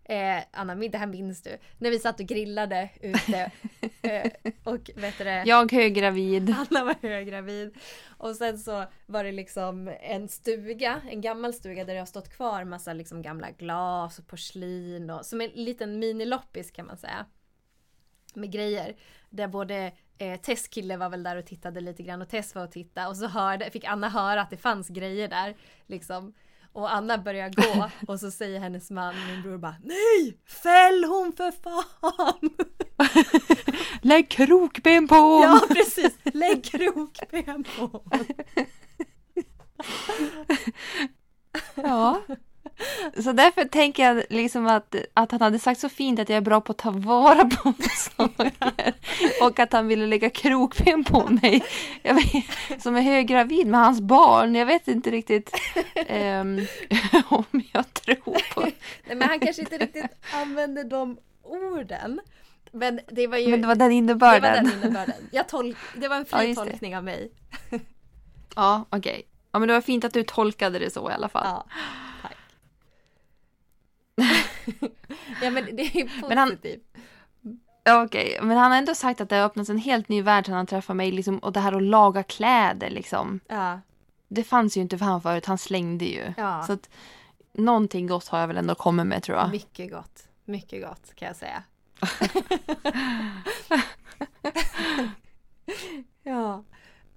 Eh, 0.04 0.42
Anna, 0.50 0.74
det 0.74 0.98
här 0.98 1.06
minns 1.06 1.42
du. 1.42 1.58
När 1.78 1.90
vi 1.90 1.98
satt 1.98 2.20
och 2.20 2.26
grillade 2.26 2.90
ute 3.00 3.50
eh, 4.02 4.30
och 4.64 4.90
vet 4.94 5.18
du 5.18 5.24
det, 5.24 5.42
Jag 5.46 5.72
höggravid. 5.72 6.54
Anna 6.58 6.84
var 6.84 7.08
höggravid. 7.08 7.76
Och 8.18 8.36
sen 8.36 8.58
så 8.58 8.84
var 9.06 9.24
det 9.24 9.32
liksom 9.32 9.94
en 10.00 10.28
stuga, 10.28 11.00
en 11.10 11.20
gammal 11.20 11.54
stuga 11.54 11.84
där 11.84 11.94
det 11.94 12.00
har 12.00 12.06
stått 12.06 12.28
kvar 12.28 12.64
massa 12.64 12.92
liksom 12.92 13.22
gamla 13.22 13.50
glas 13.50 14.18
och 14.18 14.26
porslin 14.26 15.10
och 15.10 15.26
som 15.26 15.40
en 15.40 15.50
liten 15.50 15.98
miniloppis 15.98 16.70
kan 16.70 16.86
man 16.86 16.98
säga. 16.98 17.26
Med 18.36 18.52
grejer. 18.52 18.96
Där 19.30 19.48
både 19.48 19.92
eh, 20.18 20.40
Tess 20.40 20.68
kille 20.68 20.96
var 20.96 21.08
väl 21.08 21.22
där 21.22 21.36
och 21.36 21.46
tittade 21.46 21.80
lite 21.80 22.02
grann 22.02 22.22
och 22.22 22.28
Tess 22.28 22.54
var 22.54 22.64
och 22.64 22.72
tittade 22.72 23.06
och 23.06 23.16
så 23.16 23.26
hörde, 23.26 23.70
fick 23.70 23.84
Anna 23.84 24.08
höra 24.08 24.40
att 24.40 24.50
det 24.50 24.56
fanns 24.56 24.88
grejer 24.88 25.28
där. 25.28 25.56
Liksom. 25.86 26.32
Och 26.72 26.94
Anna 26.94 27.18
börjar 27.18 27.48
gå 27.48 27.90
och 28.12 28.20
så 28.20 28.30
säger 28.30 28.60
hennes 28.60 28.90
man, 28.90 29.14
min 29.26 29.42
bror 29.42 29.58
bara 29.58 29.76
Nej! 29.84 30.38
Fäll 30.46 31.04
hon 31.04 31.32
för 31.32 31.50
fan! 31.50 32.50
Lägg 34.02 34.30
krokben 34.30 35.08
på 35.08 35.14
hon! 35.14 35.42
Ja 35.42 35.60
precis, 35.68 36.18
lägg 36.24 36.64
krokben 36.64 37.64
på 37.64 38.04
Ja. 41.74 42.22
Så 43.22 43.32
därför 43.32 43.64
tänker 43.64 44.02
jag 44.04 44.24
liksom 44.30 44.66
att, 44.66 44.94
att 45.14 45.30
han 45.32 45.40
hade 45.40 45.58
sagt 45.58 45.80
så 45.80 45.88
fint 45.88 46.20
att 46.20 46.28
jag 46.28 46.36
är 46.36 46.40
bra 46.40 46.60
på 46.60 46.72
att 46.72 46.78
ta 46.78 46.90
vara 46.90 47.44
på 47.44 47.72
saker. 48.16 48.94
Och 49.42 49.58
att 49.58 49.72
han 49.72 49.86
ville 49.88 50.06
lägga 50.06 50.30
krokben 50.30 51.04
på 51.04 51.26
mig. 51.30 51.64
Vet, 52.02 52.82
som 52.82 52.96
är 52.96 53.00
höggravid 53.00 53.66
med 53.66 53.80
hans 53.80 54.00
barn. 54.00 54.54
Jag 54.54 54.66
vet 54.66 54.88
inte 54.88 55.10
riktigt 55.10 55.56
ehm, 55.94 56.66
om 57.28 57.44
jag 57.72 57.94
tror 57.94 58.54
på 58.54 58.60
Nej, 58.60 59.16
men 59.16 59.22
han 59.28 59.40
kanske 59.40 59.62
inte 59.62 59.78
riktigt 59.78 60.04
använde 60.34 60.84
de 60.84 61.18
orden. 61.42 62.20
Men 62.72 63.00
det 63.10 63.26
var 63.26 63.38
ju 63.38 63.48
Men 63.50 63.60
det 63.60 63.66
var 63.66 63.74
den 63.74 63.88
det 63.88 63.94
innebörden. 63.94 64.42
var 64.42 64.62
den 64.62 64.72
innebörden. 64.82 65.14
Jag 65.30 65.46
tol- 65.46 65.76
det 65.96 66.08
var 66.08 66.16
en 66.16 66.26
Ja, 66.30 66.38
fri 66.38 66.46
det. 66.46 66.54
tolkning 66.54 66.96
av 66.96 67.04
mig. 67.04 67.30
Ja, 68.56 68.84
okej. 68.90 69.22
Ja, 69.52 69.58
men 69.58 69.68
det 69.68 69.74
var 69.74 69.80
fint 69.80 70.04
att 70.04 70.12
du 70.12 70.22
tolkade 70.22 70.78
det 70.78 70.90
så 70.90 71.10
i 71.10 71.12
alla 71.12 71.28
fall. 71.28 71.46
Ja. 71.46 71.64
Ja 75.42 75.50
men 75.50 75.76
det 75.76 75.82
är 75.82 76.20
positivt. 76.46 76.82
Okej, 78.04 78.38
men 78.42 78.56
han 78.56 78.70
har 78.70 78.78
ändå 78.78 78.94
sagt 78.94 79.20
att 79.20 79.28
det 79.28 79.36
har 79.36 79.44
öppnats 79.44 79.70
en 79.70 79.78
helt 79.78 80.08
ny 80.08 80.22
värld 80.22 80.46
sedan 80.46 80.54
han 80.54 80.66
träffade 80.66 80.96
mig. 80.96 81.12
Liksom, 81.12 81.38
och 81.38 81.52
det 81.52 81.60
här 81.60 81.72
att 81.72 81.82
laga 81.82 82.22
kläder 82.22 82.90
liksom. 82.90 83.40
Ja, 83.48 83.80
Det 84.28 84.44
fanns 84.44 84.76
ju 84.76 84.80
inte 84.80 84.98
för 84.98 85.04
han 85.04 85.22
förut, 85.22 85.46
han 85.46 85.58
slängde 85.58 86.04
ju. 86.04 86.32
ja. 86.36 86.62
Så 86.66 86.72
att 86.72 86.88
någonting 87.52 88.06
gott 88.06 88.28
har 88.28 88.40
jag 88.40 88.46
väl 88.46 88.56
ändå 88.56 88.74
kommit 88.74 89.06
med 89.06 89.22
tror 89.22 89.38
jag. 89.38 89.50
mycket 89.50 89.90
gott. 89.90 90.22
Mycket 90.44 90.82
gott 90.88 91.14
kan 91.14 91.28
jag 91.28 91.36
säga. 91.36 91.62
ja. 96.22 96.64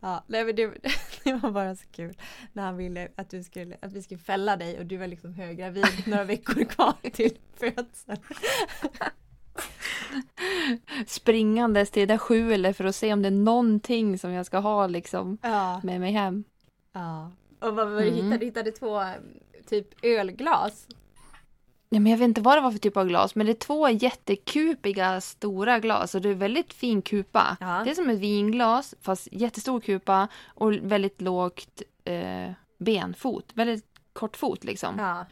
Ja, 0.05 0.23
nej 0.27 0.53
det, 0.53 0.67
det 1.23 1.33
var 1.33 1.51
bara 1.51 1.75
så 1.75 1.87
kul 1.91 2.13
när 2.53 2.63
han 2.63 2.77
ville 2.77 3.07
att, 3.15 3.29
du 3.29 3.43
skulle, 3.43 3.77
att 3.81 3.93
vi 3.93 4.01
skulle 4.01 4.19
fälla 4.19 4.57
dig 4.57 4.79
och 4.79 4.85
du 4.85 4.97
var 4.97 5.07
liksom 5.07 5.33
höggravid 5.33 5.85
några 6.07 6.23
veckor 6.23 6.63
kvar 6.63 6.93
till 7.11 7.37
födseln. 7.55 8.17
Springandes 11.07 11.91
till 11.91 11.99
det 12.07 12.13
där 12.13 12.17
skjulet 12.17 12.77
för 12.77 12.83
att 12.85 12.95
se 12.95 13.13
om 13.13 13.21
det 13.21 13.27
är 13.29 13.31
någonting 13.31 14.19
som 14.19 14.31
jag 14.31 14.45
ska 14.45 14.57
ha 14.57 14.87
liksom 14.87 15.37
Ja. 15.41 15.81
med 15.83 15.99
mig 15.99 16.11
hem. 16.11 16.43
ja. 16.93 17.31
Och 17.59 17.75
vad 17.75 17.89
var 17.91 18.01
det 18.01 18.01
du 18.01 18.07
Mm. 18.09 18.15
hittade? 18.23 18.37
Du 18.37 18.45
hittade 18.45 18.71
två 18.71 18.99
mm, 18.99 19.23
typ 19.69 19.87
ölglas. 20.05 20.87
Ja, 21.93 21.99
men 21.99 22.11
jag 22.11 22.17
vet 22.17 22.25
inte 22.25 22.41
vad 22.41 22.57
det 22.57 22.61
var 22.61 22.71
för 22.71 22.79
typ 22.79 22.97
av 22.97 23.07
glas, 23.07 23.35
men 23.35 23.45
det 23.45 23.51
är 23.51 23.53
två 23.53 23.89
jättekupiga 23.89 25.21
stora 25.21 25.79
glas 25.79 26.15
och 26.15 26.21
det 26.21 26.29
är 26.29 26.33
väldigt 26.33 26.73
fin 26.73 27.01
kupa. 27.01 27.57
Ja. 27.59 27.81
Det 27.85 27.91
är 27.91 27.95
som 27.95 28.09
ett 28.09 28.19
vinglas 28.19 28.95
fast 29.01 29.27
jättestor 29.31 29.79
kupa 29.79 30.27
och 30.45 30.73
väldigt 30.73 31.21
lågt 31.21 31.81
eh, 32.05 32.51
benfot, 32.77 33.51
väldigt 33.53 33.85
kort 34.13 34.37
fot 34.37 34.63
liksom. 34.63 34.99
Ja. 34.99 35.25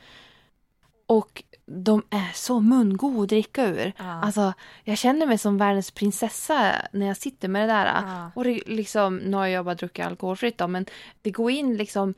Och 1.06 1.43
de 1.65 2.04
är 2.10 2.32
så 2.34 2.60
mungod 2.60 3.24
att 3.24 3.30
dricka 3.30 3.65
ur. 3.65 3.93
Ja. 3.97 4.21
Alltså, 4.24 4.54
jag 4.84 4.97
känner 4.97 5.26
mig 5.26 5.38
som 5.38 5.58
världens 5.58 5.92
prinsessa 5.92 6.71
när 6.92 7.08
jag 7.08 7.17
sitter 7.17 7.48
med 7.48 7.62
det 7.62 7.73
där. 7.73 7.85
Ja. 7.85 8.31
Och 8.35 8.44
det, 8.44 8.62
liksom, 8.65 9.17
nu 9.17 9.38
har 9.38 9.48
jag 9.48 9.65
bara 9.65 9.75
druckit 9.75 10.06
alkoholfritt 10.06 10.58
då, 10.58 10.67
men 10.67 10.85
det 11.21 11.31
går 11.31 11.52
in 11.52 11.77
liksom 11.77 12.13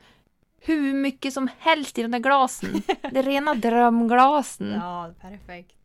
hur 0.64 0.94
mycket 0.94 1.32
som 1.34 1.48
helst 1.58 1.98
i 1.98 2.02
de 2.02 2.10
där 2.10 2.18
glasen. 2.18 2.82
Det 3.10 3.18
är 3.18 3.22
rena 3.22 3.54
drömglasen. 3.54 4.72
Ja. 4.72 5.06
ja, 5.06 5.28
perfekt. 5.28 5.76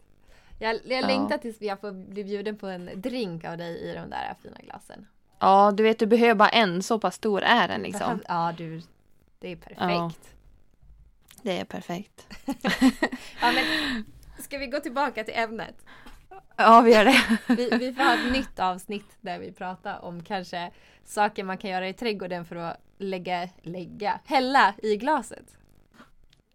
Jag, 0.59 0.75
jag 0.85 1.01
Ja. 1.03 1.07
längtar 1.07 1.37
tills 1.37 1.61
jag 1.61 1.81
får 1.81 1.91
bli 1.91 2.23
bjuden 2.23 2.57
på 2.57 2.67
en 2.67 2.89
drink 2.95 3.45
av 3.45 3.57
dig 3.57 3.77
i 3.81 3.93
de 3.93 4.09
där 4.09 4.35
fina 4.43 4.57
glasen. 4.63 5.07
du 5.77 5.83
vet, 5.83 5.99
du 5.99 6.05
behöver 6.05 6.35
bara 6.35 6.49
en, 6.49 6.83
så 6.83 6.99
pass 6.99 7.15
stor 7.15 7.41
är 7.41 7.67
den 7.67 7.81
liksom. 7.81 8.19
Ja, 8.27 8.53
du. 8.57 8.81
Det 9.39 9.51
är 9.51 9.55
perfekt. 9.55 9.79
Ja. 9.79 10.11
Det 11.41 11.59
är 11.59 11.65
perfekt. 11.65 12.27
Ja, 13.41 13.51
men 13.51 13.65
ska 14.39 14.57
vi 14.57 14.67
gå 14.67 14.79
tillbaka 14.79 15.23
till 15.23 15.33
ämnet? 15.37 15.75
Ja, 16.61 16.81
vi 16.81 16.93
gör 16.93 17.05
det. 17.05 17.37
Vi, 17.55 17.69
vi 17.77 17.93
får 17.93 18.03
ha 18.03 18.13
ett 18.13 18.31
nytt 18.31 18.59
avsnitt 18.59 19.17
där 19.21 19.39
vi 19.39 19.51
pratar 19.51 20.05
om 20.05 20.23
kanske 20.23 20.71
saker 21.05 21.43
man 21.43 21.57
kan 21.57 21.69
göra 21.69 21.87
i 21.89 21.93
trädgården 21.93 22.45
för 22.45 22.55
att 22.55 22.77
lägga, 22.97 23.49
lägga, 23.61 24.19
hälla 24.25 24.73
i 24.83 24.97
glaset. 24.97 25.57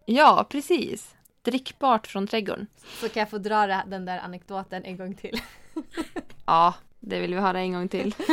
Ja, 0.05 0.47
precis. 0.49 1.15
Drickbart 1.41 2.07
från 2.07 2.27
trädgården. 2.27 2.67
Så 3.01 3.09
kan 3.09 3.19
jag 3.19 3.29
få 3.29 3.37
dra 3.37 3.67
den 3.67 4.05
där 4.05 4.19
anekdoten 4.19 4.83
en 4.83 4.97
gång 4.97 5.15
till. 5.15 5.41
Ja, 6.45 6.73
Det 6.99 7.19
vill 7.19 7.33
vi 7.35 7.39
höra 7.41 7.59
en 7.59 7.73
gång 7.73 7.87
till. 7.87 8.15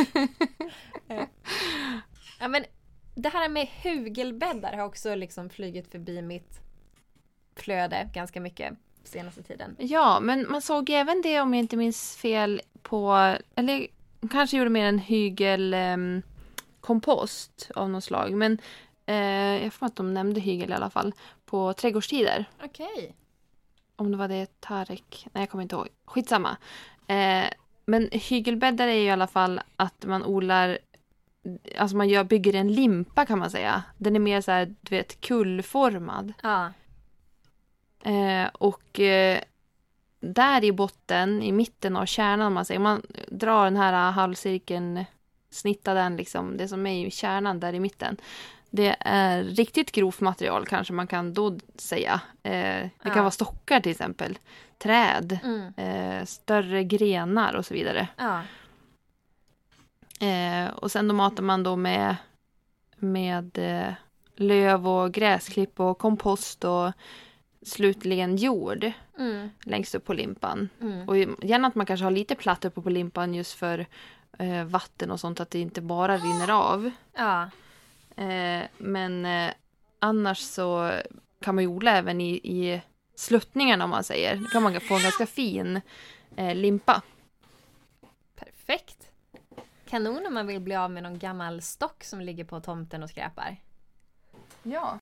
Ja 2.39 2.47
men 2.47 2.65
det 3.15 3.29
här 3.29 3.49
med 3.49 3.67
hugelbäddar 3.67 4.73
har 4.73 4.85
också 4.85 5.15
liksom 5.15 5.49
flugit 5.49 5.91
förbi 5.91 6.21
mitt 6.21 6.59
flöde 7.55 8.09
ganska 8.13 8.41
mycket 8.41 8.73
senaste 9.03 9.43
tiden. 9.43 9.75
Ja, 9.79 10.19
men 10.19 10.51
man 10.51 10.61
såg 10.61 10.89
även 10.89 11.21
det 11.21 11.41
om 11.41 11.53
jag 11.53 11.59
inte 11.59 11.77
minns 11.77 12.15
fel 12.17 12.61
på, 12.81 13.35
eller 13.55 13.87
kanske 14.31 14.57
gjorde 14.57 14.69
mer 14.69 14.85
en 14.85 14.99
hygel 14.99 15.73
em, 15.73 16.21
kompost 16.81 17.71
av 17.75 17.89
något 17.89 18.03
slag. 18.03 18.33
Men 18.33 18.57
eh, 19.05 19.63
jag 19.63 19.73
får 19.73 19.85
att 19.85 19.95
de 19.95 20.13
nämnde 20.13 20.39
hygel 20.39 20.69
i 20.69 20.73
alla 20.73 20.89
fall 20.89 21.13
på 21.45 21.73
trädgårdstider. 21.73 22.45
Okej. 22.63 23.15
Om 23.95 24.11
det 24.11 24.17
var 24.17 24.27
det 24.27 24.59
Tarek, 24.59 25.27
nej 25.31 25.41
jag 25.41 25.49
kommer 25.49 25.61
inte 25.61 25.75
ihåg. 25.75 25.87
Skitsamma. 26.05 26.57
Eh, 27.07 27.45
men 27.85 28.09
hygelbäddar 28.11 28.87
är 28.87 28.93
ju 28.93 29.03
i 29.03 29.09
alla 29.09 29.27
fall 29.27 29.61
att 29.75 30.05
man 30.05 30.23
odlar 30.23 30.77
Alltså 31.77 31.97
man 31.97 32.09
gör, 32.09 32.23
bygger 32.23 32.53
en 32.53 32.73
limpa 32.73 33.25
kan 33.25 33.39
man 33.39 33.49
säga. 33.49 33.83
Den 33.97 34.15
är 34.15 34.19
mer 34.19 34.41
så 34.41 34.51
här, 34.51 34.75
du 34.81 34.95
vet, 34.95 35.21
kullformad. 35.21 36.33
Ja. 36.43 36.71
Eh, 38.05 38.49
och 38.53 38.99
eh, 38.99 39.39
där 40.19 40.63
i 40.63 40.71
botten, 40.71 41.43
i 41.43 41.51
mitten 41.51 41.97
av 41.97 42.05
kärnan 42.05 42.53
man 42.53 42.65
säger, 42.65 42.79
man 42.79 43.01
drar 43.27 43.63
den 43.63 43.77
här 43.77 44.11
halvcirkeln, 44.11 45.05
snittar 45.49 45.95
den 45.95 46.15
liksom, 46.17 46.57
det 46.57 46.67
som 46.67 46.87
är 46.87 47.05
i 47.05 47.11
kärnan 47.11 47.59
där 47.59 47.73
i 47.73 47.79
mitten. 47.79 48.17
Det 48.69 48.95
är 48.99 49.43
riktigt 49.43 49.91
grovt 49.91 50.19
material 50.21 50.65
kanske 50.65 50.93
man 50.93 51.07
kan 51.07 51.33
då 51.33 51.57
säga. 51.75 52.21
Eh, 52.43 52.51
det 52.51 52.89
Ja. 53.03 53.09
kan 53.13 53.23
vara 53.23 53.31
stockar 53.31 53.79
till 53.79 53.91
exempel, 53.91 54.37
träd, 54.77 55.39
Mm. 55.43 55.73
eh, 55.77 56.25
större 56.25 56.83
grenar 56.83 57.55
och 57.55 57.65
så 57.65 57.73
vidare. 57.73 58.07
Ja. 58.17 58.41
Eh, 60.27 60.69
och 60.73 60.91
sen 60.91 61.07
då 61.07 61.13
matar 61.13 61.43
man 61.43 61.63
då 61.63 61.75
med, 61.75 62.15
med 62.95 63.57
eh, 63.57 63.93
löv 64.35 64.87
och 64.87 65.13
gräsklipp 65.13 65.79
och 65.79 65.97
kompost 65.97 66.63
och 66.63 66.91
slutligen 67.65 68.35
jord 68.37 68.91
Mm. 69.17 69.49
längst 69.63 69.95
upp 69.95 70.05
på 70.05 70.13
limpan. 70.13 70.69
Mm. 70.81 71.09
Och 71.09 71.17
gärna 71.17 71.67
att 71.67 71.75
man 71.75 71.85
kanske 71.85 72.03
har 72.03 72.11
lite 72.11 72.35
platt 72.35 72.65
uppe 72.65 72.81
på 72.81 72.89
limpan 72.89 73.33
just 73.33 73.53
för 73.53 73.85
eh, 74.37 74.63
vatten 74.63 75.11
och 75.11 75.19
sånt, 75.19 75.39
att 75.39 75.49
det 75.51 75.59
inte 75.59 75.81
bara 75.81 76.17
rinner 76.17 76.51
av. 76.51 76.91
Ja. 77.13 77.43
Eh, 78.15 78.63
men 78.77 79.25
eh, 79.25 79.51
annars 79.99 80.39
så 80.39 80.91
kan 81.41 81.55
man 81.55 81.63
ju 81.63 81.67
odla 81.67 81.91
även 81.91 82.21
i, 82.21 82.31
i 82.33 82.81
sluttningarna 83.15 83.83
om 83.83 83.89
man 83.89 84.03
säger. 84.03 84.35
Då 84.35 84.45
kan 84.45 84.63
man 84.63 84.81
få 84.81 84.95
en 84.95 85.01
ganska 85.03 85.25
fin 85.25 85.81
eh, 86.35 86.55
limpa. 86.55 87.01
Perfekt. 88.35 88.97
Kanon 89.89 90.25
om 90.27 90.33
man 90.33 90.47
vill 90.47 90.59
bli 90.59 90.75
av 90.75 90.91
med 90.91 91.03
någon 91.03 91.19
gammal 91.19 91.61
stock 91.61 92.03
som 92.03 92.21
ligger 92.21 92.43
på 92.43 92.59
tomten 92.59 93.03
och 93.03 93.09
skräpar. 93.09 93.57
Ja. 94.63 94.99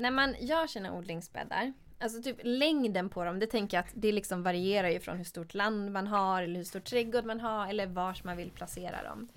När 0.00 0.10
man 0.10 0.34
gör 0.40 0.66
sina 0.66 0.92
odlingsbäddar, 0.92 1.72
alltså 1.98 2.22
typ 2.22 2.36
längden 2.42 3.08
på 3.08 3.24
dem, 3.24 3.38
det 3.38 3.46
tänker 3.46 3.76
jag 3.76 3.84
att 3.84 3.92
det 3.94 4.12
liksom 4.12 4.42
varierar 4.42 4.88
ju 4.88 5.00
från 5.00 5.16
hur 5.16 5.24
stort 5.24 5.54
land 5.54 5.92
man 5.92 6.06
har 6.06 6.42
eller 6.42 6.56
hur 6.56 6.64
stor 6.64 6.80
trädgård 6.80 7.24
man 7.24 7.40
har 7.40 7.68
eller 7.68 7.86
vars 7.86 8.24
man 8.24 8.36
vill 8.36 8.50
placera 8.50 9.02
dem. 9.02 9.28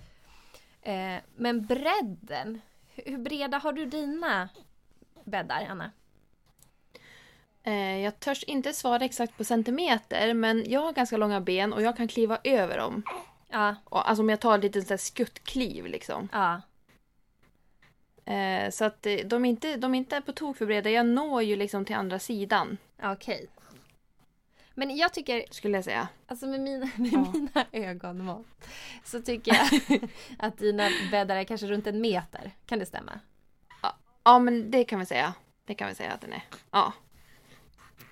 Eh, 0.82 1.16
men 1.36 1.66
bredden, 1.66 2.62
hur 2.96 3.18
breda 3.18 3.58
har 3.58 3.74
du 3.74 3.86
dina 3.86 4.50
bäddar, 5.24 5.68
Anna? 5.70 5.92
Eh, 7.64 8.00
jag 8.00 8.20
törs 8.20 8.44
inte 8.44 8.74
svara 8.74 9.06
exakt 9.06 9.38
på 9.38 9.44
centimeter, 9.44 10.34
men 10.34 10.72
jag 10.72 10.82
har 10.82 10.94
ganska 10.94 11.18
långa 11.18 11.42
ben 11.42 11.74
och 11.74 11.82
jag 11.82 11.98
kan 11.98 12.08
kliva 12.08 12.38
över 12.44 12.78
dem. 12.78 13.04
Ja, 13.50 13.76
alltså 13.90 14.22
om 14.22 14.30
jag 14.30 14.40
tar 14.40 14.58
ett 14.58 14.76
litet 14.76 15.02
skuttkliv 15.02 15.86
liksom. 15.86 16.30
ja, 16.32 16.62
Eh, 18.26 18.70
så 18.70 18.86
att 18.86 19.06
eh, 19.06 19.16
de 19.16 19.46
är 19.46 19.50
inte, 19.50 19.78
de 19.78 19.94
är 19.94 19.98
inte 19.98 20.22
på 20.22 20.32
tok 20.32 20.58
för 20.58 20.66
breda. 20.66 20.90
Jag 20.90 21.06
når 21.06 21.42
ju 21.44 21.56
liksom 21.56 21.86
till 21.86 21.96
andra 21.96 22.20
sidan, 22.20 22.78
okej. 23.04 23.48
Men 24.76 24.96
jag 24.98 25.14
tycker, 25.14 25.44
skulle 25.52 25.78
jag 25.78 25.84
säga. 25.86 26.08
alltså 26.28 26.46
med 26.48 26.60
mina, 26.62 26.90
med 26.96 27.14
Ja. 27.14 27.32
mina 27.34 27.66
ögonmått, 27.72 28.48
så 29.04 29.22
tycker 29.22 29.54
jag 29.54 29.70
att 30.40 30.58
dina 30.58 30.90
bäddar 31.12 31.36
är 31.36 31.44
kanske 31.44 31.68
runt 31.68 31.88
en 31.88 32.02
meter. 32.02 32.52
Kan 32.66 32.80
det 32.80 32.86
stämma? 32.86 33.20
Ja, 34.26 34.40
men 34.40 34.72
det 34.72 34.84
kan 34.84 35.00
vi 35.00 35.06
säga. 35.06 35.34
Det 35.66 35.74
kan 35.76 35.88
vi 35.88 35.96
säga 35.96 36.12
att 36.12 36.22
den 36.22 36.34
är. 36.34 36.44
Ja. 36.72 36.94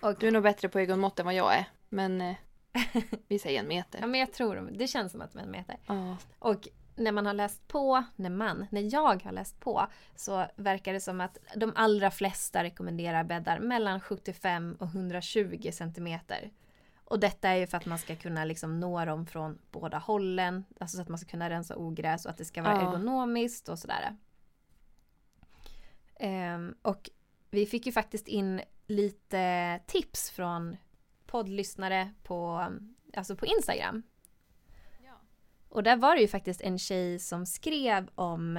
Och- 0.01 0.15
Du 0.19 0.27
är 0.27 0.31
nog 0.31 0.43
bättre 0.43 0.69
på 0.69 0.79
ögonmått 0.79 1.19
än 1.19 1.25
vad 1.25 1.35
jag 1.35 1.55
är. 1.55 1.65
Men 1.89 2.21
eh, 2.21 2.35
vi 3.27 3.39
säger 3.39 3.59
en 3.59 3.65
Ja, 3.65 3.69
meter. 3.69 4.07
men 4.07 4.19
jag 4.19 4.33
tror 4.33 4.69
det 4.71 4.87
känns 4.87 5.11
som 5.11 5.21
att 5.21 5.33
de 5.33 5.39
är 5.39 5.43
en 5.43 5.51
meter. 5.51 5.77
Ja. 5.85 6.17
Och 6.39 6.67
när 7.01 7.11
man 7.11 7.25
har 7.25 7.33
läst 7.33 7.67
på, 7.67 8.03
när 8.15 8.29
man, 8.29 8.65
när 8.71 8.93
jag 8.93 9.23
har 9.23 9.31
läst 9.31 9.59
på, 9.59 9.87
så 10.15 10.45
verkar 10.55 10.93
det 10.93 10.99
som 10.99 11.21
att 11.21 11.37
de 11.55 11.73
allra 11.75 12.11
flesta 12.11 12.63
rekommenderar 12.63 13.23
bäddar 13.23 13.59
mellan 13.59 13.99
75 14.01 14.75
och 14.79 14.87
120 14.87 15.69
centimeter. 15.73 16.51
Och 17.05 17.19
detta 17.19 17.49
är 17.49 17.55
ju 17.55 17.67
för 17.67 17.77
att 17.77 17.85
man 17.85 17.97
ska 17.99 18.15
kunna 18.15 18.45
liksom 18.45 18.79
nå 18.79 19.05
dem 19.05 19.25
från 19.25 19.57
båda 19.71 19.97
hållen, 19.97 20.65
alltså 20.79 20.95
så 20.97 21.01
att 21.01 21.09
man 21.09 21.17
ska 21.17 21.29
kunna 21.31 21.49
rensa 21.49 21.77
ogräs 21.77 22.25
och 22.25 22.31
att 22.31 22.37
det 22.37 22.45
ska 22.45 22.61
vara 22.63 22.73
Ja. 22.73 22.81
ergonomiskt 22.81 23.69
och 23.69 23.79
sådär. 23.79 24.15
Ehm, 26.19 26.75
och 26.81 27.09
vi 27.49 27.65
fick 27.65 27.85
ju 27.85 27.91
faktiskt 27.91 28.27
in 28.27 28.61
lite 28.87 29.79
tips 29.87 30.31
från 30.31 30.77
poddlyssnare 31.25 32.11
på, 32.23 32.67
alltså 33.17 33.35
på 33.35 33.45
Instagram. 33.45 34.03
Och 35.71 35.83
där 35.83 35.95
var 35.95 36.15
det 36.15 36.21
ju 36.21 36.27
faktiskt 36.27 36.61
en 36.61 36.79
tjej 36.79 37.19
som 37.19 37.45
skrev 37.45 38.09
om 38.15 38.57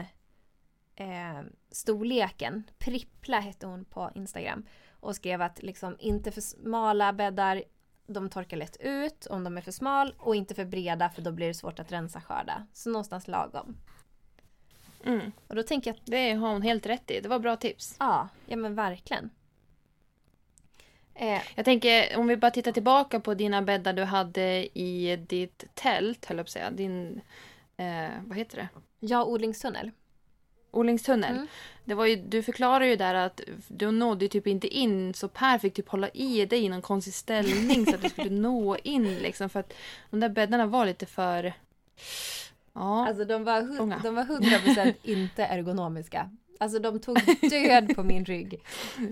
eh, 0.96 1.40
storleken. 1.70 2.70
Prippla 2.78 3.40
hette 3.40 3.66
hon 3.66 3.84
på 3.84 4.10
Instagram. 4.14 4.66
Och 5.00 5.16
skrev 5.16 5.42
att 5.42 5.62
liksom 5.62 5.96
inte 5.98 6.32
för 6.32 6.40
smala 6.40 7.12
bäddar, 7.12 7.62
de 8.06 8.30
torkar 8.30 8.56
lätt 8.56 8.76
ut 8.80 9.26
om 9.26 9.44
de 9.44 9.56
är 9.56 9.60
för 9.60 9.72
smal 9.72 10.14
och 10.18 10.36
inte 10.36 10.54
för 10.54 10.64
breda 10.64 11.10
för 11.10 11.22
då 11.22 11.32
blir 11.32 11.46
det 11.46 11.54
svårt 11.54 11.78
att 11.78 11.92
rensa 11.92 12.20
skörda. 12.20 12.66
Så 12.72 12.90
någonstans 12.90 13.28
lagom. 13.28 13.76
Mm. 15.04 15.32
Och 15.46 15.56
då 15.56 15.62
tänker 15.62 15.90
jag 15.90 15.96
att 15.96 16.06
Det 16.06 16.32
har 16.32 16.52
hon 16.52 16.62
helt 16.62 16.86
rätt 16.86 17.10
i. 17.10 17.20
Det 17.20 17.28
var 17.28 17.38
bra 17.38 17.56
tips. 17.56 17.96
ja, 17.98 18.28
ja 18.46 18.56
men 18.56 18.74
verkligen. 18.74 19.30
Eh, 21.14 21.40
Jag 21.54 21.64
tänker, 21.64 22.16
om 22.18 22.26
vi 22.26 22.36
bara 22.36 22.50
tittar 22.50 22.72
tillbaka 22.72 23.20
på 23.20 23.34
dina 23.34 23.62
bäddar 23.62 23.92
du 23.92 24.04
hade 24.04 24.78
i 24.78 25.16
ditt 25.28 25.64
tält, 25.74 26.24
höll 26.24 26.36
jag 26.36 26.46
på 26.46 26.48
att 26.48 26.52
säga. 26.52 26.70
Din, 26.70 27.20
eh, 27.76 28.08
vad 28.26 28.38
heter 28.38 28.56
det? 28.56 28.68
ja, 29.00 29.24
odlingstunnel. 29.24 29.90
Odlingstunnel. 30.70 31.32
Mm. 31.36 31.46
Det 31.84 31.94
var 31.94 32.06
ju, 32.06 32.16
du 32.16 32.42
förklarar 32.42 32.84
ju 32.84 32.96
där 32.96 33.14
att 33.14 33.40
du 33.68 33.90
nådde 33.90 34.28
typ 34.28 34.46
inte 34.46 34.68
in 34.68 35.14
så 35.14 35.28
Per 35.28 35.58
fick 35.58 35.74
typ 35.74 35.88
hålla 35.88 36.08
i 36.08 36.46
dig 36.46 36.64
i 36.64 36.68
någon 36.68 36.82
konstig 36.82 37.14
ställning 37.14 37.86
så 37.86 37.94
att 37.94 38.02
du 38.02 38.08
skulle 38.08 38.30
nå 38.40 38.76
in 38.76 39.14
liksom. 39.18 39.48
För 39.48 39.60
att 39.60 39.72
de 40.10 40.20
där 40.20 40.28
bäddarna 40.28 40.66
var 40.66 40.86
lite 40.86 41.06
för... 41.06 41.52
Ja. 42.72 43.08
Alltså 43.08 43.24
de 43.24 43.44
var, 43.44 43.62
de 44.02 44.14
var 44.14 44.24
100% 44.24 44.94
inte 45.02 45.44
ergonomiska. 45.44 46.30
Alltså 46.62 46.78
de 46.78 47.00
tog 47.00 47.16
död 47.50 47.96
på 47.96 48.02
min 48.02 48.24
rygg. 48.24 48.64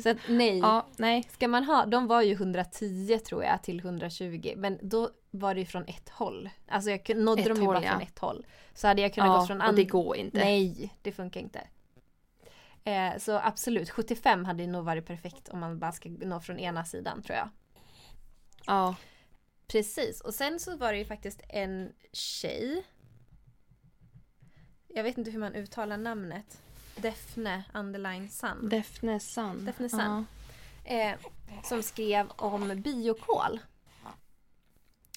Så 0.03 0.11
att 0.11 0.17
nej. 0.29 0.59
ja, 0.59 0.87
nej. 0.97 1.29
Ska 1.31 1.49
man 1.49 1.65
ha, 1.65 1.87
de 1.87 2.07
var 2.07 2.23
ju 2.23 2.33
110 2.33 3.19
tror 3.19 3.45
jag 3.45 3.63
till 3.63 3.81
120 3.81 4.53
men 4.57 4.79
då 4.83 5.11
var 5.31 5.55
det 5.55 5.61
ju 5.61 5.67
från 5.67 5.85
ett 5.85 6.09
håll. 6.09 6.51
Alltså 6.69 6.91
jag 6.91 7.17
nådde 7.17 7.43
Ett 7.43 7.49
dem 7.49 7.61
ju 7.61 7.67
bara 7.67 7.85
ja. 7.85 7.91
från 7.91 8.01
ett 8.01 8.19
håll. 8.19 8.47
Så 8.75 8.87
hade 8.89 9.03
jag 9.03 9.15
kunnat 9.15 9.29
Ja, 9.29 9.41
gå 9.41 9.47
från 9.47 9.61
och 9.61 9.67
andra... 9.67 9.77
det 9.77 9.89
går 9.89 10.17
inte. 10.17 10.39
Nej, 10.39 10.95
det 11.03 11.13
funkar 11.13 11.41
inte. 11.41 11.61
Eh, 12.85 13.19
så 13.19 13.39
absolut, 13.39 13.91
75 13.91 14.45
hade 14.45 14.67
nog 14.67 14.85
varit 14.85 15.07
perfekt 15.07 15.49
om 15.49 15.61
man 15.61 15.79
bara 15.79 15.93
ska 15.93 16.09
nå 16.09 16.41
från 16.41 16.59
ena 16.59 16.85
sidan 16.85 17.23
tror 17.23 17.37
jag. 17.37 17.49
Ja. 18.67 18.95
Precis, 19.67 20.21
och 20.21 20.35
sen 20.35 20.61
så 20.61 20.77
var 20.77 20.93
det 20.93 20.99
ju 20.99 21.05
faktiskt 21.05 21.41
en 21.49 21.93
tjej. 22.13 22.83
Jag 24.89 25.03
vet 25.03 25.19
inte 25.19 25.31
hur 25.31 25.39
man 25.39 25.55
uttalar 25.55 25.97
namnet. 25.97 26.61
Defne 26.97 27.65
underline 27.75 28.29
Sun. 28.29 28.69
Defne 28.69 29.21
Sun. 29.21 29.65
Defne 29.65 29.89
Sun. 29.89 30.27
Ja. 30.85 30.95
eh, 30.95 31.19
som 31.65 31.83
skrev 31.83 32.31
om 32.37 32.83
biokol. 32.83 33.61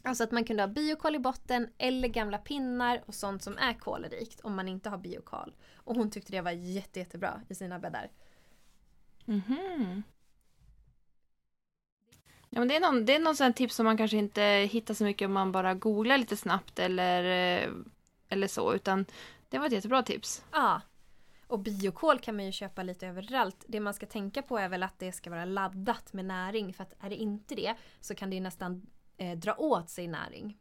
Alltså 0.06 0.24
att 0.24 0.32
man 0.32 0.46
kunde 0.46 0.64
ha 0.64 0.68
biokol 0.68 1.16
i 1.16 1.20
botten 1.20 1.70
eller 1.78 2.08
gamla 2.08 2.38
pinnar 2.38 3.04
och 3.06 3.16
sånt 3.16 3.44
som 3.44 3.58
är 3.58 3.74
kolrikt 3.74 4.40
om 4.42 4.56
man 4.56 4.68
inte 4.68 4.90
har 4.90 4.98
biokol. 4.98 5.54
Och 5.76 5.96
hon 5.96 6.12
tyckte 6.12 6.32
det 6.32 6.42
var 6.42 6.52
jätte, 6.52 7.00
jättebra 7.00 7.42
i 7.50 7.56
sina 7.56 7.80
bäddar. 7.80 8.10
Mhm. 9.26 10.04
Ja, 12.50 12.60
men 12.60 12.68
det 12.68 12.76
är 12.76 12.80
någon, 12.80 13.06
det 13.06 13.16
är 13.16 13.20
någon 13.20 13.36
sån 13.36 13.54
tips 13.54 13.76
som 13.76 13.84
man 13.86 13.98
kanske 13.98 14.18
inte 14.18 14.42
hittar 14.72 14.94
så 14.94 15.04
mycket 15.04 15.26
om 15.26 15.34
man 15.34 15.52
bara 15.52 15.74
googlar 15.74 16.18
lite 16.18 16.38
snabbt 16.38 16.80
eller, 16.80 17.24
eh, 17.24 17.70
eller 18.30 18.48
så. 18.48 18.74
Utan 18.74 19.06
det 19.50 19.60
var 19.60 19.66
ett 19.66 19.72
jättebra 19.74 20.04
tips. 20.04 20.44
Ja. 20.52 20.82
Och 21.54 21.60
biokol 21.60 22.20
kan 22.20 22.36
man 22.36 22.46
ju 22.46 22.52
köpa 22.52 22.84
lite 22.84 23.08
överallt. 23.08 23.66
Det 23.68 23.80
man 23.80 23.94
ska 23.94 24.06
tänka 24.06 24.42
på 24.42 24.58
är 24.58 24.70
väl 24.70 24.84
att 24.84 25.00
det 25.00 25.12
ska 25.12 25.30
vara 25.30 25.46
laddat 25.46 26.14
med 26.14 26.26
näring. 26.26 26.74
För 26.74 26.84
att 26.84 26.94
är 27.00 27.10
det 27.10 27.16
inte 27.16 27.56
det 27.56 27.76
så 28.00 28.16
kan 28.16 28.30
det 28.30 28.36
ju 28.36 28.42
nästan 28.42 28.88
eh, 29.18 29.38
dra 29.38 29.56
åt 29.58 29.90
sig 29.90 30.08
näring. 30.08 30.58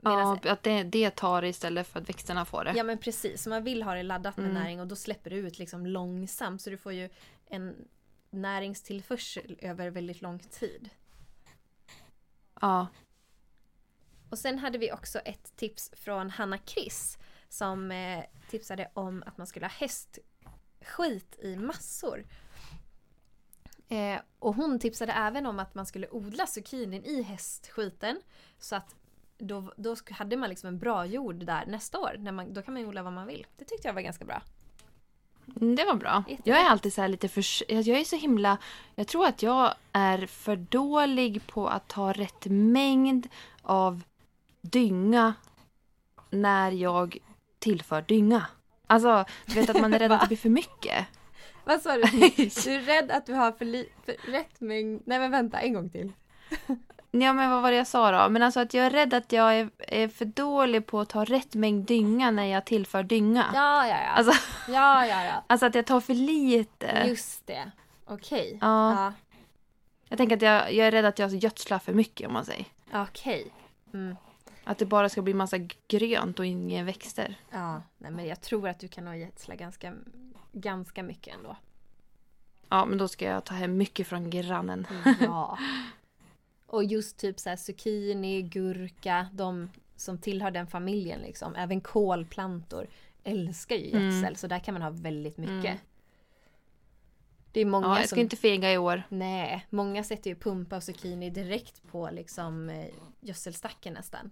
Medan- 0.00 0.38
Ja, 0.44 0.52
att 0.52 0.62
det, 0.62 0.82
det 0.82 1.10
tar 1.10 1.44
istället 1.44 1.86
för 1.86 2.00
att 2.00 2.08
växterna 2.08 2.44
får 2.44 2.64
det. 2.64 2.72
Ja 2.76 2.84
men 2.84 2.98
precis, 2.98 3.42
så 3.42 3.50
man 3.50 3.64
vill 3.64 3.82
ha 3.82 3.94
det 3.94 4.02
laddat 4.02 4.36
med 4.36 4.50
Mm. 4.50 4.62
näring 4.62 4.80
och 4.80 4.86
då 4.86 4.96
släpper 4.96 5.30
du 5.30 5.36
ut 5.36 5.58
liksom 5.58 5.86
långsamt 5.86 6.62
så 6.62 6.70
du 6.70 6.76
får 6.76 6.92
ju 6.92 7.08
en 7.46 7.88
näringstillförsel 8.30 9.56
över 9.60 9.90
väldigt 9.90 10.22
lång 10.22 10.38
tid. 10.38 10.90
Ja. 12.60 12.86
Och 14.30 14.38
sen 14.38 14.58
hade 14.58 14.78
vi 14.78 14.92
också 14.92 15.18
ett 15.18 15.56
tips 15.56 15.90
från 15.96 16.30
Hanna 16.30 16.58
Chris 16.66 17.18
som 17.50 17.90
eh, 17.92 18.24
tipsade 18.50 18.90
om 18.94 19.22
att 19.26 19.38
man 19.38 19.46
skulle 19.46 19.66
ha 19.66 19.70
hästskit 19.70 21.38
i 21.42 21.56
massor. 21.56 22.24
Eh, 23.88 24.20
och 24.38 24.54
hon 24.54 24.78
tipsade 24.78 25.12
även 25.12 25.46
om 25.46 25.58
att 25.58 25.74
man 25.74 25.86
skulle 25.86 26.08
odla 26.10 26.46
zucchinin 26.46 27.04
i 27.04 27.22
hästskiten 27.22 28.20
så 28.58 28.76
att 28.76 28.94
då, 29.38 29.72
då 29.76 29.96
hade 30.10 30.36
man 30.36 30.48
liksom 30.48 30.68
en 30.68 30.78
bra 30.78 31.06
jord 31.06 31.44
där 31.44 31.66
nästa 31.66 31.98
år. 31.98 32.16
När 32.18 32.32
man, 32.32 32.54
då 32.54 32.62
kan 32.62 32.74
man 32.74 32.84
odla 32.86 33.02
vad 33.02 33.12
man 33.12 33.26
vill. 33.26 33.46
Det 33.56 33.64
tyckte 33.64 33.88
jag 33.88 33.94
var 33.94 34.00
ganska 34.00 34.24
bra. 34.24 34.42
Mm, 35.56 35.76
Det 35.76 35.84
var 35.84 35.94
bra. 35.94 36.24
Jättebra. 36.28 36.52
Jag 36.56 36.66
är 36.66 36.70
alltid 36.70 36.92
så 36.92 37.00
här 37.00 37.08
lite 37.08 37.28
för... 37.28 37.72
Jag 37.72 37.88
är 37.88 38.04
så 38.04 38.16
himla... 38.16 38.58
Jag 38.94 39.06
tror 39.06 39.26
att 39.26 39.42
jag 39.42 39.74
är 39.92 40.26
för 40.26 40.56
dålig 40.56 41.46
på 41.46 41.68
att 41.68 41.88
ta 41.88 42.12
rätt 42.12 42.46
mängd 42.46 43.28
av 43.62 44.02
dynga 44.60 45.34
när 46.30 46.70
jag 46.70 47.18
tillför 47.60 48.02
dynga. 48.02 48.46
Alltså, 48.86 49.24
du 49.46 49.54
vet 49.54 49.70
att 49.70 49.80
man 49.80 49.94
är 49.94 49.98
rädd 49.98 50.12
att 50.12 50.20
det 50.20 50.26
blir 50.28 50.36
för 50.38 50.48
mycket. 50.48 51.06
Vad 51.64 51.80
sa 51.82 51.94
du? 51.96 52.02
Du 52.02 52.10
är 52.74 52.80
rädd 52.86 53.10
att 53.10 53.26
du 53.26 53.34
har 53.34 53.52
för, 53.52 53.64
li- 53.64 53.88
för 54.04 54.32
rätt 54.32 54.60
mängd... 54.60 55.02
Nej 55.06 55.18
men 55.18 55.30
vänta, 55.30 55.60
en 55.60 55.72
gång 55.74 55.90
till. 55.90 56.12
Ja, 57.12 57.32
men 57.32 57.50
vad 57.50 57.62
var 57.62 57.70
det 57.70 57.76
jag 57.76 57.86
sa 57.86 58.10
då? 58.24 58.28
Men 58.30 58.42
alltså 58.42 58.60
att 58.60 58.74
jag 58.74 58.86
är 58.86 58.90
rädd 58.90 59.14
att 59.14 59.32
jag 59.32 59.54
är, 59.58 59.70
är 59.78 60.08
för 60.08 60.24
dålig 60.24 60.86
på 60.86 61.00
att 61.00 61.08
ta 61.08 61.24
rätt 61.24 61.54
mängd 61.54 61.86
dynga 61.86 62.30
när 62.30 62.44
jag 62.44 62.64
tillför 62.64 63.02
dynga. 63.02 63.44
Ja, 63.54 63.86
ja, 63.86 63.96
ja. 64.02 64.08
Alltså, 64.10 64.32
Ja, 64.68 65.06
ja, 65.06 65.24
ja. 65.24 65.44
alltså 65.46 65.66
att 65.66 65.74
jag 65.74 65.86
tar 65.86 66.00
för 66.00 66.14
lite. 66.14 67.04
Just 67.06 67.46
det. 67.46 67.70
Okej. 68.04 68.58
Ja. 68.60 68.92
Ja. 68.94 69.12
Jag 70.08 70.18
tänker 70.18 70.36
att 70.36 70.42
jag, 70.42 70.72
jag 70.74 70.86
är 70.86 70.90
rädd 70.90 71.04
att 71.04 71.18
jag 71.18 71.30
gödslar 71.34 71.78
för 71.78 71.92
mycket 71.92 72.26
om 72.26 72.32
man 72.32 72.44
säger. 72.44 72.64
Okej. 72.94 73.52
Mm. 73.94 74.16
Att 74.70 74.78
det 74.78 74.86
bara 74.86 75.08
ska 75.08 75.22
bli 75.22 75.34
massa 75.34 75.58
grönt 75.88 76.38
och 76.38 76.46
inga 76.46 76.84
växter. 76.84 77.34
Ja, 77.50 77.82
nej 77.98 78.10
men 78.10 78.26
jag 78.26 78.40
tror 78.40 78.68
att 78.68 78.78
du 78.78 78.88
kan 78.88 79.04
nog 79.04 79.16
gödsla 79.16 79.54
ganska, 79.54 79.94
ganska 80.52 81.02
mycket 81.02 81.34
ändå. 81.34 81.56
Ja, 82.68 82.84
men 82.84 82.98
då 82.98 83.08
ska 83.08 83.24
jag 83.24 83.44
ta 83.44 83.54
hem 83.54 83.76
mycket 83.76 84.06
från 84.06 84.30
grannen. 84.30 84.86
Ja. 85.20 85.58
Och 86.66 86.84
just 86.84 87.16
typ 87.18 87.40
så 87.40 87.48
här 87.48 87.56
zucchini, 87.56 88.42
gurka, 88.42 89.26
de 89.32 89.70
som 89.96 90.18
tillhör 90.18 90.50
den 90.50 90.66
familjen 90.66 91.20
liksom. 91.20 91.54
Även 91.54 91.80
kolplantor 91.80 92.86
älskar 93.24 93.76
ju 93.76 93.90
Mm. 93.90 94.02
gödsel 94.04 94.36
så 94.36 94.46
där 94.46 94.58
kan 94.58 94.74
man 94.74 94.82
ha 94.82 94.90
väldigt 94.90 95.36
mycket. 95.36 95.64
Mm. 95.64 95.78
Det 97.52 97.60
är 97.60 97.64
många 97.64 97.86
Ja, 97.86 97.98
jag 97.98 98.08
som... 98.08 98.16
ska 98.16 98.20
inte 98.20 98.36
fega 98.36 98.72
i 98.72 98.78
år. 98.78 99.02
Nej, 99.08 99.66
många 99.70 100.04
sätter 100.04 100.30
ju 100.30 100.36
pumpa 100.36 100.76
och 100.76 100.82
zucchini 100.82 101.30
direkt 101.30 101.82
på 101.90 102.10
liksom 102.12 102.68
eh, 102.68 102.86
gödselstacken 103.20 103.94
nästan. 103.94 104.30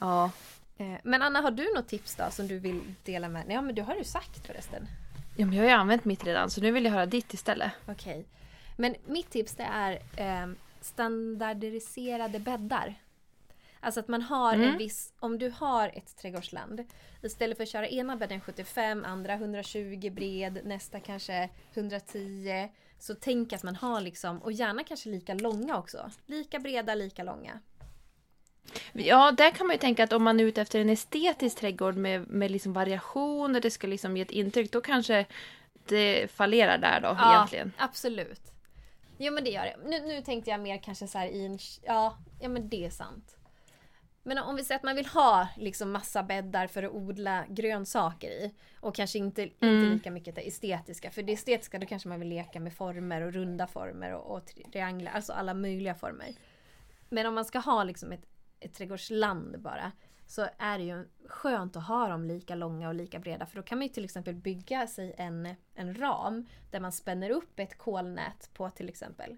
Ja. 0.00 0.30
Eh, 0.78 0.96
men 1.04 1.22
Anna, 1.22 1.40
har 1.40 1.50
du 1.50 1.72
något 1.74 1.88
tips 1.88 2.14
då 2.16 2.30
som 2.30 2.48
du 2.48 2.58
vill 2.58 2.94
dela 3.04 3.28
med 3.28 3.44
Ja, 3.48 3.60
men 3.62 3.74
det 3.74 3.82
har 3.82 3.94
du 3.94 4.04
sagt 4.04 4.46
förresten. 4.46 4.86
ja, 5.36 5.46
men 5.46 5.54
jag 5.56 5.62
har 5.64 5.68
ju 5.70 5.74
använt 5.76 6.04
mitt 6.04 6.24
redan 6.24 6.50
så 6.50 6.60
nu 6.60 6.70
vill 6.70 6.84
jag 6.84 6.92
höra 6.92 7.06
ditt 7.06 7.34
istället. 7.34 7.72
Okej. 7.88 8.26
Men 8.76 8.94
mitt 9.06 9.30
tips 9.30 9.54
det 9.54 9.62
är 9.72 9.92
eh, 10.16 10.46
standardiserade 10.80 12.38
bäddar. 12.38 12.94
Alltså 13.80 14.00
att 14.00 14.08
man 14.08 14.22
har 14.22 14.54
en 14.54 14.62
Mm. 14.64 14.78
viss, 14.78 15.12
om 15.20 15.38
du 15.38 15.50
har 15.50 15.88
ett 15.94 16.16
trädgårdsland, 16.16 16.84
istället 17.22 17.56
för 17.56 17.62
att 17.62 17.68
köra 17.70 17.88
ena 17.88 18.16
bädden 18.16 18.40
75, 18.40 19.04
andra 19.04 19.32
120 19.34 20.10
bred, 20.10 20.60
nästa 20.64 21.00
kanske 21.00 21.48
110. 21.74 22.68
Så 22.98 23.14
tänk 23.14 23.52
att 23.52 23.62
man 23.62 23.76
har 23.76 24.00
liksom, 24.00 24.38
och 24.42 24.52
gärna 24.52 24.84
kanske 24.84 25.08
lika 25.08 25.34
långa 25.34 25.78
också. 25.78 26.10
Lika 26.26 26.58
breda, 26.58 26.94
lika 26.94 27.22
långa. 27.22 27.60
Ja, 28.92 29.32
där 29.32 29.50
kan 29.50 29.66
man 29.66 29.74
ju 29.74 29.80
tänka 29.80 30.04
att 30.04 30.12
om 30.12 30.22
man 30.22 30.40
är 30.40 30.44
ute 30.44 30.60
efter 30.62 30.80
en 30.80 30.88
estetisk 30.90 31.58
trädgård 31.58 31.96
med, 31.96 32.28
med 32.28 32.50
liksom 32.50 32.72
variation 32.72 33.54
och 33.54 33.60
det 33.60 33.70
ska 33.70 33.86
liksom 33.86 34.16
ge 34.16 34.22
ett 34.22 34.30
intryck, 34.30 34.72
då 34.72 34.80
kanske 34.80 35.26
det 35.88 36.30
fallerar 36.30 36.78
där 36.78 37.00
då 37.00 37.08
egentligen. 37.08 37.72
absolut. 37.78 38.40
Jo 39.18 39.32
men 39.32 39.44
det 39.44 39.50
gör 39.50 39.64
det. 39.64 39.76
Nu, 39.86 40.00
nu 40.00 40.20
tänkte 40.22 40.50
jag 40.50 40.60
mer 40.60 40.78
kanske 40.78 41.06
så 41.06 41.18
här 41.18 41.26
i 41.26 41.46
en... 41.46 41.58
Ja, 41.82 42.18
ja 42.40 42.48
men 42.48 42.68
det 42.68 42.84
är 42.84 42.90
sant. 42.90 43.36
Men 44.22 44.38
om 44.38 44.56
vi 44.56 44.64
säger 44.64 44.78
att 44.78 44.82
man 44.84 44.96
vill 44.96 45.06
ha 45.06 45.48
liksom 45.56 45.92
massa 45.92 46.22
bäddar 46.22 46.66
för 46.66 46.82
att 46.82 46.92
odla 46.92 47.44
grönsaker 47.48 48.28
i 48.28 48.54
och 48.80 48.94
kanske 48.94 49.18
inte, 49.18 49.42
inte 49.42 49.66
Mm. 49.66 49.92
lika 49.92 50.10
mycket 50.10 50.34
det 50.34 50.48
estetiska. 50.48 51.10
För 51.10 51.22
det 51.22 51.32
estetiska 51.32 51.78
då 51.78 51.86
kanske 51.86 52.08
man 52.08 52.18
vill 52.20 52.28
leka 52.28 52.60
med 52.60 52.72
former 52.72 53.20
och 53.22 53.32
runda 53.32 53.66
former 53.66 54.14
och, 54.14 54.36
och 54.36 54.46
trianglar, 54.72 55.12
alltså 55.12 55.32
alla 55.32 55.54
möjliga 55.54 55.94
former. 55.94 56.34
Men 57.08 57.26
om 57.26 57.34
man 57.34 57.44
ska 57.44 57.58
ha 57.58 57.84
liksom 57.84 58.12
ett, 58.12 58.22
ett 58.64 58.74
trädgårdsland 58.74 59.60
bara 59.60 59.92
så 60.26 60.48
är 60.58 60.78
det 60.78 60.84
ju 60.84 61.08
skönt 61.28 61.76
att 61.76 61.86
ha 61.86 62.08
dem 62.08 62.24
lika 62.24 62.54
långa 62.54 62.88
och 62.88 62.94
lika 62.94 63.18
breda 63.18 63.46
för 63.46 63.56
då 63.56 63.62
kan 63.62 63.78
man 63.78 63.86
ju 63.86 63.92
till 63.92 64.04
exempel 64.04 64.34
bygga 64.34 64.86
sig 64.86 65.14
en, 65.18 65.54
en 65.74 65.94
ram 65.94 66.46
där 66.70 66.80
man 66.80 66.92
spänner 66.92 67.30
upp 67.30 67.58
ett 67.58 67.78
kolnät 67.78 68.50
på 68.54 68.70
till 68.70 68.88
exempel. 68.88 69.36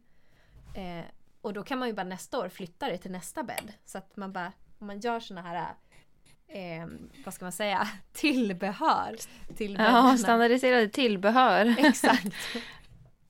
Eh, 0.74 1.04
och 1.40 1.52
då 1.52 1.62
kan 1.62 1.78
man 1.78 1.88
ju 1.88 1.94
bara 1.94 2.06
nästa 2.06 2.38
år 2.38 2.48
flytta 2.48 2.88
det 2.88 2.98
till 2.98 3.10
nästa 3.10 3.42
bädd. 3.42 3.72
Så 3.84 3.98
att 3.98 4.16
man 4.16 4.32
bara, 4.32 4.52
om 4.78 4.86
man 4.86 5.00
gör 5.00 5.20
såna 5.20 5.42
här, 5.42 5.74
eh, 6.46 6.86
vad 7.24 7.34
ska 7.34 7.44
man 7.44 7.52
säga, 7.52 7.88
tillbehör 8.12 9.16
till 9.56 9.76
Ja, 9.78 10.16
standardiserade 10.18 10.88
tillbehör. 10.88 11.74
Exakt. 11.78 12.34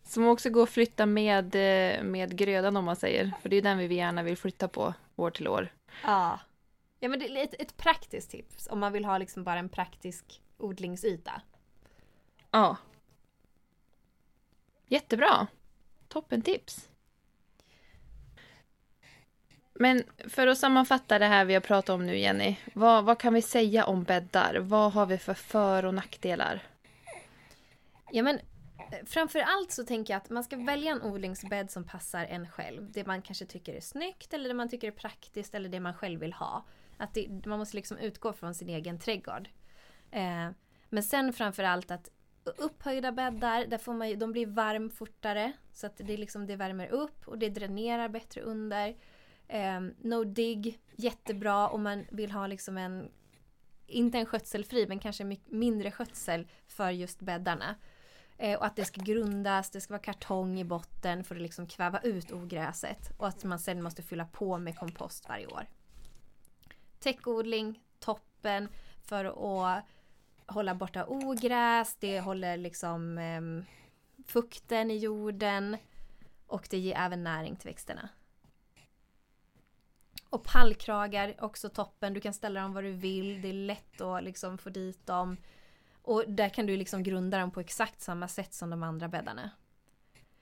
Som 0.03 0.26
också 0.26 0.51
går 0.51 0.62
att 0.62 0.70
flytta 0.70 1.07
med, 1.07 1.55
eh, 1.55 2.03
med 2.03 2.36
grödan 2.36 2.76
om 2.76 2.84
man 2.84 2.97
säger. 2.97 3.32
För 3.42 3.49
det 3.49 3.57
är 3.57 3.62
den 3.62 3.78
vi 3.78 3.94
gärna 3.94 4.22
vill 4.22 4.36
flytta 4.36 4.68
på 4.68 4.94
år 5.16 5.30
till 5.30 5.49
år. 5.49 5.68
Ja. 6.03 6.40
Ja 7.01 7.09
men 7.09 7.18
det 7.18 7.28
är 7.28 7.44
ett, 7.44 7.55
ett 7.59 7.76
praktiskt 7.76 8.30
tips 8.30 8.68
om 8.70 8.78
man 8.80 8.92
vill 8.92 9.05
ha 9.05 9.18
liksom 9.18 9.44
bara 9.44 9.59
en 9.59 9.68
praktisk 9.68 10.42
odlingsyta. 10.59 11.42
Ja. 12.51 12.76
Jättebra. 14.86 15.47
Toppen 16.09 16.42
tips. 16.42 16.88
Men 19.72 20.05
för 20.28 20.47
att 20.47 20.59
sammanfatta 20.59 21.18
det 21.18 21.26
här 21.26 21.44
vi 21.44 21.55
har 21.55 21.61
pratat 21.61 21.88
om 21.94 22.07
nu 22.07 22.18
Jenny. 22.18 22.57
Vad, 22.74 23.05
vad 23.05 23.18
kan 23.18 23.34
vi 23.34 23.42
säga 23.42 23.84
om 23.84 24.05
bäddar? 24.05 24.59
Vad 24.61 24.92
har 24.92 25.07
vi 25.07 25.18
för 25.18 25.34
för 25.34 25.84
och 25.84 25.94
nackdelar? 25.94 26.62
Ja 28.11 28.22
men 28.22 28.40
Eh, 28.93 29.05
framförallt 29.07 29.70
så 29.72 29.84
tänker 29.84 30.14
jag 30.14 30.18
att 30.22 30.30
man 30.30 30.45
ska 30.45 30.57
välja 30.57 30.93
en 30.93 31.03
odlingsbädd 31.03 31.70
som 31.70 31.84
passar 31.84 32.24
en 32.24 32.49
själv. 32.49 32.91
Det 32.93 33.07
man 33.07 33.22
kanske 33.22 33.47
tycker 33.47 33.74
är 33.74 33.80
snyggt 33.80 34.34
eller 34.34 34.49
det 34.49 34.55
man 34.55 34.68
tycker 34.68 34.87
är 34.89 34.93
praktiskt 34.93 35.55
eller 35.55 35.68
det 35.68 35.80
man 35.80 35.95
själv 35.95 36.20
vill 36.20 36.32
ha. 36.32 36.64
Att 36.97 37.14
det, 37.14 37.47
man 37.47 37.59
måste 37.59 37.76
liksom 37.76 37.99
utgå 37.99 38.32
från 38.32 38.55
sin 38.55 38.68
egen 38.68 38.99
trädgård. 38.99 39.49
Eh, 40.11 40.51
men 40.89 41.03
sen 41.03 41.32
framförallt 41.32 41.91
att 41.91 42.11
upphöjda 42.59 43.12
bäddar, 43.12 43.66
där 43.66 43.78
får 43.78 43.95
man, 43.95 44.09
ju- 44.09 44.16
de 44.16 44.32
blir 44.32 44.47
varm 44.47 44.91
fortare. 44.91 45.53
Så 45.72 45.87
att 45.87 45.97
det, 45.97 46.16
liksom, 46.16 46.47
det 46.47 46.57
värmer 46.57 46.87
upp 46.89 47.28
och 47.28 47.39
det 47.39 47.49
dränerar 47.49 48.09
bättre 48.09 48.41
under. 48.41 48.97
Eh, 49.49 49.80
no 49.99 50.24
dig, 50.24 50.78
jättebra 50.97 51.68
om 51.68 51.82
man 51.82 52.05
vill 52.11 52.30
ha 52.30 52.47
liksom 52.47 52.78
en, 52.78 53.11
inte 53.87 54.18
en 54.18 54.26
skötselfri 54.26 54.87
men 54.89 54.99
kanske 54.99 55.37
mindre 55.47 55.91
skötsel 55.91 56.47
för 56.66 56.91
just 56.91 57.20
bäddarna. 57.20 57.74
Eh, 58.39 58.59
och 58.59 58.66
att 58.66 58.76
det 58.76 58.84
ska 58.84 59.01
grundas, 59.01 59.70
det 59.70 59.80
ska 59.80 59.93
vara 59.95 60.03
kartong 60.03 60.61
i 60.61 60.64
botten 60.64 61.24
för 61.24 61.34
att 61.34 61.43
liksom 61.43 61.66
kväva 61.66 62.01
ut 62.01 62.32
ogräset. 62.32 63.11
Och 63.16 63.28
att 63.28 63.45
man 63.45 63.59
sen 63.59 63.82
måste 63.82 64.03
fylla 64.03 64.24
på 64.24 64.59
med 64.59 64.78
kompost 64.78 65.28
varje 65.28 65.47
år. 65.47 65.66
Täckodling, 66.99 67.82
toppen 67.99 68.68
för 69.03 69.24
att 69.24 69.84
hålla 70.47 70.74
borta 70.74 71.07
ogräs, 71.07 71.97
det 72.01 72.20
håller 72.20 72.57
liksom 72.57 73.18
eh, 73.18 73.43
fukten 74.26 74.91
i 74.91 74.97
jorden 74.97 75.76
och 76.47 76.66
det 76.70 76.78
ger 76.78 76.97
även 76.97 77.24
näring 77.24 77.57
till 77.57 77.68
växterna. 77.68 78.09
Och 80.30 80.45
pallkragar, 80.45 81.34
också 81.39 81.68
toppen. 81.68 82.14
Du 82.14 82.20
kan 82.20 82.34
ställa 82.34 82.61
dem 82.61 82.72
var 82.72 82.82
du 82.82 82.93
vill. 82.93 83.43
Det 83.43 83.49
är 83.49 83.53
lätt 83.53 84.01
att 84.01 84.24
liksom 84.24 84.59
få 84.59 84.70
dit 84.70 85.07
dem. 85.07 85.37
Och 86.07 86.24
där 86.28 86.48
kan 86.48 86.66
du 86.66 86.76
liksom 86.76 87.02
grunda 87.02 87.38
dem 87.38 87.50
på 87.50 87.61
exakt 87.61 88.00
samma 88.00 88.28
sätt 88.28 88.54
som 88.54 88.70
de 88.70 88.82
andra 88.82 89.09
bäddarna. 89.09 89.50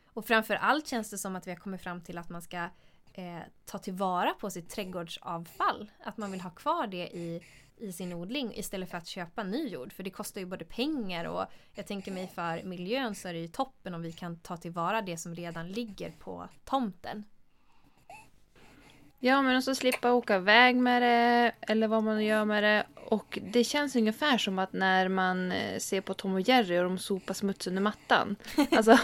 Och 0.07 0.27
framför 0.27 0.55
allt 0.55 0.87
känns 0.87 1.11
det 1.11 1.19
som 1.19 1.37
att 1.37 1.47
vi 1.47 1.51
har 1.51 1.59
kommit 1.59 1.83
fram 1.83 2.01
till 2.01 2.19
att 2.19 2.29
man 2.29 2.43
ska 2.43 2.69
eh, 3.13 3.39
ta 3.65 3.79
tillvara 3.79 4.35
på 4.35 4.51
sitt 4.51 4.71
trädgårdsavfall. 4.71 5.91
Att 6.05 6.17
man 6.17 6.31
vill 6.31 6.41
ha 6.41 6.51
kvar 6.51 6.87
det 6.87 7.09
i, 7.17 7.43
i 7.77 7.93
sin 7.93 8.13
odling 8.13 8.55
istället 8.55 8.91
för 8.91 8.99
att 8.99 9.07
köpa 9.07 9.43
ny 9.43 9.69
jord. 9.69 9.93
För 9.93 10.03
det 10.03 10.11
kostar 10.11 10.41
ju 10.41 10.47
både 10.47 10.65
pengar 10.65 11.25
och 11.25 11.47
jag 11.75 11.87
tänker 11.87 12.13
mig 12.13 12.29
för 12.29 12.63
miljön 12.63 13.15
så 13.15 13.29
är 13.29 13.33
det 13.33 13.41
ju 13.41 13.49
toppen 13.49 13.95
om 13.95 14.03
vi 14.03 14.13
kan 14.13 14.39
ta 14.39 14.57
tillvara 14.57 15.03
det 15.03 15.17
som 15.17 15.35
redan 15.35 15.69
ligger 15.69 16.11
på 16.11 16.49
tomten. 16.65 17.25
Ja, 19.25 19.43
men 19.43 19.57
också 19.59 19.75
slippa 19.75 20.13
åka 20.13 20.37
iväg 20.37 20.77
med 20.77 21.03
det 21.03 21.53
eller 21.61 21.89
vad 21.89 22.03
man 22.03 22.25
gör 22.25 22.45
med 22.45 22.63
det. 22.63 22.87
Och 22.95 23.39
det 23.53 23.65
känns 23.65 23.97
ungefär 23.97 24.39
som 24.39 24.59
att 24.59 24.73
när 24.73 25.09
man 25.09 25.53
eh, 25.53 25.79
ser 25.79 26.01
på 26.01 26.15
Tom 26.15 26.35
och 26.35 26.41
Jerry 26.41 26.79
och 26.79 26.85
de 26.85 26.99
sopar 26.99 27.35
smuts 27.35 27.67
under 27.67 27.83
mattan. 27.83 28.37
Alltså, 28.71 28.99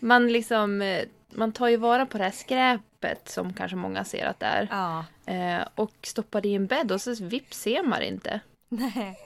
man 0.00 0.32
liksom... 0.32 0.82
eh, 0.82 1.04
Man 1.28 1.52
tar 1.52 1.68
ju 1.68 1.76
vara 1.76 2.06
på 2.06 2.18
det 2.18 2.24
här 2.24 2.30
skräpet 2.30 3.28
som 3.28 3.52
kanske 3.52 3.76
många 3.76 4.04
ser 4.04 4.26
att 4.26 4.40
det 4.40 4.46
är. 4.46 4.68
Ja. 4.70 5.04
Eh, 5.32 5.66
och 5.74 5.92
stoppar 6.02 6.40
det 6.40 6.48
i 6.48 6.54
en 6.54 6.66
bädd 6.66 6.92
och 6.92 7.00
så 7.00 7.14
vips 7.24 7.60
ser 7.60 7.82
man 7.82 7.98
det 7.98 8.06
inte. 8.06 8.40
Nej. 8.68 9.18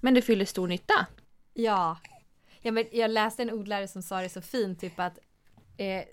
Men 0.00 0.14
det 0.14 0.22
fyller 0.22 0.44
stor 0.44 0.68
nytta. 0.68 1.06
Ja. 1.54 1.98
ja 2.62 2.72
men 2.72 2.84
jag 2.92 3.10
läste 3.10 3.42
en 3.42 3.50
odlare 3.50 3.88
som 3.88 4.02
sa 4.02 4.20
det 4.20 4.28
så 4.28 4.40
fint, 4.40 4.80
typ 4.80 5.00
att 5.00 5.18
eh, 5.76 6.04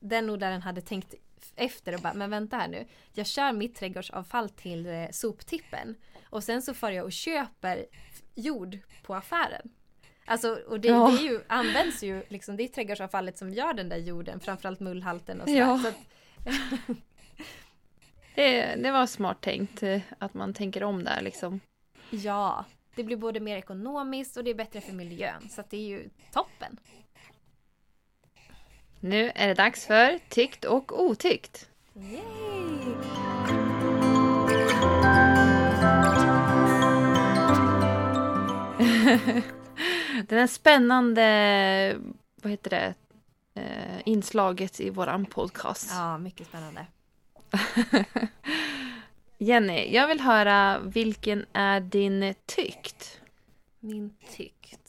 den 0.00 0.30
odlaren 0.30 0.62
hade 0.62 0.80
tänkt 0.80 1.14
efter 1.56 1.94
och 1.94 2.00
bara, 2.00 2.14
men 2.14 2.30
vänta 2.30 2.56
här 2.56 2.68
nu. 2.68 2.86
Jag 3.12 3.26
kör 3.26 3.52
mitt 3.52 3.74
trädgårdsavfall 3.74 4.48
till 4.50 4.86
eh, 4.86 5.08
soptippen 5.10 5.94
och 6.24 6.44
sen 6.44 6.62
så 6.62 6.74
får 6.74 6.90
jag 6.90 7.04
och 7.04 7.12
köper 7.12 7.86
jord 8.34 8.78
på 9.02 9.14
affären. 9.14 9.70
Alltså, 10.24 10.54
och 10.68 10.80
det, 10.80 10.88
Ja. 10.88 11.10
det 11.10 11.26
är 11.26 11.30
ju, 11.30 11.40
används 11.48 12.02
ju, 12.02 12.22
liksom, 12.28 12.56
det 12.56 12.62
är 12.62 12.68
trädgårdsavfallet 12.68 13.38
som 13.38 13.50
gör 13.52 13.72
den 13.74 13.88
där 13.88 13.96
jorden, 13.96 14.40
framförallt 14.40 14.80
mullhalten 14.80 15.40
och 15.40 15.48
sådär. 15.48 15.60
Ja. 15.60 15.78
Så 15.78 15.88
att, 15.88 15.96
Det, 18.34 18.74
det 18.82 18.92
var 18.92 19.06
smart 19.06 19.40
tänkt 19.40 19.82
eh, 19.82 20.00
att 20.18 20.34
man 20.34 20.54
tänker 20.54 20.82
om 20.84 21.04
där 21.04 21.20
liksom. 21.20 21.60
ja, 22.10 22.64
det 22.94 23.04
blir 23.04 23.16
både 23.16 23.40
mer 23.40 23.56
ekonomiskt 23.56 24.36
och 24.36 24.44
det 24.44 24.50
är 24.50 24.54
bättre 24.54 24.80
för 24.80 24.92
miljön. 24.92 25.48
Så 25.48 25.62
det 25.70 25.76
är 25.76 25.88
ju 25.88 26.08
toppen. 26.32 26.76
Nu 29.04 29.32
är 29.34 29.48
det 29.48 29.54
dags 29.54 29.86
för 29.86 30.18
tyckt 30.28 30.64
och 30.64 31.02
otyckt. 31.02 31.68
Yay! 31.94 32.22
Den 40.28 40.38
här 40.38 40.46
spännande, 40.46 41.96
vad 42.42 42.50
heter 42.50 42.70
det, 42.70 42.94
eh, 43.60 44.00
inslaget 44.04 44.80
i 44.80 44.90
våran 44.90 45.26
podcast. 45.26 45.90
Ja, 45.90 46.18
mycket 46.18 46.46
spännande. 46.46 46.86
Jenny, 49.38 49.94
jag 49.94 50.08
vill 50.08 50.20
höra 50.20 50.78
vilken 50.78 51.46
är 51.52 51.80
din 51.80 52.34
tyckt? 52.46 53.20
Min 53.80 54.14
tyckt. 54.36 54.81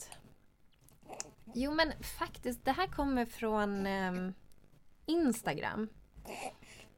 Jo 1.54 1.74
men 1.74 1.92
faktiskt, 2.18 2.64
det 2.64 2.72
här 2.72 2.86
kommer 2.86 3.24
från 3.24 3.86
ehm, 3.86 4.34
Instagram. 5.06 5.88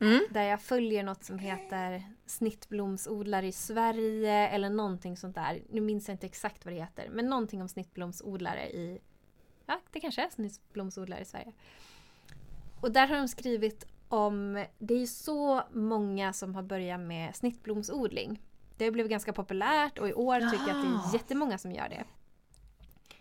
Mm. 0.00 0.20
Där 0.30 0.42
jag 0.42 0.60
följer 0.62 1.02
något 1.02 1.24
som 1.24 1.38
heter 1.38 2.02
Snittblomsodlare 2.26 3.46
i 3.46 3.52
Sverige 3.52 4.48
eller 4.48 4.70
någonting 4.70 5.16
sånt 5.16 5.34
där. 5.34 5.62
Nu 5.70 5.80
minns 5.80 6.08
jag 6.08 6.14
inte 6.14 6.26
exakt 6.26 6.64
vad 6.64 6.74
det 6.74 6.80
heter. 6.80 7.08
Men 7.10 7.26
någonting 7.26 7.62
om 7.62 7.68
snittblomsodlare 7.68 8.70
i... 8.70 9.00
Ja, 9.66 9.80
det 9.90 10.00
kanske 10.00 10.22
är 10.22 10.28
snittblomsodlare 10.30 11.20
i 11.20 11.24
Sverige. 11.24 11.52
Och 12.80 12.92
där 12.92 13.06
har 13.06 13.16
de 13.16 13.28
skrivit 13.28 13.86
om... 14.08 14.64
Det 14.78 14.94
är 14.94 14.98
ju 14.98 15.06
så 15.06 15.62
många 15.72 16.32
som 16.32 16.54
har 16.54 16.62
börjat 16.62 17.00
med 17.00 17.36
snittblomsodling. 17.36 18.42
Det 18.76 18.84
har 18.84 18.92
blivit 18.92 19.10
ganska 19.10 19.32
populärt 19.32 19.98
och 19.98 20.08
i 20.08 20.14
år 20.14 20.50
tycker 20.50 20.68
jag 20.68 20.76
att 20.76 20.82
det 20.82 21.08
är 21.08 21.20
jättemånga 21.20 21.58
som 21.58 21.72
gör 21.72 21.88
det. 21.88 22.04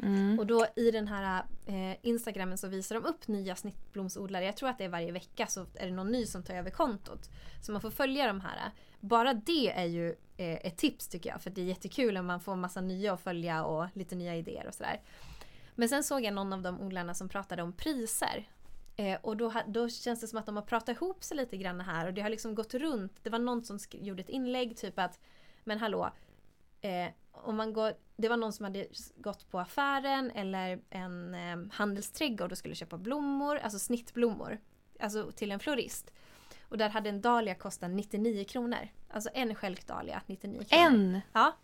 Mm. 0.04 0.40
Och 0.40 0.46
då 0.46 0.66
i 0.76 0.92
den 0.92 1.08
här 1.08 1.44
eh, 1.66 1.98
Instagramen 2.02 2.58
så 2.58 2.68
visar 2.68 2.96
de 2.96 3.06
upp 3.06 3.28
nya 3.28 3.56
snittblomsodlare. 3.56 4.46
Jag 4.46 4.58
tror 4.58 4.70
att 4.70 4.78
det 4.78 4.84
är 4.84 4.90
varje 4.90 5.12
vecka 5.12 5.48
så 5.48 5.66
är 5.76 5.86
det 5.86 5.92
någon 5.92 6.12
ny 6.12 6.26
som 6.26 6.44
tar 6.44 6.54
över 6.54 6.70
kontot. 6.70 7.30
Så 7.62 7.72
man 7.72 7.82
får 7.82 7.92
följa 7.92 8.28
de 8.28 8.42
här. 8.42 8.72
Bara 9.00 9.34
det 9.34 9.72
är 9.72 9.86
ju 9.86 10.10
eh, 10.38 10.66
ett 10.66 10.78
tips 10.78 11.08
tycker 11.08 11.30
jag. 11.30 11.42
För 11.42 11.50
det 11.50 11.62
är 11.62 11.66
jättekul 11.66 12.18
om 12.18 12.26
man 12.26 12.40
får 12.40 12.56
massa 12.56 12.82
nya 12.82 13.14
att 13.14 13.22
följa 13.22 13.64
och 13.64 13.88
lite 13.94 14.16
nya 14.16 14.36
idéer 14.36 14.68
och 14.68 14.74
sådär. 14.74 15.02
Men 15.76 15.90
sen 15.90 16.04
såg 16.04 16.24
jag 16.24 16.34
någon 16.34 16.54
av 16.54 16.62
de 16.62 16.82
odlarna 16.82 17.14
som 17.14 17.30
pratade 17.30 17.64
om 17.64 17.74
priser. 17.74 18.48
Eh, 18.96 19.18
och 19.22 19.38
då, 19.38 19.54
då 19.68 19.90
känns 19.90 20.22
det 20.22 20.28
som 20.28 20.40
att 20.40 20.46
de 20.46 20.56
har 20.56 20.64
pratat 20.64 20.98
ihop 20.98 21.24
sig 21.24 21.38
lite 21.38 21.58
grann 21.58 21.82
här 21.82 22.08
och 22.08 22.14
det 22.14 22.22
har 22.22 22.30
liksom 22.30 22.56
gått 22.56 22.74
runt. 22.74 23.14
Det 23.24 23.30
var 23.30 23.40
någon 23.40 23.64
som 23.64 23.80
gjorde 23.92 24.22
ett 24.22 24.30
inlägg 24.30 24.78
typ 24.78 25.00
att 25.00 25.20
Men 25.64 25.80
hallå, 25.80 26.12
eh, 26.86 27.12
om 27.32 27.56
man 27.56 27.74
går, 27.74 27.94
det 28.16 28.30
var 28.30 28.38
någon 28.38 28.54
som 28.54 28.64
hade 28.64 28.88
gått 29.18 29.52
på 29.52 29.60
affären 29.60 30.32
eller 30.32 30.80
en 30.90 31.34
eh, 31.36 31.74
handelsträdgård 31.74 32.52
och 32.52 32.58
skulle 32.58 32.76
köpa 32.76 32.98
blommor, 32.98 33.58
alltså 33.58 33.80
snittblommor. 33.80 34.58
Alltså 35.00 35.32
till 35.32 35.52
en 35.52 35.60
florist. 35.60 36.12
Och 36.70 36.78
där 36.78 36.90
hade 36.90 37.10
en 37.10 37.22
dahlia 37.22 37.56
kostat 37.56 37.92
99 37.92 38.44
kronor. 38.44 38.88
Alltså 39.10 39.30
en 39.34 39.56
stjälkdahlia 39.56 40.22
99 40.28 40.64
kronor. 40.64 40.86
En! 40.86 41.22
Ja. 41.34 41.56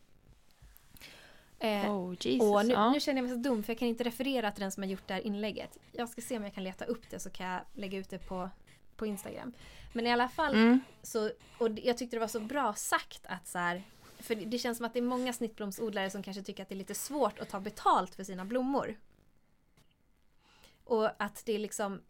Eh, 1.59 1.91
Oh 1.91 2.15
Jesus. 2.19 2.41
och 2.47 2.65
nu, 2.65 2.73
ja. 2.73 2.91
nu 2.91 2.99
känner 2.99 3.21
jag 3.21 3.29
mig 3.29 3.43
så 3.43 3.49
dum 3.49 3.63
för 3.63 3.73
jag 3.73 3.79
kan 3.79 3.87
inte 3.87 4.03
referera 4.03 4.51
till 4.51 4.61
den 4.61 4.71
som 4.71 4.83
har 4.83 4.89
gjort 4.89 5.07
det 5.07 5.13
här 5.13 5.21
inlägget. 5.21 5.77
Jag 5.91 6.09
ska 6.09 6.21
se 6.21 6.37
om 6.37 6.43
jag 6.43 6.53
kan 6.53 6.63
leta 6.63 6.85
upp 6.85 7.09
det 7.09 7.19
så 7.19 7.29
kan 7.29 7.47
jag 7.47 7.61
lägga 7.73 7.97
ut 7.97 8.09
det 8.09 8.17
på, 8.19 8.49
på 8.95 9.05
Instagram. 9.05 9.53
Men 9.93 10.07
i 10.07 10.11
alla 10.11 10.29
fall, 10.29 10.53
Mm. 10.55 10.79
så, 11.03 11.29
och 11.57 11.69
jag 11.83 11.97
tyckte 11.97 12.15
det 12.15 12.19
var 12.19 12.27
så 12.27 12.39
bra 12.39 12.73
sagt 12.73 13.25
att 13.25 13.47
så 13.47 13.57
här, 13.57 13.83
för 14.21 14.35
det- 14.35 14.57
känns 14.57 14.77
som 14.77 14.85
att 14.85 14.93
det 14.93 14.99
är 14.99 15.03
många 15.03 15.33
snittblomsodlare 15.33 16.09
som 16.09 16.23
kanske 16.23 16.43
tycker 16.43 16.63
att 16.63 16.69
det 16.69 16.75
är 16.75 16.77
lite 16.77 16.95
svårt 16.95 17.39
att 17.39 17.49
ta 17.49 17.59
betalt 17.59 18.15
för 18.15 18.23
sina 18.23 18.45
blommor. 18.45 18.95
Och 20.83 21.09
att 21.23 21.45
det 21.45 21.53
är 21.53 21.59
liksom 21.59 22.01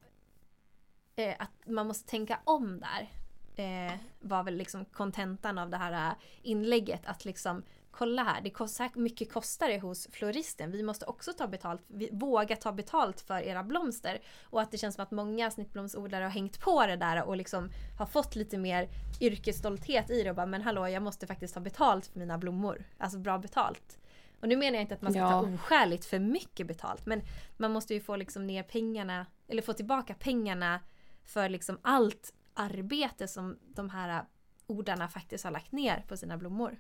eh, 1.16 1.36
att 1.40 1.52
man 1.68 1.88
måste 1.88 2.10
tänka 2.10 2.40
om 2.44 2.80
där. 2.80 3.10
Eh, 3.56 3.94
var 4.20 4.44
väl 4.44 4.56
liksom 4.58 4.86
kontentan 4.86 5.58
av 5.58 5.70
det 5.70 5.78
här 5.78 6.10
eh, 6.10 6.16
inlägget. 6.42 7.06
Att 7.06 7.26
liksom 7.26 7.64
kolla 7.92 8.24
här, 8.24 8.42
det 8.42 8.50
kostar, 8.50 8.90
mycket 8.94 9.34
kostar 9.34 9.68
det 9.68 9.80
hos 9.80 10.08
floristen. 10.12 10.72
Vi 10.72 10.84
måste 10.84 11.06
också 11.06 11.34
ta 11.34 11.48
betalt, 11.48 11.82
våga 12.12 12.56
ta 12.56 12.72
betalt 12.72 13.22
för 13.22 13.40
era 13.42 13.64
blomster. 13.64 14.22
Och 14.44 14.62
att 14.62 14.72
det 14.72 14.78
känns 14.78 14.96
som 14.96 15.04
att 15.04 15.12
många 15.12 15.52
snittblomsodlare 15.52 16.24
har 16.24 16.32
hängt 16.32 16.60
på 16.60 16.86
det 16.86 16.96
där 16.96 17.24
och 17.24 17.38
liksom 17.38 17.70
har 18.00 18.06
fått 18.06 18.36
lite 18.36 18.58
mer 18.58 18.90
yrkesstolthet 19.20 20.10
i 20.10 20.24
det 20.24 20.30
och 20.30 20.36
bara 20.36 20.46
men 20.46 20.62
hallå 20.62 20.88
jag 20.88 21.04
måste 21.04 21.28
faktiskt 21.28 21.54
ta 21.54 21.60
betalt 21.60 22.06
för 22.06 22.20
mina 22.20 22.38
blommor. 22.38 22.84
Alltså 22.98 23.18
bra 23.18 23.38
betalt. 23.38 23.98
Och 24.42 24.48
nu 24.48 24.56
menar 24.56 24.74
jag 24.74 24.82
inte 24.82 24.96
att 24.96 25.02
man 25.02 25.12
ska 25.12 25.20
Ja. 25.20 25.30
ta 25.32 25.42
oskäligt 25.42 26.06
för 26.06 26.20
mycket 26.20 26.68
betalt 26.68 27.06
men 27.06 27.22
man 27.58 27.72
måste 27.72 27.94
ju 27.94 28.02
få 28.02 28.16
liksom 28.16 28.48
ner 28.48 28.64
pengarna 28.64 29.26
eller 29.48 29.62
få 29.62 29.74
tillbaka 29.74 30.14
pengarna 30.14 30.80
för 31.24 31.50
liksom 31.50 31.80
allt 31.82 32.34
arbete 32.54 33.28
som 33.28 33.58
de 33.76 33.90
här 33.90 34.26
odlarna 34.68 35.08
faktiskt 35.08 35.44
har 35.44 35.52
lagt 35.52 35.72
ner 35.72 36.06
på 36.08 36.18
sina 36.18 36.38
blommor. 36.38 36.78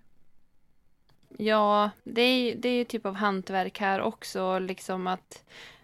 Ja, 1.37 1.89
det 2.03 2.21
är, 2.21 2.55
det 2.55 2.69
är 2.69 2.73
ju 2.77 2.83
typ 2.85 3.05
av 3.05 3.15
hantverk 3.15 3.79
här 3.79 4.01
också. 4.01 4.59
Liksom 4.59 5.07
att, 5.07 5.43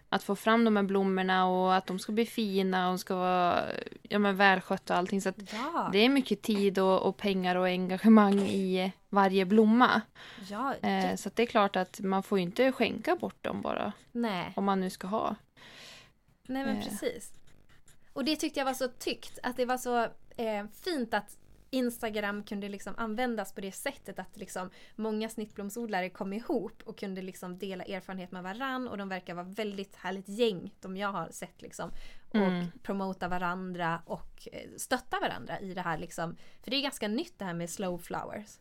att 0.10 0.24
få 0.24 0.36
fram 0.36 0.66
de 0.66 0.76
här 0.76 0.84
blommorna 0.84 1.48
och 1.48 1.76
att 1.76 1.88
de 1.88 2.00
ska 2.00 2.12
bli 2.12 2.26
fina 2.26 2.92
och 2.92 3.00
ska 3.00 3.16
vara 3.16 3.64
ja, 4.02 4.20
men 4.20 4.36
välskötta 4.38 4.94
och 4.94 4.98
allting. 5.00 5.22
Så 5.22 5.34
Ja, 5.52 5.90
det 5.94 5.98
är 6.00 6.10
mycket 6.10 6.42
tid 6.42 6.80
och, 6.80 7.02
och 7.02 7.18
pengar 7.18 7.56
och 7.56 7.66
engagemang 7.68 8.40
i 8.40 8.92
varje 9.10 9.46
blomma. 9.46 10.02
ja 10.50 10.76
Eh, 10.76 11.16
så 11.16 11.30
att 11.30 11.36
det 11.36 11.44
är 11.44 11.48
klart 11.48 11.76
att 11.76 12.00
man 12.00 12.24
får 12.24 12.38
ju 12.38 12.44
inte 12.44 12.72
skänka 12.72 13.16
bort 13.16 13.44
dem 13.44 13.62
bara. 13.62 13.92
nej. 14.12 14.54
Om 14.56 14.66
man 14.66 14.80
nu 14.80 14.90
ska 14.90 15.08
ha. 15.08 15.36
Nej 16.48 16.66
men 16.66 16.78
Eh. 16.78 16.84
precis. 16.84 17.32
Och 18.14 18.26
det 18.26 18.36
tyckte 18.36 18.60
jag 18.60 18.66
var 18.66 18.74
så 18.74 18.88
tyckt. 18.88 19.40
Att 19.44 19.58
det 19.58 19.66
var 19.66 19.78
så 19.78 20.04
eh, 20.38 20.66
fint 20.84 21.14
att 21.14 21.38
Instagram 21.70 22.44
kunde 22.44 22.70
liksom 22.70 22.94
användas 22.98 23.54
på 23.54 23.62
det 23.62 23.72
sättet 23.72 24.20
att 24.20 24.38
liksom 24.38 24.70
många 24.96 25.30
snittblomsodlare 25.30 26.10
kom 26.10 26.34
ihop 26.34 26.82
och 26.86 26.98
kunde 27.00 27.22
liksom 27.22 27.58
dela 27.58 27.84
erfarenhet 27.84 28.32
med 28.32 28.44
varann 28.44 28.88
och 28.88 28.98
de 28.98 29.10
verkar 29.10 29.34
vara 29.34 29.46
väldigt 29.46 29.96
härligt 29.96 30.30
gäng 30.30 30.76
de 30.80 30.98
jag 30.98 31.12
har 31.12 31.30
sett 31.32 31.62
liksom. 31.62 31.92
Och 32.30 32.36
Mm. 32.36 32.66
promota 32.84 33.28
varandra 33.28 34.02
och 34.06 34.48
eh, 34.52 34.70
stötta 34.78 35.20
varandra 35.20 35.60
i 35.60 35.74
det 35.74 35.82
här 35.82 35.98
liksom. 35.98 36.38
För 36.64 36.72
det 36.72 36.78
är 36.78 36.82
ganska 36.82 37.08
nytt 37.08 37.40
det 37.40 37.46
här 37.46 37.54
med 37.54 37.70
slow 37.70 37.98
flowers. 37.98 38.60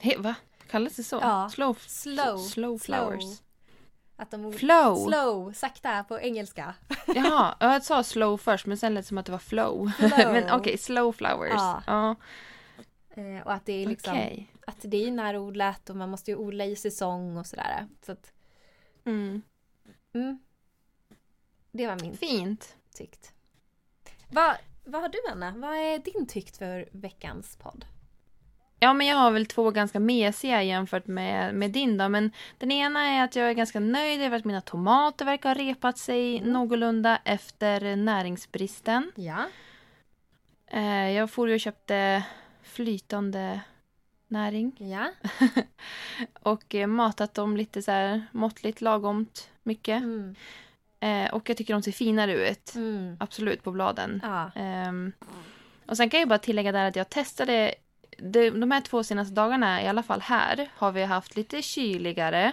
He, 0.00 0.16
va? 0.18 0.34
Kallas 0.70 0.96
det 0.96 1.02
så? 1.02 1.16
Ja. 1.22 1.50
Slow, 1.52 1.74
Slow. 1.74 2.38
slow 2.38 2.78
flowers. 2.78 3.40
Att 4.20 4.30
de 4.30 4.52
Flow. 4.52 4.96
Slow, 5.08 5.52
sakta 5.52 6.04
på 6.04 6.20
engelska. 6.20 6.74
Jaha, 7.06 7.54
jag 7.60 7.82
sa 7.84 8.02
slow 8.02 8.36
först 8.38 8.66
men 8.66 8.76
sen 8.78 8.94
lät 8.94 9.04
det 9.04 9.08
som 9.08 9.18
att 9.18 9.26
det 9.26 9.32
var 9.32 9.38
flow. 9.38 9.90
Flow. 9.98 10.10
men 10.32 10.50
okej, 10.60 10.78
slow 10.78 11.12
flowers. 11.12 11.52
Ja. 11.56 11.82
Ja, 11.86 12.14
Eh, 13.14 13.42
och 13.46 13.52
att 13.52 13.66
det 13.66 13.72
är 13.72 13.86
liksom 13.86 14.12
okej. 14.12 14.52
att 14.66 14.76
det 14.80 15.06
är 15.06 15.10
närodlat 15.10 15.90
och 15.90 15.96
man 15.96 16.10
måste 16.10 16.30
ju 16.30 16.36
odla 16.36 16.64
i 16.64 16.76
säsong 16.76 17.36
och 17.36 17.46
sådär. 17.46 17.86
Så 18.06 18.12
att, 18.12 18.32
Mm. 19.04 19.42
mm. 20.14 20.38
Det 21.72 21.86
var 21.86 21.96
min 22.00 22.16
Fint. 22.16 22.76
tyckt. 22.94 23.32
Vad, 24.30 24.54
vad 24.84 25.00
har 25.02 25.08
du 25.08 25.18
Anna? 25.32 25.52
Vad 25.56 25.74
är 25.76 25.98
din 25.98 26.26
tyckt 26.26 26.56
för 26.56 26.88
veckans 26.92 27.56
podd? 27.56 27.84
Ja, 28.82 28.92
men 28.92 29.06
jag 29.06 29.16
har 29.16 29.30
väl 29.30 29.46
två 29.46 29.70
ganska 29.70 30.00
mesiga 30.00 30.62
jämfört 30.62 31.06
med, 31.06 31.54
med 31.54 31.70
din 31.70 31.98
då. 31.98 32.08
Men 32.08 32.30
den 32.58 32.72
ena 32.72 33.04
är 33.06 33.24
att 33.24 33.36
jag 33.36 33.48
är 33.50 33.52
ganska 33.52 33.80
nöjd 33.80 34.22
över 34.22 34.36
att 34.36 34.44
mina 34.44 34.60
tomater 34.60 35.24
verkar 35.24 35.48
ha 35.48 35.54
repat 35.62 35.98
sig 35.98 36.36
Mm. 36.38 36.52
någorlunda 36.52 37.18
efter 37.24 37.96
näringsbristen. 37.96 39.12
Ja. 39.14 39.44
Eh, 40.66 41.10
jag 41.10 41.30
for 41.30 41.48
ju 41.48 41.54
och 41.54 41.60
köpte 41.60 42.22
flytande 42.62 43.60
näring 44.28 44.72
Ja. 44.78 45.10
och 46.42 46.74
eh, 46.74 46.86
matat 46.86 47.34
dem 47.34 47.56
lite 47.56 47.82
så 47.82 47.90
här 47.90 48.26
måttligt, 48.32 48.80
lagomt 48.80 49.50
mycket. 49.62 50.02
Mm. 50.02 50.34
Eh, 51.00 51.34
och 51.34 51.48
jag 51.48 51.56
tycker 51.56 51.74
de 51.74 51.82
ser 51.82 51.92
finare 51.92 52.48
ut. 52.50 52.74
Mm. 52.74 53.16
Absolut 53.20 53.62
på 53.62 53.70
bladen. 53.70 54.20
Ja. 54.22 54.50
Ehm, 54.54 55.12
och 55.86 55.96
sen 55.96 56.10
kan 56.10 56.20
jag 56.20 56.28
bara 56.28 56.38
tillägga 56.38 56.72
där 56.72 56.84
att 56.88 56.96
jag 56.96 57.08
testade 57.08 57.74
de, 58.22 58.50
de 58.50 58.70
här 58.70 58.80
två 58.80 59.02
senaste 59.02 59.34
dagarna, 59.34 59.82
i 59.82 59.88
alla 59.88 60.02
fall 60.02 60.20
här, 60.20 60.68
har 60.74 60.92
vi 60.92 61.04
haft 61.04 61.36
lite 61.36 61.62
kyligare. 61.62 62.52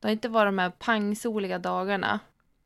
Det 0.00 0.06
har 0.08 0.12
inte 0.12 0.28
varit 0.28 0.48
de 0.48 0.58
här 0.58 0.70
pangsoliga 0.70 1.58
dagarna. 1.58 2.20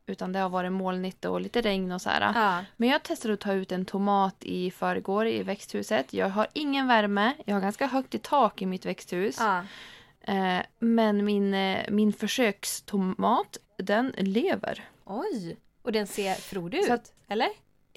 Utan 0.06 0.32
det 0.32 0.38
har 0.38 0.48
varit 0.48 0.72
molnigt 0.72 1.24
och 1.24 1.40
lite 1.40 1.60
regn 1.60 1.92
och 1.92 2.02
så 2.02 2.10
här. 2.10 2.32
Ja. 2.34 2.64
Men 2.76 2.88
jag 2.88 3.02
testade 3.02 3.34
att 3.34 3.40
ta 3.40 3.52
ut 3.52 3.72
en 3.72 3.84
tomat 3.84 4.36
i 4.40 4.70
förrgår 4.70 5.26
i 5.26 5.42
växthuset. 5.42 6.12
Jag 6.12 6.28
har 6.28 6.46
ingen 6.52 6.86
värme. 6.86 7.32
Jag 7.44 7.54
har 7.54 7.60
ganska 7.60 7.86
högt 7.86 8.14
i 8.14 8.18
tak 8.18 8.62
i 8.62 8.66
mitt 8.66 8.86
växthus. 8.86 9.36
Ja. 9.40 9.64
Eh, 10.20 10.62
men 10.78 11.24
min, 11.24 11.54
eh, 11.54 11.84
min 11.90 12.12
försökstomat, 12.12 13.58
den 13.76 14.12
lever. 14.16 14.84
Oj! 15.04 15.56
Och 15.82 15.92
den 15.92 16.06
ser 16.06 16.34
frodig 16.34 16.78
ut, 16.78 16.90
att- 16.90 17.12
eller? 17.28 17.48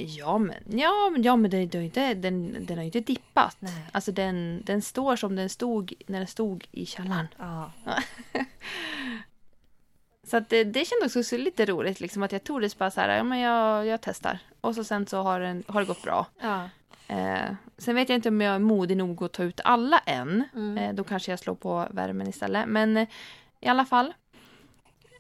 Ja 0.04 0.38
men, 0.38 0.64
ja, 0.68 1.10
men- 1.12 1.24
ja, 1.24 1.36
men 1.36 1.52
den, 1.52 1.68
den, 1.70 1.80
har 1.82 1.86
inte, 1.86 2.14
den, 2.14 2.66
den 2.66 2.78
har 2.78 2.84
ju 2.84 2.86
inte 2.88 3.00
dippat. 3.00 3.58
Nej. 3.60 3.74
Alltså 3.92 4.12
den, 4.12 4.62
den 4.66 4.82
står 4.82 5.16
som 5.16 5.36
den 5.36 5.50
stod 5.50 5.94
när 6.08 6.18
den 6.18 6.28
stod 6.28 6.66
i 6.72 6.86
källaren. 6.86 7.28
Ja. 7.38 7.72
Så 10.24 10.38
att 10.38 10.50
det, 10.50 10.64
det 10.64 10.86
kändes 10.86 11.16
också 11.16 11.38
lite 11.38 11.66
roligt 11.66 12.00
liksom 12.00 12.24
att 12.24 12.32
jag 12.32 12.44
tog 12.44 12.62
det 12.62 12.78
bara 12.78 12.92
så 12.92 13.02
här, 13.02 13.18
ja 13.18 13.24
men 13.24 13.40
jag, 13.40 13.86
jag 13.86 14.02
testar. 14.02 14.40
Och 14.62 14.76
så 14.76 14.84
sen 14.84 15.08
så 15.08 15.22
har, 15.22 15.40
den, 15.40 15.64
har 15.68 15.82
det 15.82 15.88
gått 15.88 16.04
bra. 16.04 16.28
Ja. 16.42 16.70
Eh, 17.08 17.52
sen 17.78 17.96
vet 17.96 18.10
jag 18.10 18.16
inte 18.16 18.30
om 18.30 18.42
jag 18.42 18.56
är 18.56 18.60
modig 18.60 18.98
nog 18.98 19.24
att 19.24 19.32
ta 19.32 19.44
ut 19.44 19.60
alla 19.64 20.00
än. 20.00 20.44
Mm. 20.54 20.78
Eh, 20.78 20.94
då 20.94 21.04
kanske 21.04 21.32
jag 21.32 21.40
slår 21.40 21.56
på 21.56 21.88
värmen 21.92 22.28
istället. 22.28 22.68
Men 22.68 22.98
eh, 22.98 23.08
i 23.60 23.68
alla 23.68 23.86
fall. 23.86 24.14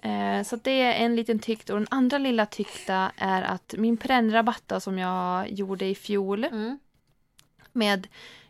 Eh, 0.01 0.43
så 0.43 0.55
det 0.55 0.81
är 0.81 1.05
en 1.05 1.15
liten 1.15 1.39
tykt. 1.39 1.69
Och 1.69 1.77
den 1.77 1.87
andra 1.91 2.17
lilla 2.17 2.45
tykta 2.45 3.11
är 3.17 3.41
att 3.41 3.73
min 3.77 3.97
prännrabatta 3.97 4.79
som 4.79 4.97
jag 4.97 5.51
gjorde 5.51 5.85
i 5.85 5.95
fjol 5.95 6.43
Mm. 6.43 6.79
med 7.71 8.07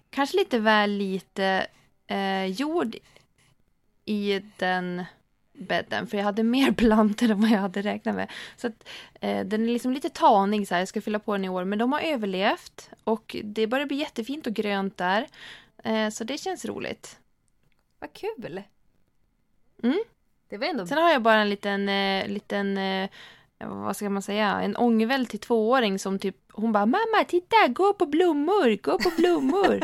kanske 0.10 0.38
lite 0.38 0.60
väl 0.60 0.92
lite 0.92 1.68
eh, 2.08 2.46
jord 2.46 2.96
i 4.06 4.42
den 4.58 5.06
bädden. 5.54 6.08
För 6.08 6.18
jag 6.18 6.24
hade 6.26 6.44
mer 6.44 6.72
plantor 6.84 7.32
än 7.32 7.42
vad 7.42 7.50
jag 7.50 7.58
hade 7.60 7.82
räknat 7.82 8.16
med. 8.16 8.32
Så 8.58 8.68
att, 8.68 8.90
eh, 9.22 9.46
den 9.46 9.64
är 9.70 9.74
liksom 9.74 9.94
lite 9.94 10.10
tanig 10.10 10.68
så 10.68 10.74
här. 10.74 10.82
Jag 10.82 10.88
ska 10.88 11.02
fylla 11.02 11.20
på 11.20 11.32
den 11.34 11.46
i 11.46 11.50
år. 11.50 11.64
Men 11.64 11.80
de 11.80 11.92
har 11.94 12.00
överlevt. 12.02 12.90
Och 13.04 13.36
det 13.44 13.68
börjar 13.68 13.86
bli 13.86 13.98
jättefint 13.98 14.48
och 14.48 14.54
grönt 14.54 14.98
där. 14.98 15.28
Eh, 15.84 16.10
så 16.10 16.24
det 16.24 16.38
känns 16.38 16.66
roligt. 16.66 17.20
Vad 18.00 18.14
kul! 18.14 18.64
Mm. 19.84 20.00
Det 20.52 20.58
var 20.58 20.68
ändå... 20.68 20.86
Sen 20.88 20.98
har 20.98 21.10
jag 21.10 21.22
bara 21.22 21.42
en 21.42 21.50
liten, 21.50 21.90
eh, 21.90 22.28
liten 22.28 22.78
eh, 22.78 23.10
vad 23.60 23.96
ska 23.96 24.10
man 24.10 24.22
säga, 24.22 24.62
en 24.62 24.76
ångväll 24.76 25.26
till 25.26 25.40
tvååring 25.40 26.00
som 26.00 26.20
typ, 26.20 26.36
hon 26.52 26.72
bara 26.72 26.86
mamma 26.86 27.24
titta, 27.28 27.56
gå 27.68 27.94
på 27.94 28.06
blommor, 28.06 28.82
gå 28.82 28.98
på 28.98 29.12
blommor. 29.18 29.80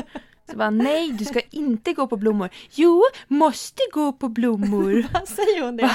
Så 0.51 0.57
bara 0.57 0.69
nej, 0.69 1.11
du 1.11 1.25
ska 1.25 1.41
inte 1.51 1.93
gå 1.93 2.07
på 2.07 2.17
blommor. 2.17 2.49
Jo, 2.71 3.03
måste 3.27 3.81
gå 3.93 4.13
på 4.13 4.29
blommor. 4.29 5.05
Vad 5.13 5.27
säger 5.27 5.65
hon 5.65 5.77
det? 5.77 5.91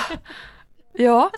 Ja, 0.92 1.30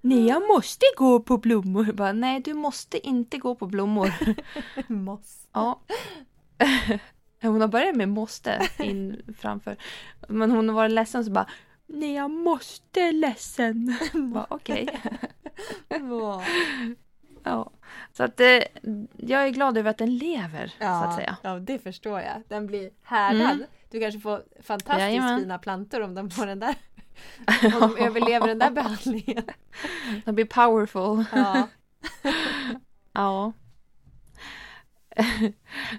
nej 0.00 0.26
jag 0.26 0.48
måste 0.48 0.86
gå 0.96 1.20
på 1.20 1.38
blommor. 1.38 1.92
Bara, 1.92 2.12
nej, 2.12 2.40
du 2.40 2.54
måste 2.54 3.06
inte 3.06 3.38
gå 3.38 3.54
på 3.54 3.66
blommor. 3.66 4.12
Moss. 4.92 5.48
Ja. 5.52 5.80
Hon 7.42 7.60
har 7.60 7.68
börjat 7.68 7.96
med 7.96 8.08
måste 8.08 8.68
in 8.78 9.22
framför. 9.38 9.76
Men 10.28 10.50
hon 10.50 10.68
har 10.68 10.76
varit 10.76 10.92
ledsen 10.92 11.24
så 11.24 11.30
bara 11.30 11.46
Nej 11.92 12.14
jag 12.14 12.30
måste 12.30 13.12
ledsen. 13.12 13.96
Okej. 14.48 15.00
Wow. 16.00 16.42
Ja. 17.42 17.70
Så 18.12 18.22
att 18.24 18.40
eh, 18.40 18.60
jag 19.16 19.44
är 19.46 19.48
glad 19.50 19.78
över 19.78 19.90
att 19.90 19.98
den 19.98 20.16
lever 20.18 20.66
så 20.66 20.74
att 20.84 21.10
Ja, 21.10 21.16
säga. 21.16 21.36
ja, 21.42 21.58
det 21.58 21.78
förstår 21.78 22.20
jag. 22.20 22.42
Den 22.48 22.66
blir 22.66 22.90
härdad. 23.02 23.50
Mm. 23.50 23.64
Du 23.90 24.00
kanske 24.00 24.20
får 24.20 24.42
fantastiskt 24.62 25.00
Jajamän. 25.00 25.40
fina 25.40 25.58
plantor 25.58 26.00
om 26.00 26.14
de 26.14 26.30
får 26.30 26.46
den 26.46 26.60
där. 26.60 26.74
Om 27.64 27.80
de 27.80 27.96
överlever 28.04 28.46
den 28.46 28.58
där 28.58 28.70
behandlingen. 28.70 29.44
Den 30.24 30.34
blir 30.34 30.44
powerful. 30.44 31.24
Ja. 31.32 31.68
Ja. 33.12 33.52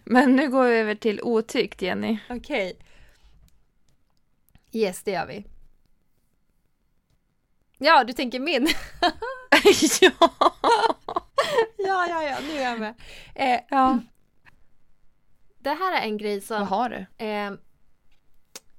Men 0.06 0.36
nu 0.36 0.50
går 0.50 0.64
vi 0.64 0.76
över 0.76 0.96
till 0.96 1.22
otyckt 1.22 1.82
Jenny. 1.82 2.18
Okej. 2.30 2.78
Yes, 4.72 5.04
det 5.04 5.12
gör 5.12 5.28
vi. 5.28 5.46
Ja, 7.84 8.04
du 8.04 8.14
tänker 8.14 8.40
min? 8.40 8.68
ja. 10.02 10.12
ja, 11.78 12.08
ja, 12.10 12.24
ja, 12.24 12.38
nu 12.42 12.58
är 12.58 12.64
jag 12.64 12.80
med. 12.80 12.94
Eh, 13.36 13.60
ja. 13.70 14.00
det 15.60 15.70
här 15.70 16.02
är 16.02 16.06
en 16.06 16.18
grej 16.18 16.36
Vad 16.36 16.44
som... 16.44 16.68
har 16.68 16.90
du? 16.90 17.26
Eh, 17.26 17.52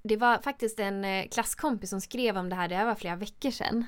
det 0.03 0.17
var 0.17 0.39
faktiskt 0.39 0.81
en 0.81 1.05
eh, 1.05 1.29
klasskompis 1.29 1.91
som 1.91 2.01
skrev 2.01 2.39
om 2.39 2.49
det 2.49 2.57
här, 2.57 2.69
det 2.69 2.77
här 2.77 2.85
var 2.85 2.95
flera 2.95 3.17
veckor 3.17 3.51
sedan. 3.51 3.85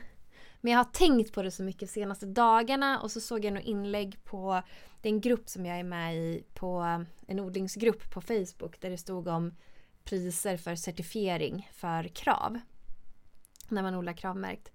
Men 0.61 0.73
jag 0.73 0.79
har 0.79 0.85
tänkt 0.85 1.33
på 1.33 1.43
det 1.43 1.51
så 1.51 1.63
mycket 1.63 1.81
de 1.81 1.87
senaste 1.87 2.27
dagarna 2.27 3.01
och 3.01 3.11
så 3.11 3.21
såg 3.21 3.45
jag 3.45 3.53
något 3.53 3.65
inlägg 3.65 4.25
på 4.25 4.63
det 5.01 5.09
är 5.09 5.13
en 5.13 5.21
grupp 5.21 5.49
som 5.49 5.67
jag 5.67 5.79
är 5.79 5.85
med 5.85 6.17
i 6.17 6.45
på 6.55 7.05
en 7.27 7.41
odlingsgrupp 7.41 8.11
på 8.11 8.21
Facebook 8.21 8.81
där 8.81 8.91
det 8.91 8.99
stod 8.99 9.29
om 9.29 9.55
priser 10.05 10.57
för 10.57 10.75
certifiering 10.75 11.69
för 11.73 12.09
krav. 12.09 12.61
När 13.69 13.83
man 13.83 13.95
odlar 13.95 14.13
kravmärkt. 14.13 14.71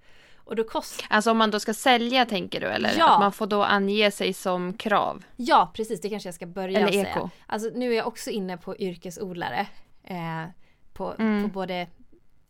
Och 0.50 0.56
då 0.56 0.64
kostar 0.64 1.06
Alltså 1.10 1.32
om 1.32 1.38
man 1.38 1.52
då 1.52 1.60
ska 1.60 1.74
sälja 1.74 2.26
tänker 2.26 2.62
du 2.62 2.68
eller? 2.68 2.96
Ja. 2.98 3.14
Att 3.14 3.20
man 3.20 3.32
får 3.32 3.48
då 3.48 3.64
ange 3.64 4.12
sig 4.12 4.34
som 4.34 4.74
krav? 4.74 5.24
Ja, 5.36 5.72
precis. 5.74 6.02
Det 6.02 6.10
kanske 6.10 6.28
jag 6.28 6.36
ska 6.36 6.46
börja 6.46 6.80
Eller 6.80 6.92
säga. 6.92 7.10
eko. 7.10 7.30
Alltså, 7.46 7.70
nu 7.76 7.92
är 7.92 7.98
jag 7.98 8.08
också 8.08 8.30
inne 8.30 8.58
på 8.58 8.78
yrkesodlare. 8.78 9.68
Eh, 10.04 10.46
på, 10.94 11.16
Mm. 11.20 11.44
på 11.44 11.50
både 11.50 11.88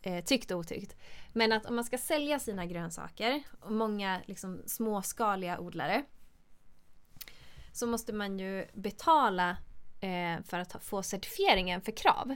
eh, 0.02 0.24
tyckt 0.24 0.50
och 0.50 0.58
otyckt. 0.58 0.96
Men 1.32 1.52
att 1.52 1.66
om 1.66 1.74
man 1.74 1.84
ska 1.84 1.98
sälja 1.98 2.38
sina 2.38 2.66
grönsaker, 2.66 3.42
och 3.60 3.72
många 3.72 4.20
liksom, 4.26 4.62
småskaliga 4.66 5.58
odlare, 5.58 6.02
så 7.72 7.86
måste 7.86 8.12
man 8.12 8.38
ju 8.38 8.66
betala 8.74 9.50
eh, 10.00 10.44
för 10.44 10.58
att 10.58 10.84
få 10.84 11.02
certifieringen 11.02 11.80
för 11.80 11.92
krav. 11.92 12.34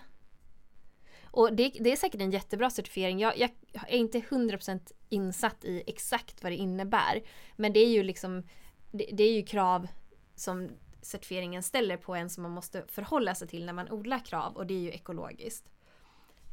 Och 1.34 1.52
det, 1.52 1.72
det 1.80 1.92
är 1.92 1.96
säkert 1.96 2.20
en 2.20 2.30
jättebra 2.30 2.70
certifiering. 2.70 3.20
Jag, 3.20 3.38
jag 3.38 3.50
är 3.88 3.96
inte 3.96 4.18
100% 4.18 4.92
insatt 5.14 5.64
i 5.64 5.82
exakt 5.86 6.42
vad 6.42 6.52
det 6.52 6.56
innebär. 6.56 7.22
Men 7.56 7.72
det 7.72 7.80
är 7.80 7.88
ju 7.88 8.02
liksom 8.02 8.42
det, 8.90 9.08
det 9.12 9.24
är 9.24 9.32
ju 9.32 9.42
krav 9.42 9.86
som 10.34 10.70
certifieringen 11.02 11.62
ställer 11.62 11.96
på 11.96 12.14
en 12.14 12.30
som 12.30 12.42
man 12.42 12.52
måste 12.52 12.84
förhålla 12.88 13.34
sig 13.34 13.48
till 13.48 13.66
när 13.66 13.72
man 13.72 13.90
odlar 13.90 14.18
krav 14.18 14.56
och 14.56 14.66
det 14.66 14.74
är 14.74 14.80
ju 14.80 14.90
ekologiskt. 14.90 15.70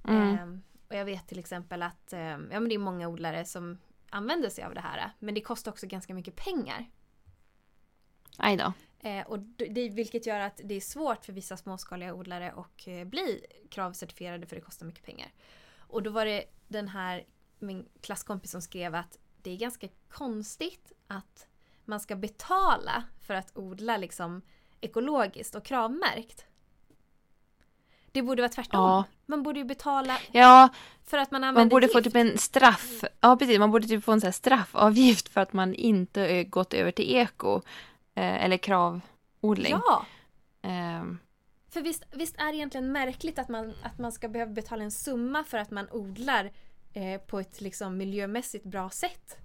Mm. 0.08 0.38
Ehm, 0.38 0.62
och 0.90 0.96
jag 0.96 1.06
vet 1.06 1.28
till 1.28 1.40
exempel 1.40 1.84
att 1.84 2.14
ehm, 2.14 2.50
ja, 2.52 2.60
men 2.60 2.70
det 2.70 2.76
är 2.76 2.80
många 2.80 3.08
odlare 3.08 3.46
som 3.46 3.78
använder 4.10 4.50
sig 4.50 4.64
av 4.64 4.74
det 4.74 4.82
här. 4.82 5.12
Men 5.20 5.34
det 5.34 5.42
kostar 5.42 5.72
också 5.72 5.88
ganska 5.88 6.14
mycket 6.14 6.36
pengar. 6.36 6.90
Aj 8.38 8.58
då. 8.58 8.74
Eh, 9.00 9.28
och 9.28 9.40
det, 9.40 9.90
vilket 9.90 10.26
gör 10.26 10.40
att 10.40 10.62
det 10.64 10.76
är 10.76 10.82
svårt 10.82 11.26
för 11.26 11.34
vissa 11.34 11.58
småskaliga 11.58 12.14
odlare 12.14 12.52
att 12.52 12.88
eh, 12.88 13.04
bli 13.04 13.46
kravcertifierade 13.70 14.46
för 14.46 14.56
det 14.56 14.62
kostar 14.62 14.86
mycket 14.86 15.06
pengar. 15.06 15.32
Och 15.78 16.04
då 16.04 16.12
var 16.12 16.26
det 16.26 16.44
den 16.68 16.88
här 16.88 17.26
min 17.62 17.86
klasskompis 18.02 18.52
som 18.52 18.62
skrev 18.62 18.96
att 18.96 19.18
det 19.42 19.52
är 19.52 19.58
ganska 19.58 19.88
konstigt 20.10 20.92
att 21.08 21.48
man 21.86 22.00
ska 22.00 22.16
betala 22.16 23.04
för 23.22 23.34
att 23.34 23.58
odla 23.58 23.98
liksom 23.98 24.42
ekologiskt 24.82 25.56
och 25.56 25.66
kravmärkt. 25.66 26.46
Det 28.12 28.22
borde 28.22 28.42
vara 28.42 28.50
tvärtom. 28.52 28.82
Ja. 28.82 29.04
Man 29.26 29.44
borde 29.44 29.60
ju 29.60 29.66
betala 29.66 30.18
Ja, 30.32 30.70
för 31.04 31.18
att 31.18 31.32
man 31.32 31.44
använder 31.44 31.62
man 31.62 31.70
borde 31.70 31.88
få 31.88 31.98
gift. 32.00 32.04
typ 32.06 32.16
en 32.16 32.38
straff. 32.38 33.04
Ja, 33.22 33.38
precis. 33.38 33.60
Man 33.60 33.72
borde 33.72 33.88
typ 33.88 34.04
få 34.04 34.12
en 34.12 34.22
sån 34.22 34.34
straffavgift 34.34 35.30
för 35.30 35.42
att 35.42 35.54
man 35.54 35.74
inte 35.76 36.44
gått 36.44 36.74
över 36.74 36.92
till 36.92 37.16
eko. 37.16 37.62
Eh, 38.16 38.44
eller 38.46 38.58
kravodling. 38.58 39.72
Ja! 39.72 40.06
Ehm, 40.62 41.20
För 41.70 41.82
visst, 41.82 42.04
visst 42.12 42.36
är 42.38 42.46
det 42.52 42.56
egentligen 42.58 42.92
märkligt 42.92 43.40
att 43.40 43.50
man, 43.50 43.74
att 43.84 43.98
man 44.00 44.12
ska 44.12 44.28
behöva 44.28 44.52
betala 44.52 44.84
en 44.84 44.92
summa 44.92 45.44
för 45.44 45.58
att 45.58 45.72
man 45.72 45.88
odlar 45.92 46.52
eh, 46.94 47.22
på 47.22 47.40
ett 47.40 47.62
liksom 47.62 47.98
miljömässigt 47.98 48.66
bra 48.66 48.90
sätt? 48.90 49.38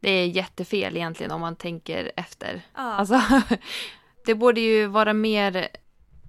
det 0.00 0.10
är 0.10 0.26
jättefel 0.26 0.96
egentligen 0.96 1.32
om 1.32 1.40
man 1.40 1.56
tänker 1.56 2.12
efter. 2.16 2.62
Ja. 2.74 2.80
Alltså, 2.80 3.20
det 4.26 4.34
borde 4.34 4.60
ju 4.60 4.86
vara 4.86 5.12
mer, 5.12 5.68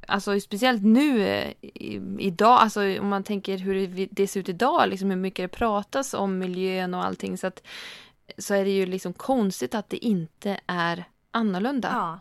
alltså 0.07 0.39
speciellt 0.39 0.83
nu 0.83 1.27
eh, 1.27 1.51
i, 1.61 2.01
idag, 2.19 2.59
alltså 2.59 2.99
om 2.99 3.07
man 3.07 3.23
tänker 3.23 3.57
hur 3.57 3.87
det, 3.87 4.07
det 4.11 4.27
ser 4.27 4.39
ut 4.39 4.49
idag, 4.49 4.89
liksom 4.89 5.09
hur 5.09 5.17
mycket 5.17 5.51
det 5.51 5.57
pratas 5.57 6.13
om 6.13 6.37
miljön 6.37 6.93
och 6.93 7.05
allting 7.05 7.37
så 7.37 7.47
att 7.47 7.63
så 8.37 8.53
är 8.53 8.65
det 8.65 8.71
ju 8.71 8.85
liksom 8.85 9.13
konstigt 9.13 9.75
att 9.75 9.89
det 9.89 10.05
inte 10.05 10.59
är 10.67 11.05
annorlunda. 11.31 11.89
ja. 11.93 12.19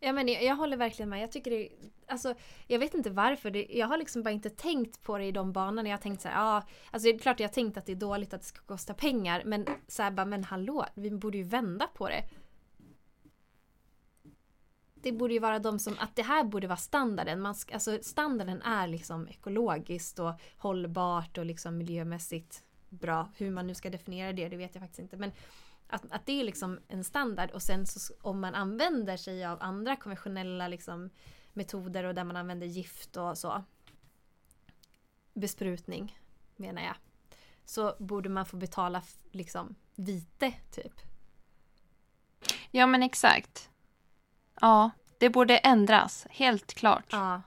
Ja, 0.00 0.12
men 0.12 0.28
jag, 0.28 0.44
jag 0.44 0.56
håller 0.56 0.76
verkligen 0.76 1.08
med. 1.08 1.22
Jag 1.22 1.32
tycker 1.32 1.50
det 1.50 1.68
Alltså, 2.10 2.34
jag 2.66 2.78
vet 2.78 2.94
inte 2.94 3.10
varför. 3.10 3.50
Det, 3.50 3.66
jag 3.70 3.86
har 3.86 3.98
liksom 3.98 4.22
bara 4.22 4.30
inte 4.30 4.50
tänkt 4.50 5.02
på 5.02 5.18
det 5.18 5.24
i 5.24 5.32
de 5.32 5.52
banorna. 5.52 5.88
Jag 5.88 5.96
har 5.96 6.02
tänkt 6.02 6.22
så 6.22 6.28
här, 6.28 6.56
ah, 6.56 6.62
alltså 6.90 7.08
det 7.08 7.14
är 7.14 7.18
klart 7.18 7.40
jag 7.40 7.48
har 7.48 7.52
tänkt 7.52 7.76
att 7.76 7.86
det 7.86 7.92
är 7.92 7.96
dåligt 7.96 8.34
att 8.34 8.40
det 8.40 8.46
ska 8.46 8.60
kosta 8.60 8.94
pengar. 8.94 9.42
Men 9.44 9.66
så 9.88 10.02
här 10.02 10.10
bara, 10.10 10.26
men 10.26 10.44
hallå, 10.44 10.86
vi 10.94 11.10
borde 11.10 11.38
ju 11.38 11.44
vända 11.44 11.86
på 11.86 12.08
det. 12.08 12.24
Det 14.94 15.12
borde 15.12 15.34
ju 15.34 15.40
vara 15.40 15.58
de 15.58 15.78
som, 15.78 15.96
att 15.98 16.16
det 16.16 16.22
här 16.22 16.44
borde 16.44 16.66
vara 16.66 16.76
standarden. 16.76 17.40
Man 17.40 17.54
ska, 17.54 17.74
alltså 17.74 17.98
standarden 18.02 18.62
är 18.62 18.86
liksom 18.86 19.28
ekologiskt 19.28 20.18
och 20.18 20.32
hållbart 20.56 21.38
och 21.38 21.46
liksom 21.46 21.78
miljömässigt 21.78 22.64
bra. 22.88 23.28
Hur 23.36 23.50
man 23.50 23.66
nu 23.66 23.74
ska 23.74 23.90
definiera 23.90 24.32
det, 24.32 24.48
det 24.48 24.56
vet 24.56 24.74
jag 24.74 24.82
faktiskt 24.82 25.00
inte. 25.00 25.16
Men 25.16 25.32
att, 25.90 26.12
att 26.12 26.26
det 26.26 26.40
är 26.40 26.44
liksom 26.44 26.80
en 26.88 27.04
standard 27.04 27.50
och 27.50 27.62
sen 27.62 27.86
så 27.86 28.14
om 28.22 28.40
man 28.40 28.54
använder 28.54 29.16
sig 29.16 29.44
av 29.44 29.62
andra 29.62 29.96
konventionella 29.96 30.68
liksom 30.68 31.10
metoder 31.52 32.04
och 32.04 32.14
där 32.14 32.24
man 32.24 32.36
använder 32.36 32.66
gift 32.66 33.16
och 33.16 33.38
så. 33.38 33.64
Besprutning 35.34 36.18
menar 36.56 36.82
jag. 36.82 36.96
Så 37.64 37.94
borde 37.98 38.28
man 38.28 38.46
få 38.46 38.56
betala 38.56 39.02
liksom 39.30 39.74
vite 39.94 40.52
typ. 40.70 40.92
Ja 42.70 42.86
men 42.86 43.02
exakt. 43.02 43.70
Ja, 44.60 44.90
det 45.18 45.30
borde 45.30 45.58
ändras. 45.58 46.26
Helt 46.30 46.74
klart. 46.74 47.06
Ja. 47.10 47.42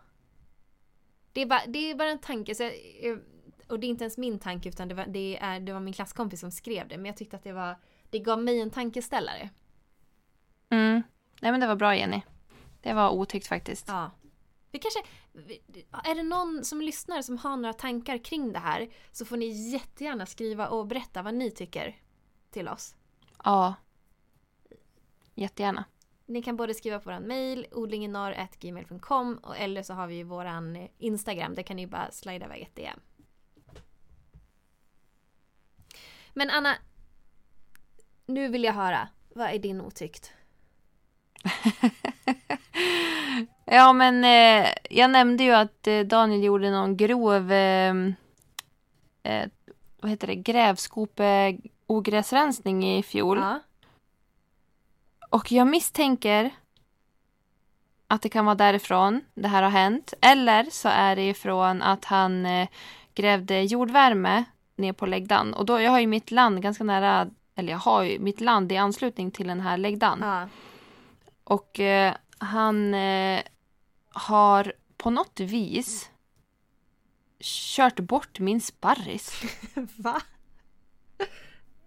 Det 1.32 1.42
är 1.42 1.46
bara, 1.46 1.66
det 1.68 1.92
är 1.92 1.96
bara 1.96 2.10
en 2.10 2.20
tanke. 2.20 2.56
Så 2.56 2.64
jag, 2.64 3.20
och 3.68 3.80
det 3.80 3.88
är 3.88 3.90
inte 3.90 4.04
ens 4.04 4.18
min 4.18 4.40
tanke 4.40 4.70
utan 4.70 4.88
det 4.88 4.96
var, 4.96 5.06
det, 5.06 5.38
är, 5.42 5.60
det 5.60 5.74
var 5.74 5.80
min 5.80 5.94
klasskompis 5.94 6.40
som 6.40 6.52
skrev 6.52 6.88
det. 6.88 6.98
Men 6.98 7.06
jag 7.06 7.18
tyckte 7.18 7.36
att 7.36 7.44
det 7.44 7.54
var 7.54 7.76
Det 8.14 8.20
gav 8.20 8.44
mig 8.44 8.60
en 8.60 8.70
tankeställare. 8.70 9.50
Mm. 10.70 11.04
Nej 11.42 11.52
men 11.52 11.60
det 11.60 11.68
var 11.68 11.76
bra 11.76 11.96
Jenny. 11.96 12.22
Det 12.82 12.94
var 12.94 13.10
otyckt 13.10 13.48
faktiskt. 13.48 13.88
Ja. 13.88 14.12
Vi 14.72 14.80
kanske, 14.80 15.00
är 16.10 16.16
det 16.16 16.24
någon 16.24 16.66
som 16.66 16.82
lyssnar 16.82 17.22
som 17.22 17.38
har 17.38 17.58
några 17.58 17.74
tankar 17.74 18.18
kring 18.18 18.54
det 18.54 18.60
här 18.60 18.90
så 19.12 19.26
får 19.26 19.38
ni 19.38 19.72
jättegärna 19.72 20.26
skriva 20.26 20.68
och 20.68 20.88
berätta 20.88 21.22
vad 21.22 21.34
ni 21.34 21.52
tycker 21.52 21.96
till 22.52 22.68
oss. 22.68 22.96
Ja. 23.44 23.74
Jättegärna. 25.36 25.86
Ni 26.26 26.44
kan 26.44 26.56
både 26.56 26.74
skriva 26.74 27.00
på 27.00 27.12
vår 27.12 27.20
mail 27.20 27.68
odlingenorr.gmail.com 27.72 29.40
eller 29.58 29.84
så 29.84 29.94
har 29.94 30.08
vi 30.08 30.16
ju 30.16 30.24
våran 30.24 30.88
Instagram. 30.98 31.56
Där 31.56 31.64
kan 31.64 31.76
ni 31.76 31.88
bara 31.88 32.12
slida 32.12 32.46
iväg 32.46 32.62
ett 32.62 32.76
DM. 32.76 33.00
Men 36.34 36.50
Anna, 36.50 36.76
nu 38.26 38.48
vill 38.48 38.64
jag 38.64 38.74
höra. 38.74 39.08
Vad 39.36 39.50
är 39.50 39.60
din 39.60 39.82
otyckt? 39.82 40.34
ja, 43.66 43.94
men 43.94 44.24
eh, 44.24 44.70
jag 44.90 45.10
nämnde 45.12 45.44
ju 45.44 45.52
att 45.52 45.88
eh, 45.88 46.00
Daniel 46.00 46.44
gjorde 46.44 46.72
någon 46.72 46.98
grov 46.98 47.52
eh, 47.52 47.96
eh 49.24 49.50
vad 50.02 50.12
heter 50.12 50.28
det, 50.28 50.36
grävskope 50.36 51.58
ogräsrensning 51.88 52.98
i 52.98 53.04
fjol. 53.04 53.38
Ja. 53.38 53.60
Och 55.30 55.52
jag 55.52 55.68
misstänker 55.68 56.52
att 58.08 58.22
det 58.22 58.30
kan 58.30 58.46
vara 58.46 58.56
därifrån 58.56 59.22
det 59.34 59.48
här 59.48 59.64
har 59.64 59.70
hänt. 59.70 60.14
Eller 60.22 60.64
så 60.72 60.90
är 60.90 61.16
det 61.16 61.30
ifrån 61.30 61.82
att 61.82 62.06
han 62.06 62.46
eh, 62.46 62.68
grävde 63.16 63.62
jordvärme 63.62 64.44
ner 64.76 64.94
på 64.94 65.06
läggdan. 65.06 65.54
Och 65.54 65.66
då, 65.66 65.82
jag 65.82 65.92
har 65.92 66.00
ju 66.00 66.08
mitt 66.08 66.32
land 66.32 66.62
ganska 66.62 66.84
nära, 66.84 67.30
eller 67.56 67.72
jag 67.72 67.80
har 67.80 68.04
ju 68.04 68.20
mitt 68.20 68.42
land 68.42 68.72
i 68.72 68.78
anslutning 68.78 69.32
till 69.32 69.48
den 69.48 69.60
här 69.60 69.78
läggdan. 69.78 70.20
Ja. 70.22 70.48
Och 71.44 71.80
eh, 71.80 72.16
han 72.38 72.94
eh, 72.94 73.42
har 74.10 74.74
på 74.98 75.10
något 75.10 75.40
vis 75.40 76.10
kört 77.40 78.00
bort 78.00 78.40
min 78.40 78.62
sparris. 78.62 79.42
Va? 79.96 80.22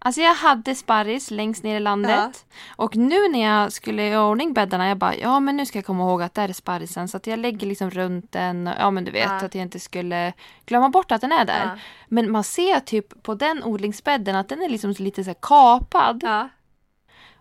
Alltså 0.07 0.21
jag 0.21 0.35
hade 0.35 0.75
sparris 0.75 1.31
längst 1.31 1.63
ner 1.63 1.77
i 1.77 1.81
landet. 1.81 2.47
Ja. 2.49 2.75
Och 2.77 2.97
nu 2.97 3.29
när 3.29 3.43
jag 3.43 3.73
skulle 3.73 4.09
i 4.09 4.17
ordning 4.17 4.53
bäddarna, 4.53 4.89
jag 4.89 4.99
bara, 4.99 5.17
ja 5.17 5.41
men 5.41 5.57
nu 5.57 5.67
ska 5.67 5.79
jag 5.79 5.87
komma 5.87 6.05
ihåg 6.05 6.23
att 6.23 6.35
det 6.35 6.43
är 6.43 6.53
sparrisen. 6.53 7.09
Så 7.09 7.17
att 7.17 7.27
jag 7.27 7.39
lägger 7.39 7.67
liksom 7.67 7.91
runt 7.91 8.33
den, 8.33 8.71
ja 8.79 8.91
men 8.91 9.05
du 9.05 9.11
vet, 9.11 9.25
ja. 9.25 9.47
att 9.47 9.55
jag 9.55 9.63
inte 9.63 9.81
skulle 9.81 10.33
glömma 10.67 10.89
bort 10.89 11.13
att 11.13 11.21
den 11.21 11.33
är 11.33 11.45
där. 11.45 11.65
Ja. 11.65 11.79
Men 12.09 12.31
man 12.31 12.45
ser 12.45 12.81
typ 12.81 13.23
på 13.23 13.35
den 13.35 13.65
odlingsbädden 13.65 14.37
att 14.37 14.49
den 14.49 14.63
är 14.63 14.69
liksom 14.69 14.95
lite 14.99 15.25
så 15.25 15.35
kapad. 15.35 16.25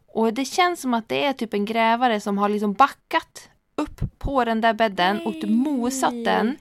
Och 0.08 0.34
det 0.34 0.46
känns 0.46 0.82
som 0.82 0.94
att 0.94 1.10
det 1.10 1.26
är 1.26 1.34
typ 1.34 1.54
en 1.54 1.66
grävare 1.66 2.20
som 2.20 2.38
har 2.38 2.50
liksom 2.50 2.74
backat 2.74 3.50
upp 3.76 4.20
på 4.20 4.46
den 4.46 4.62
där 4.62 4.74
bädden 4.74 5.16
Nej. 5.16 5.26
och 5.26 5.50
mosat 5.50 6.26
den. 6.26 6.58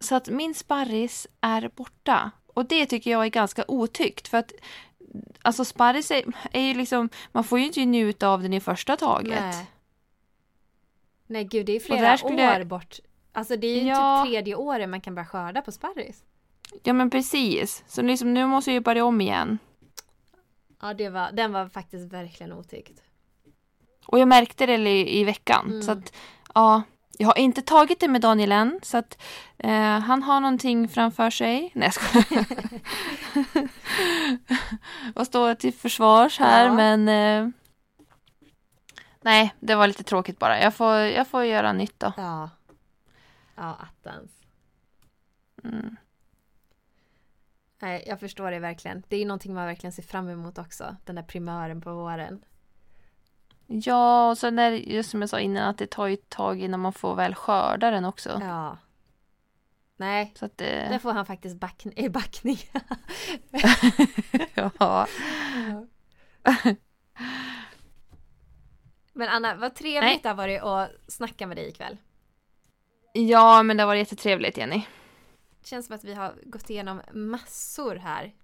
Så 0.00 0.14
att 0.14 0.28
min 0.28 0.54
sparris 0.54 1.26
är 1.40 1.70
borta. 1.76 2.30
Och 2.54 2.66
det 2.66 2.86
tycker 2.86 3.10
jag 3.10 3.24
är 3.24 3.28
ganska 3.28 3.64
otyckt 3.68 4.28
för 4.28 4.38
att 4.38 4.52
alltså 5.42 5.64
sparris 5.64 6.10
är, 6.10 6.24
är 6.52 6.60
ju 6.60 6.74
liksom, 6.74 7.08
man 7.32 7.44
får 7.44 7.58
ju 7.58 7.64
inte 7.64 7.84
njuta 7.84 8.28
av 8.28 8.42
den 8.42 8.52
i 8.52 8.60
första 8.60 8.96
taget. 8.96 9.40
Nej, 9.40 9.66
Nej 11.26 11.44
gud 11.44 11.66
det 11.66 11.76
är 11.76 11.80
flera 11.80 12.12
år 12.12 12.64
bort. 12.64 12.98
Alltså 13.32 13.56
det 13.56 13.66
är 13.66 13.80
ju 13.80 13.88
ja. 13.88 14.22
typ 14.24 14.32
tredje 14.32 14.54
året 14.54 14.88
man 14.88 15.00
kan 15.00 15.14
börja 15.14 15.26
skörda 15.26 15.62
på 15.62 15.72
sparris. 15.72 16.24
Ja 16.82 16.92
men 16.92 17.10
precis. 17.10 17.84
Så 17.86 18.02
liksom, 18.02 18.34
nu 18.34 18.46
måste 18.46 18.70
jag 18.70 18.74
ju 18.74 18.80
börja 18.80 19.04
om 19.04 19.20
igen. 19.20 19.58
Ja, 20.80 20.94
det 20.94 21.08
var, 21.08 21.32
den 21.32 21.52
var 21.52 21.68
faktiskt 21.68 22.12
verkligen 22.12 22.52
otyckt. 22.52 23.02
Och 24.06 24.18
jag 24.18 24.28
märkte 24.28 24.66
det 24.66 24.74
i, 24.74 25.20
i 25.20 25.24
veckan. 25.24 25.66
Mm. 25.66 25.82
Så 25.82 25.92
att, 25.92 26.16
ja, 26.54 26.82
jag 27.20 27.26
har 27.26 27.38
inte 27.38 27.62
tagit 27.62 28.00
det 28.00 28.08
med 28.08 28.20
Daniel 28.20 28.52
än. 28.52 28.80
Så 28.82 28.96
att 28.96 29.22
eh, 29.58 29.98
han 29.98 30.22
har 30.22 30.40
någonting 30.40 30.88
framför 30.88 31.30
sig. 31.30 31.72
Nej, 31.74 31.86
jag 31.86 31.94
skojar. 31.94 32.46
Och 35.14 35.26
står 35.26 35.54
till 35.54 35.74
försvars 35.74 36.38
här, 36.38 36.66
ja. 36.66 36.72
men... 36.72 37.08
Eh, 37.08 37.48
nej, 39.20 39.54
det 39.60 39.74
var 39.74 39.86
lite 39.86 40.02
tråkigt 40.02 40.38
bara. 40.38 40.60
Jag 40.60 40.74
får, 40.74 40.96
jag 40.96 41.28
får 41.28 41.44
göra 41.44 41.72
nytt 41.72 42.00
då. 42.00 42.12
Ja. 42.16 42.50
Ja, 43.54 43.76
attans. 43.80 44.30
Mm. 45.64 45.96
Nej, 47.82 48.04
jag 48.06 48.20
förstår 48.20 48.50
det 48.50 48.58
verkligen. 48.58 49.02
Det 49.08 49.16
är 49.16 49.26
någonting 49.26 49.54
man 49.54 49.66
verkligen 49.66 49.92
ser 49.92 50.02
fram 50.02 50.28
emot 50.28 50.58
också. 50.58 50.96
Den 51.04 51.16
där 51.16 51.22
primören 51.22 51.80
på 51.80 51.94
våren. 51.94 52.44
Ja, 53.72 54.30
och 54.30 54.38
sen 54.38 54.58
är 54.58 54.70
det 54.70 54.78
just 54.78 55.10
som 55.10 55.20
jag 55.20 55.30
sa 55.30 55.40
innan 55.40 55.68
att 55.68 55.78
det 55.78 55.86
tar 55.86 56.06
ju 56.06 56.14
ett 56.14 56.28
tag 56.28 56.60
innan 56.60 56.80
man 56.80 56.92
får 56.92 57.14
väl 57.14 57.34
skörda 57.34 57.90
den 57.90 58.04
också. 58.04 58.40
Ja. 58.42 58.78
Nej, 59.96 60.32
så 60.36 60.44
att 60.44 60.58
det... 60.58 60.88
där 60.90 60.98
får 60.98 61.12
han 61.12 61.26
faktiskt 61.26 61.56
back... 61.56 61.86
backning. 62.10 62.58
ja. 64.76 65.06
Men 69.12 69.28
Anna, 69.28 69.54
vad 69.54 69.74
trevligt 69.74 70.02
Nej. 70.02 70.20
det 70.22 70.28
har 70.28 70.36
varit 70.36 70.62
att 70.62 70.90
snacka 71.08 71.46
med 71.46 71.56
dig 71.56 71.68
ikväll. 71.68 71.96
Ja, 73.12 73.62
men 73.62 73.76
det 73.76 73.82
har 73.82 73.86
varit 73.86 73.98
jättetrevligt 73.98 74.58
Jenny. 74.58 74.82
Det 75.60 75.66
känns 75.66 75.86
som 75.86 75.94
att 75.94 76.04
vi 76.04 76.14
har 76.14 76.34
gått 76.42 76.70
igenom 76.70 77.02
massor 77.12 77.96
här. 77.96 78.34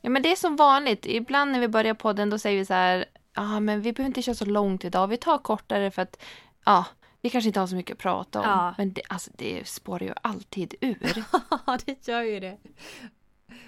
Ja 0.00 0.10
men 0.10 0.22
det 0.22 0.32
är 0.32 0.36
som 0.36 0.56
vanligt. 0.56 1.06
Ibland 1.06 1.52
när 1.52 1.60
vi 1.60 1.68
börjar 1.68 1.94
podden 1.94 2.30
då 2.30 2.38
säger 2.38 2.58
vi 2.58 2.66
så 2.66 2.74
här. 2.74 3.04
Ja 3.34 3.56
ah, 3.56 3.60
men 3.60 3.80
vi 3.82 3.92
behöver 3.92 4.08
inte 4.08 4.22
köra 4.22 4.34
så 4.34 4.44
långt 4.44 4.84
idag. 4.84 5.08
Vi 5.08 5.16
tar 5.16 5.38
kortare 5.38 5.90
för 5.90 6.02
att 6.02 6.22
ja, 6.64 6.84
vi 7.20 7.30
kanske 7.30 7.48
inte 7.48 7.60
har 7.60 7.66
så 7.66 7.76
mycket 7.76 7.94
att 7.94 7.98
prata 7.98 8.40
om. 8.40 8.48
Ja. 8.48 8.74
Men 8.78 8.92
det, 8.92 9.02
alltså, 9.08 9.30
det 9.34 9.68
spårar 9.68 10.06
ju 10.06 10.12
alltid 10.22 10.74
ur. 10.80 11.24
Ja 11.66 11.78
det 11.86 12.08
gör 12.08 12.22
ju 12.22 12.40
det. 12.40 12.58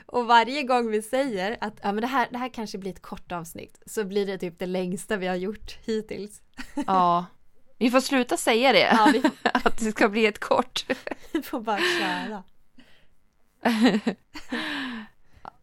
Och 0.07 0.27
varje 0.27 0.62
gång 0.62 0.91
vi 0.91 1.03
säger 1.03 1.57
att 1.61 1.81
ja, 1.83 1.93
men 1.93 2.01
det, 2.01 2.07
här, 2.07 2.29
det 2.31 2.39
här 2.39 2.49
kanske 2.49 2.79
blir 2.79 2.91
ett 2.91 3.03
kort 3.03 3.33
avsnitt 3.33 3.83
så 3.87 4.05
blir 4.05 4.27
det 4.27 4.39
typ 4.39 4.59
det 4.59 4.67
längsta 4.67 5.17
vi 5.17 5.27
har 5.27 5.37
gjort 5.37 5.79
hittills. 5.85 6.41
Ja, 6.87 7.27
vi 7.79 7.91
får 7.91 8.01
sluta 8.01 8.37
säga 8.37 8.73
det. 8.73 8.89
Ja, 8.93 9.11
vi... 9.12 9.23
att 9.53 9.79
det 9.79 9.93
ska 9.93 10.09
bli 10.09 10.27
ett 10.27 10.41
kort. 10.41 10.87
vi 11.33 11.43
får 11.43 11.61
bara 11.61 11.79
köra. 11.79 12.43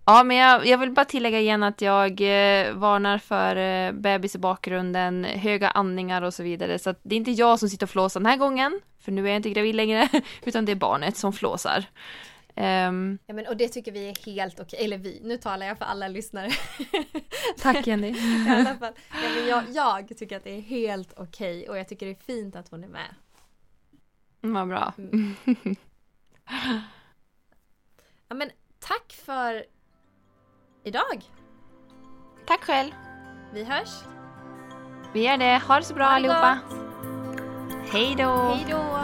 Ja, 0.06 0.24
men 0.24 0.38
jag, 0.38 0.66
jag, 0.66 0.78
vill 0.78 0.91
bara 0.91 1.06
tillägga 1.06 1.39
igen 1.39 1.64
att 1.64 1.82
jag 1.82 2.12
eh, 2.22 2.74
varnar 2.74 3.18
för 3.18 3.56
eh, 3.56 3.91
bebis 3.91 4.36
i 4.36 4.39
bakgrunden, 4.39 5.24
höga 5.24 5.70
andningar 5.70 6.22
och 6.22 6.34
så 6.34 6.43
vidare. 6.43 6.80
Så 6.80 6.95
det 7.04 7.16
är 7.16 7.18
inte 7.18 7.32
jag 7.32 7.60
som 7.60 7.70
sitter 7.70 7.86
och 7.86 7.89
flåsar 7.89 8.20
den 8.20 8.26
här 8.26 8.38
gången, 8.38 8.82
för 8.99 9.12
nu 9.12 9.24
är 9.24 9.28
jag 9.28 9.36
inte 9.36 9.49
gravid 9.49 9.76
längre, 9.76 10.10
utan 10.43 10.66
det 10.66 10.72
är 10.72 10.76
barnet 10.76 11.18
som 11.18 11.34
flåsar. 11.34 11.86
Um, 12.56 13.18
ja, 13.26 13.34
men, 13.34 13.47
och 13.47 13.58
det 13.58 13.68
tycker 13.68 13.91
vi 13.91 14.10
är 14.10 14.26
helt 14.26 14.60
okej, 14.60 14.86
eller 14.86 14.97
vi, 14.97 15.20
nu 15.24 15.38
talar 15.38 15.66
jag 15.66 15.78
för 15.78 15.86
alla 15.86 16.08
lyssnare. 16.08 16.49
Tack 17.58 17.88
Jenny. 17.88 18.08
I 18.47 18.49
alla 18.49 18.76
fall. 18.76 18.93
Ja, 19.12 19.30
men 19.36 19.47
jag, 19.47 19.64
jag 19.70 20.18
tycker 20.18 20.38
att 20.38 20.43
det 20.43 20.58
är 20.58 20.62
helt 20.62 21.14
okej 21.18 21.70
och 21.70 21.78
jag 21.78 21.88
tycker 21.88 22.06
det 22.06 22.12
är 22.12 22.26
fint 22.26 22.56
att 22.56 22.70
hon 22.70 22.84
är 22.84 22.88
med. 22.88 23.16
Vad 24.41 24.68
bra. 24.68 24.93
Mm. 24.97 25.36
ja 28.28 28.36
men 28.36 28.52
tack 28.80 29.14
för 29.26 29.66
idag. 30.84 31.23
Tack 32.47 32.63
själv. 32.63 32.91
Vi 33.53 33.63
hörs. 33.63 33.89
Vi 35.13 35.25
gör 35.25 35.38
det. 35.38 35.61
Ha 35.67 35.75
det 35.77 35.84
så 35.84 35.93
bra 35.93 36.03
Ha 36.05 36.09
det 36.11 36.15
allihopa. 36.15 36.59
gott. 36.69 36.77
Hej 37.91 38.15
då! 38.17 38.34
Hej 38.34 38.65
då! 38.69 38.97